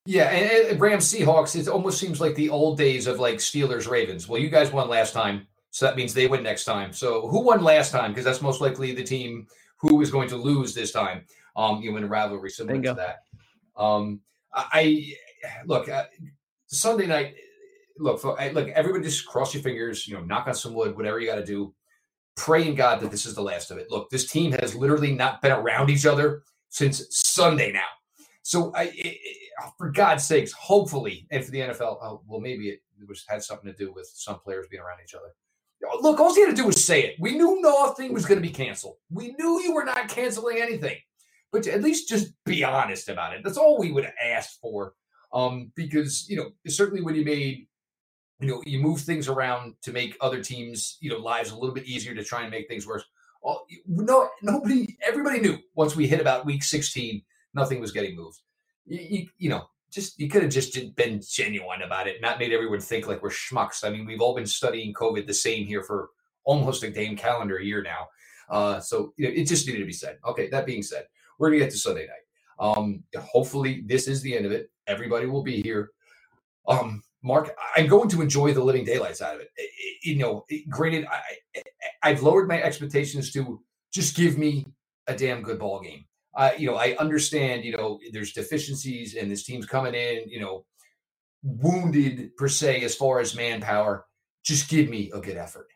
Yeah, 0.05 0.29
and, 0.29 0.71
and 0.71 0.81
Rams 0.81 1.11
Seahawks. 1.11 1.55
It 1.55 1.67
almost 1.67 1.99
seems 1.99 2.19
like 2.19 2.35
the 2.35 2.49
old 2.49 2.77
days 2.77 3.07
of 3.07 3.19
like 3.19 3.37
Steelers 3.37 3.89
Ravens. 3.89 4.27
Well, 4.27 4.41
you 4.41 4.49
guys 4.49 4.71
won 4.71 4.89
last 4.89 5.13
time, 5.13 5.47
so 5.71 5.85
that 5.85 5.95
means 5.95 6.13
they 6.13 6.27
win 6.27 6.43
next 6.43 6.65
time. 6.65 6.91
So 6.91 7.27
who 7.27 7.41
won 7.41 7.63
last 7.63 7.91
time? 7.91 8.11
Because 8.11 8.25
that's 8.25 8.41
most 8.41 8.61
likely 8.61 8.93
the 8.93 9.03
team 9.03 9.47
who 9.77 10.01
is 10.01 10.11
going 10.11 10.29
to 10.29 10.37
lose 10.37 10.73
this 10.73 10.91
time. 10.91 11.25
Um, 11.55 11.81
you 11.81 11.91
know, 11.91 11.97
in 11.97 12.03
a 12.05 12.07
rivalry 12.07 12.49
similar 12.49 12.75
Bingo. 12.75 12.93
to 12.93 13.01
that. 13.01 13.17
Um, 13.81 14.21
I 14.53 15.13
look 15.65 15.89
uh, 15.89 16.05
Sunday 16.67 17.07
night 17.07 17.35
look, 18.01 18.23
look, 18.23 18.69
everybody 18.69 19.03
just 19.03 19.25
cross 19.25 19.53
your 19.53 19.63
fingers, 19.63 20.07
you 20.07 20.15
know, 20.15 20.21
knock 20.21 20.47
on 20.47 20.53
some 20.53 20.73
wood, 20.73 20.95
whatever 20.97 21.19
you 21.19 21.27
got 21.27 21.35
to 21.35 21.45
do. 21.45 21.73
Pray 22.35 22.67
in 22.67 22.75
God 22.75 23.01
that 23.01 23.11
this 23.11 23.25
is 23.25 23.35
the 23.35 23.41
last 23.41 23.71
of 23.71 23.77
it. 23.77 23.87
Look, 23.91 24.09
this 24.09 24.31
team 24.31 24.51
has 24.53 24.73
literally 24.73 25.13
not 25.13 25.41
been 25.41 25.51
around 25.51 25.89
each 25.89 26.05
other 26.05 26.43
since 26.69 27.05
Sunday 27.09 27.71
now. 27.71 27.87
So, 28.41 28.73
I, 28.73 28.91
it, 28.95 29.17
for 29.77 29.91
God's 29.91 30.25
sakes, 30.25 30.51
hopefully, 30.51 31.27
and 31.29 31.43
for 31.43 31.51
the 31.51 31.59
NFL, 31.59 31.97
oh, 32.01 32.21
well, 32.25 32.39
maybe 32.39 32.69
it 32.69 32.81
was 33.07 33.23
had 33.27 33.43
something 33.43 33.71
to 33.71 33.77
do 33.77 33.91
with 33.93 34.09
some 34.13 34.39
players 34.39 34.67
being 34.69 34.81
around 34.81 34.99
each 35.03 35.13
other. 35.13 35.33
Look, 36.01 36.19
all 36.19 36.35
you 36.35 36.45
had 36.45 36.55
to 36.55 36.61
do 36.61 36.67
was 36.67 36.83
say 36.83 37.03
it. 37.03 37.15
We 37.19 37.35
knew 37.35 37.59
nothing 37.61 38.13
was 38.13 38.25
going 38.25 38.41
to 38.41 38.47
be 38.47 38.53
canceled. 38.53 38.97
We 39.09 39.35
knew 39.39 39.61
you 39.61 39.73
were 39.73 39.83
not 39.83 40.07
canceling 40.07 40.61
anything, 40.61 40.97
but 41.51 41.67
at 41.67 41.81
least 41.81 42.07
just 42.07 42.33
be 42.45 42.63
honest 42.63 43.09
about 43.09 43.33
it. 43.33 43.43
That's 43.43 43.57
all 43.57 43.79
we 43.79 43.91
would 43.91 44.11
ask 44.23 44.59
for. 44.59 44.93
Um, 45.33 45.71
because 45.75 46.29
you 46.29 46.37
know, 46.37 46.51
certainly 46.67 47.01
when 47.01 47.15
you 47.15 47.25
made 47.25 47.67
you 48.41 48.47
know, 48.47 48.61
you 48.65 48.79
move 48.79 49.01
things 49.01 49.27
around 49.27 49.75
to 49.83 49.91
make 49.91 50.17
other 50.19 50.43
teams, 50.43 50.97
you 50.99 51.09
know, 51.09 51.17
lives 51.17 51.51
a 51.51 51.55
little 51.55 51.75
bit 51.75 51.85
easier 51.85 52.15
to 52.15 52.23
try 52.23 52.41
and 52.41 52.51
make 52.51 52.67
things 52.67 52.87
worse. 52.87 53.03
Well, 53.41 53.65
no, 53.87 54.29
nobody, 54.41 54.97
everybody 55.05 55.39
knew 55.39 55.57
once 55.75 55.95
we 55.95 56.07
hit 56.07 56.21
about 56.21 56.45
week 56.45 56.63
16, 56.63 57.21
nothing 57.53 57.79
was 57.79 57.91
getting 57.91 58.15
moved. 58.15 58.39
You, 58.85 58.99
you, 58.99 59.27
you 59.37 59.49
know, 59.49 59.65
just 59.91 60.19
you 60.19 60.29
could 60.29 60.41
have 60.41 60.51
just 60.51 60.77
been 60.95 61.21
genuine 61.21 61.81
about 61.81 62.07
it, 62.07 62.21
not 62.21 62.39
made 62.39 62.53
everyone 62.53 62.79
think 62.79 63.07
like 63.07 63.21
we're 63.21 63.29
schmucks. 63.29 63.83
I 63.83 63.89
mean, 63.89 64.05
we've 64.05 64.21
all 64.21 64.33
been 64.33 64.45
studying 64.45 64.93
COVID 64.93 65.27
the 65.27 65.33
same 65.33 65.65
here 65.65 65.83
for 65.83 66.09
almost 66.43 66.83
a 66.83 66.89
damn 66.89 67.15
calendar 67.15 67.59
year 67.59 67.83
now. 67.83 68.07
Uh, 68.49 68.79
so 68.79 69.13
you 69.17 69.27
know, 69.27 69.33
it 69.33 69.45
just 69.45 69.67
needed 69.67 69.79
to 69.79 69.85
be 69.85 69.93
said. 69.93 70.17
Okay, 70.25 70.49
that 70.49 70.65
being 70.65 70.81
said, 70.81 71.05
we're 71.37 71.49
gonna 71.49 71.59
get 71.59 71.71
to 71.71 71.77
Sunday 71.77 72.07
night. 72.07 72.67
Um, 72.77 73.03
hopefully, 73.19 73.83
this 73.85 74.07
is 74.07 74.21
the 74.21 74.35
end 74.35 74.45
of 74.45 74.51
it. 74.51 74.71
Everybody 74.87 75.25
will 75.25 75.43
be 75.43 75.61
here. 75.61 75.91
Um, 76.67 77.03
Mark, 77.23 77.55
I'm 77.75 77.87
going 77.87 78.09
to 78.09 78.21
enjoy 78.21 78.53
the 78.53 78.63
living 78.63 78.83
daylights 78.83 79.21
out 79.21 79.35
of 79.35 79.41
it. 79.41 79.49
You 80.03 80.17
know, 80.17 80.45
granted, 80.69 81.05
I, 81.05 81.61
I've 82.01 82.23
lowered 82.23 82.47
my 82.47 82.61
expectations 82.61 83.31
to 83.33 83.61
just 83.93 84.15
give 84.15 84.37
me 84.37 84.65
a 85.07 85.15
damn 85.15 85.41
good 85.41 85.59
ball 85.59 85.81
game. 85.81 86.05
Uh, 86.35 86.51
you 86.57 86.67
know, 86.67 86.75
I 86.75 86.95
understand, 86.97 87.63
you 87.63 87.75
know, 87.75 87.99
there's 88.11 88.33
deficiencies 88.33 89.15
and 89.15 89.29
this 89.29 89.43
team's 89.43 89.65
coming 89.65 89.93
in, 89.93 90.23
you 90.27 90.39
know, 90.39 90.65
wounded 91.43 92.35
per 92.37 92.47
se 92.47 92.83
as 92.83 92.95
far 92.95 93.19
as 93.19 93.35
manpower. 93.35 94.05
Just 94.43 94.69
give 94.69 94.89
me 94.89 95.11
a 95.13 95.19
good 95.19 95.37
effort. 95.37 95.67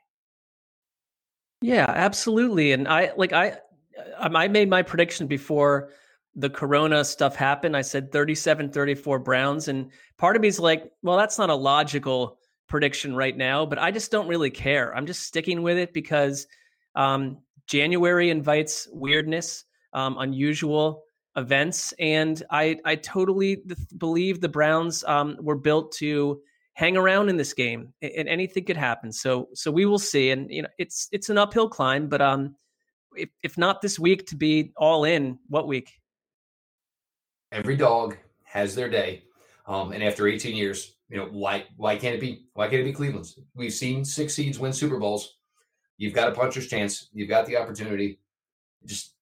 Yeah, 1.61 1.85
absolutely. 1.87 2.71
And 2.71 2.87
I 2.87 3.11
like 3.15 3.33
I 3.33 3.57
I 4.17 4.47
made 4.47 4.69
my 4.69 4.81
prediction 4.81 5.27
before 5.27 5.89
the 6.35 6.49
corona 6.49 7.03
stuff 7.03 7.35
happened 7.35 7.75
i 7.77 7.81
said 7.81 8.11
37 8.11 8.71
34 8.71 9.19
browns 9.19 9.67
and 9.67 9.91
part 10.17 10.35
of 10.35 10.41
me 10.41 10.47
is 10.47 10.59
like 10.59 10.91
well 11.01 11.17
that's 11.17 11.37
not 11.37 11.49
a 11.49 11.55
logical 11.55 12.37
prediction 12.67 13.15
right 13.15 13.37
now 13.37 13.65
but 13.65 13.79
i 13.79 13.91
just 13.91 14.11
don't 14.11 14.27
really 14.27 14.49
care. 14.49 14.95
I'm 14.95 15.05
just 15.05 15.23
sticking 15.23 15.61
with 15.61 15.77
it 15.77 15.93
because 15.93 16.47
um, 16.95 17.37
january 17.67 18.29
invites 18.29 18.87
weirdness 18.91 19.65
um, 19.93 20.17
unusual 20.19 21.03
events 21.35 21.93
and 21.99 22.43
i 22.49 22.77
i 22.85 22.95
totally 22.95 23.61
believe 23.97 24.41
the 24.41 24.49
browns 24.49 25.03
um, 25.05 25.37
were 25.41 25.57
built 25.57 25.91
to 25.93 26.41
hang 26.75 26.97
around 26.97 27.29
in 27.29 27.37
this 27.37 27.53
game 27.53 27.93
and 28.01 28.27
anything 28.27 28.65
could 28.65 28.77
happen. 28.77 29.11
So 29.11 29.49
so 29.53 29.71
we 29.71 29.85
will 29.85 29.99
see 29.99 30.29
and 30.29 30.51
you 30.51 30.61
know 30.61 30.67
it's 30.77 31.07
it's 31.11 31.29
an 31.29 31.37
uphill 31.37 31.69
climb 31.69 32.07
but 32.07 32.21
um 32.21 32.55
if, 33.15 33.29
if 33.43 33.57
not 33.57 33.81
this 33.81 33.97
week 33.97 34.27
to 34.27 34.35
be 34.35 34.73
all 34.75 35.05
in 35.05 35.39
what 35.47 35.67
week 35.67 35.93
every 37.55 37.77
dog 37.77 38.17
has 38.43 38.75
their 38.75 38.89
day. 38.89 39.23
Um, 39.65 39.93
and 39.93 40.03
after 40.03 40.27
18 40.27 40.55
years, 40.55 40.95
you 41.09 41.17
know, 41.17 41.25
why 41.25 41.65
why 41.77 41.95
can't 41.95 42.15
it 42.15 42.21
be 42.21 42.45
why 42.53 42.67
can't 42.67 42.81
it 42.81 42.85
be 42.85 42.93
Cleveland's? 42.93 43.39
We've 43.55 43.73
seen 43.73 44.03
six 44.03 44.33
seeds 44.33 44.59
win 44.59 44.73
Super 44.73 44.99
Bowls. 44.99 45.37
You've 45.97 46.13
got 46.13 46.27
a 46.27 46.31
puncher's 46.31 46.67
chance. 46.67 47.09
You've 47.13 47.29
got 47.29 47.45
the 47.45 47.57
opportunity. 47.57 48.19
Just 48.85 49.13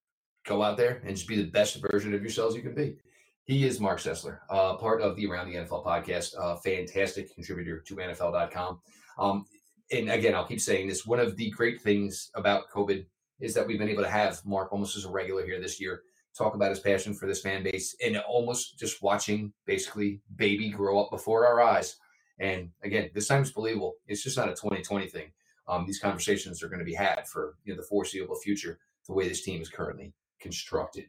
go 0.44 0.62
out 0.62 0.76
there 0.76 1.00
and 1.06 1.14
just 1.14 1.28
be 1.28 1.36
the 1.36 1.50
best 1.50 1.80
version 1.90 2.12
of 2.14 2.20
yourselves 2.20 2.56
you 2.56 2.62
can 2.62 2.74
be. 2.74 2.96
He 3.44 3.66
is 3.66 3.80
Mark 3.80 4.00
Sessler, 4.00 4.38
uh, 4.50 4.74
part 4.76 5.02
of 5.02 5.16
the 5.16 5.26
Around 5.26 5.50
the 5.50 5.56
NFL 5.56 5.84
podcast, 5.84 6.34
a 6.38 6.56
fantastic 6.56 7.32
contributor 7.34 7.80
to 7.80 7.96
NFL.com. 7.96 8.80
Um, 9.18 9.44
and 9.92 10.10
again, 10.10 10.34
I'll 10.34 10.46
keep 10.46 10.60
saying 10.60 10.88
this. 10.88 11.06
One 11.06 11.20
of 11.20 11.36
the 11.36 11.50
great 11.50 11.80
things 11.80 12.30
about 12.34 12.70
COVID 12.74 13.04
is 13.40 13.52
that 13.54 13.66
we've 13.66 13.78
been 13.78 13.90
able 13.90 14.02
to 14.02 14.10
have 14.10 14.44
Mark 14.46 14.72
almost 14.72 14.96
as 14.96 15.04
a 15.04 15.10
regular 15.10 15.44
here 15.44 15.60
this 15.60 15.78
year 15.80 16.02
talk 16.36 16.54
about 16.54 16.70
his 16.70 16.80
passion 16.80 17.14
for 17.14 17.26
this 17.26 17.40
fan 17.40 17.62
base 17.62 17.96
and 18.04 18.16
almost 18.18 18.78
just 18.78 19.02
watching 19.02 19.52
basically 19.66 20.20
baby 20.36 20.70
grow 20.70 21.00
up 21.00 21.10
before 21.10 21.46
our 21.46 21.62
eyes. 21.62 21.96
And 22.38 22.70
again, 22.82 23.10
this 23.14 23.28
time 23.28 23.42
it's 23.42 23.52
believable. 23.52 23.94
It's 24.06 24.22
just 24.22 24.36
not 24.36 24.48
a 24.48 24.52
2020 24.52 25.08
thing. 25.08 25.30
Um, 25.68 25.86
these 25.86 26.00
conversations 26.00 26.62
are 26.62 26.68
going 26.68 26.80
to 26.80 26.84
be 26.84 26.94
had 26.94 27.26
for 27.28 27.56
you 27.64 27.72
know 27.72 27.80
the 27.80 27.86
foreseeable 27.86 28.36
future, 28.36 28.78
the 29.06 29.14
way 29.14 29.28
this 29.28 29.42
team 29.42 29.62
is 29.62 29.70
currently 29.70 30.12
constructed. 30.40 31.04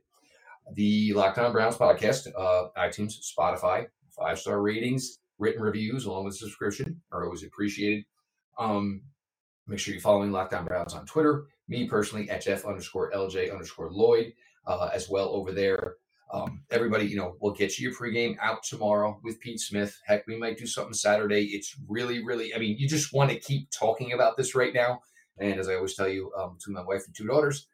The 0.74 1.12
Lockdown 1.12 1.52
Browns 1.52 1.78
podcast, 1.78 2.28
uh, 2.38 2.68
iTunes, 2.78 3.14
Spotify, 3.38 3.88
five 4.18 4.40
star 4.40 4.62
ratings, 4.62 5.20
written 5.40 5.62
reviews, 5.62 6.06
along 6.06 6.26
with 6.26 6.36
subscription 6.36 7.02
are 7.12 7.26
always 7.26 7.44
appreciated. 7.44 8.06
Um, 8.58 9.02
make 9.68 9.80
sure 9.80 9.94
you're 9.94 10.02
following 10.02 10.32
Lockdown 10.32 10.68
Browns 10.68 10.94
on 10.94 11.06
Twitter. 11.06 11.48
Me 11.68 11.88
personally, 11.88 12.28
HF 12.28 12.68
underscore 12.68 13.12
LJ 13.12 13.52
underscore 13.52 13.92
Lloyd 13.92 14.34
uh, 14.68 14.90
as 14.94 15.10
well 15.10 15.30
over 15.30 15.52
there. 15.52 15.96
Um, 16.34 16.64
everybody, 16.72 17.06
you 17.06 17.18
know, 17.18 17.38
we'll 17.40 17.54
get 17.54 17.78
you 17.78 17.90
your 17.90 17.98
pregame 17.98 18.36
out 18.42 18.64
tomorrow 18.64 19.20
with 19.24 19.40
Pete 19.40 19.60
Smith. 19.60 19.98
Heck, 20.06 20.26
we 20.28 20.38
might 20.38 20.58
do 20.58 20.66
something 20.66 20.94
Saturday. 20.94 21.46
It's 21.54 21.76
really, 21.88 22.24
really, 22.24 22.54
I 22.54 22.58
mean, 22.58 22.78
you 22.78 22.88
just 22.88 23.14
want 23.14 23.30
to 23.30 23.40
keep 23.40 23.70
talking 23.72 24.14
about 24.14 24.36
this 24.36 24.56
right 24.56 24.74
now. 24.74 25.00
And 25.40 25.60
as 25.60 25.70
I 25.70 25.76
always 25.76 25.96
tell 25.96 26.10
you, 26.10 26.32
um, 26.38 26.56
between 26.56 26.76
my 26.76 26.84
wife 26.84 27.04
and 27.06 27.16
two 27.16 27.28
daughters, 27.28 27.68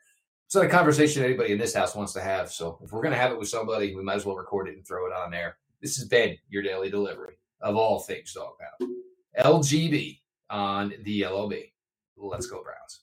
it's 0.46 0.56
not 0.56 0.66
a 0.66 0.70
conversation 0.70 1.24
anybody 1.24 1.54
in 1.54 1.60
this 1.60 1.74
house 1.74 1.96
wants 1.96 2.14
to 2.14 2.22
have. 2.22 2.52
So 2.52 2.78
if 2.84 2.92
we're 2.92 3.02
going 3.02 3.14
to 3.14 3.20
have 3.20 3.32
it 3.32 3.40
with 3.40 3.48
somebody, 3.48 3.96
we 3.96 4.04
might 4.04 4.16
as 4.16 4.26
well 4.26 4.36
record 4.36 4.68
it 4.68 4.76
and 4.76 4.86
throw 4.86 5.08
it 5.08 5.14
on 5.14 5.32
there. 5.32 5.58
This 5.82 5.98
has 5.98 6.08
been 6.08 6.38
your 6.50 6.62
daily 6.62 6.90
delivery 6.90 7.36
of 7.62 7.78
all 7.78 8.00
things 8.00 8.34
dog 8.34 8.54
pound. 8.60 8.92
LGB 9.40 10.20
on 10.50 10.94
the 11.04 11.26
LOB. 11.26 11.54
Let's 12.18 12.48
go, 12.48 12.62
Browns. 12.62 13.01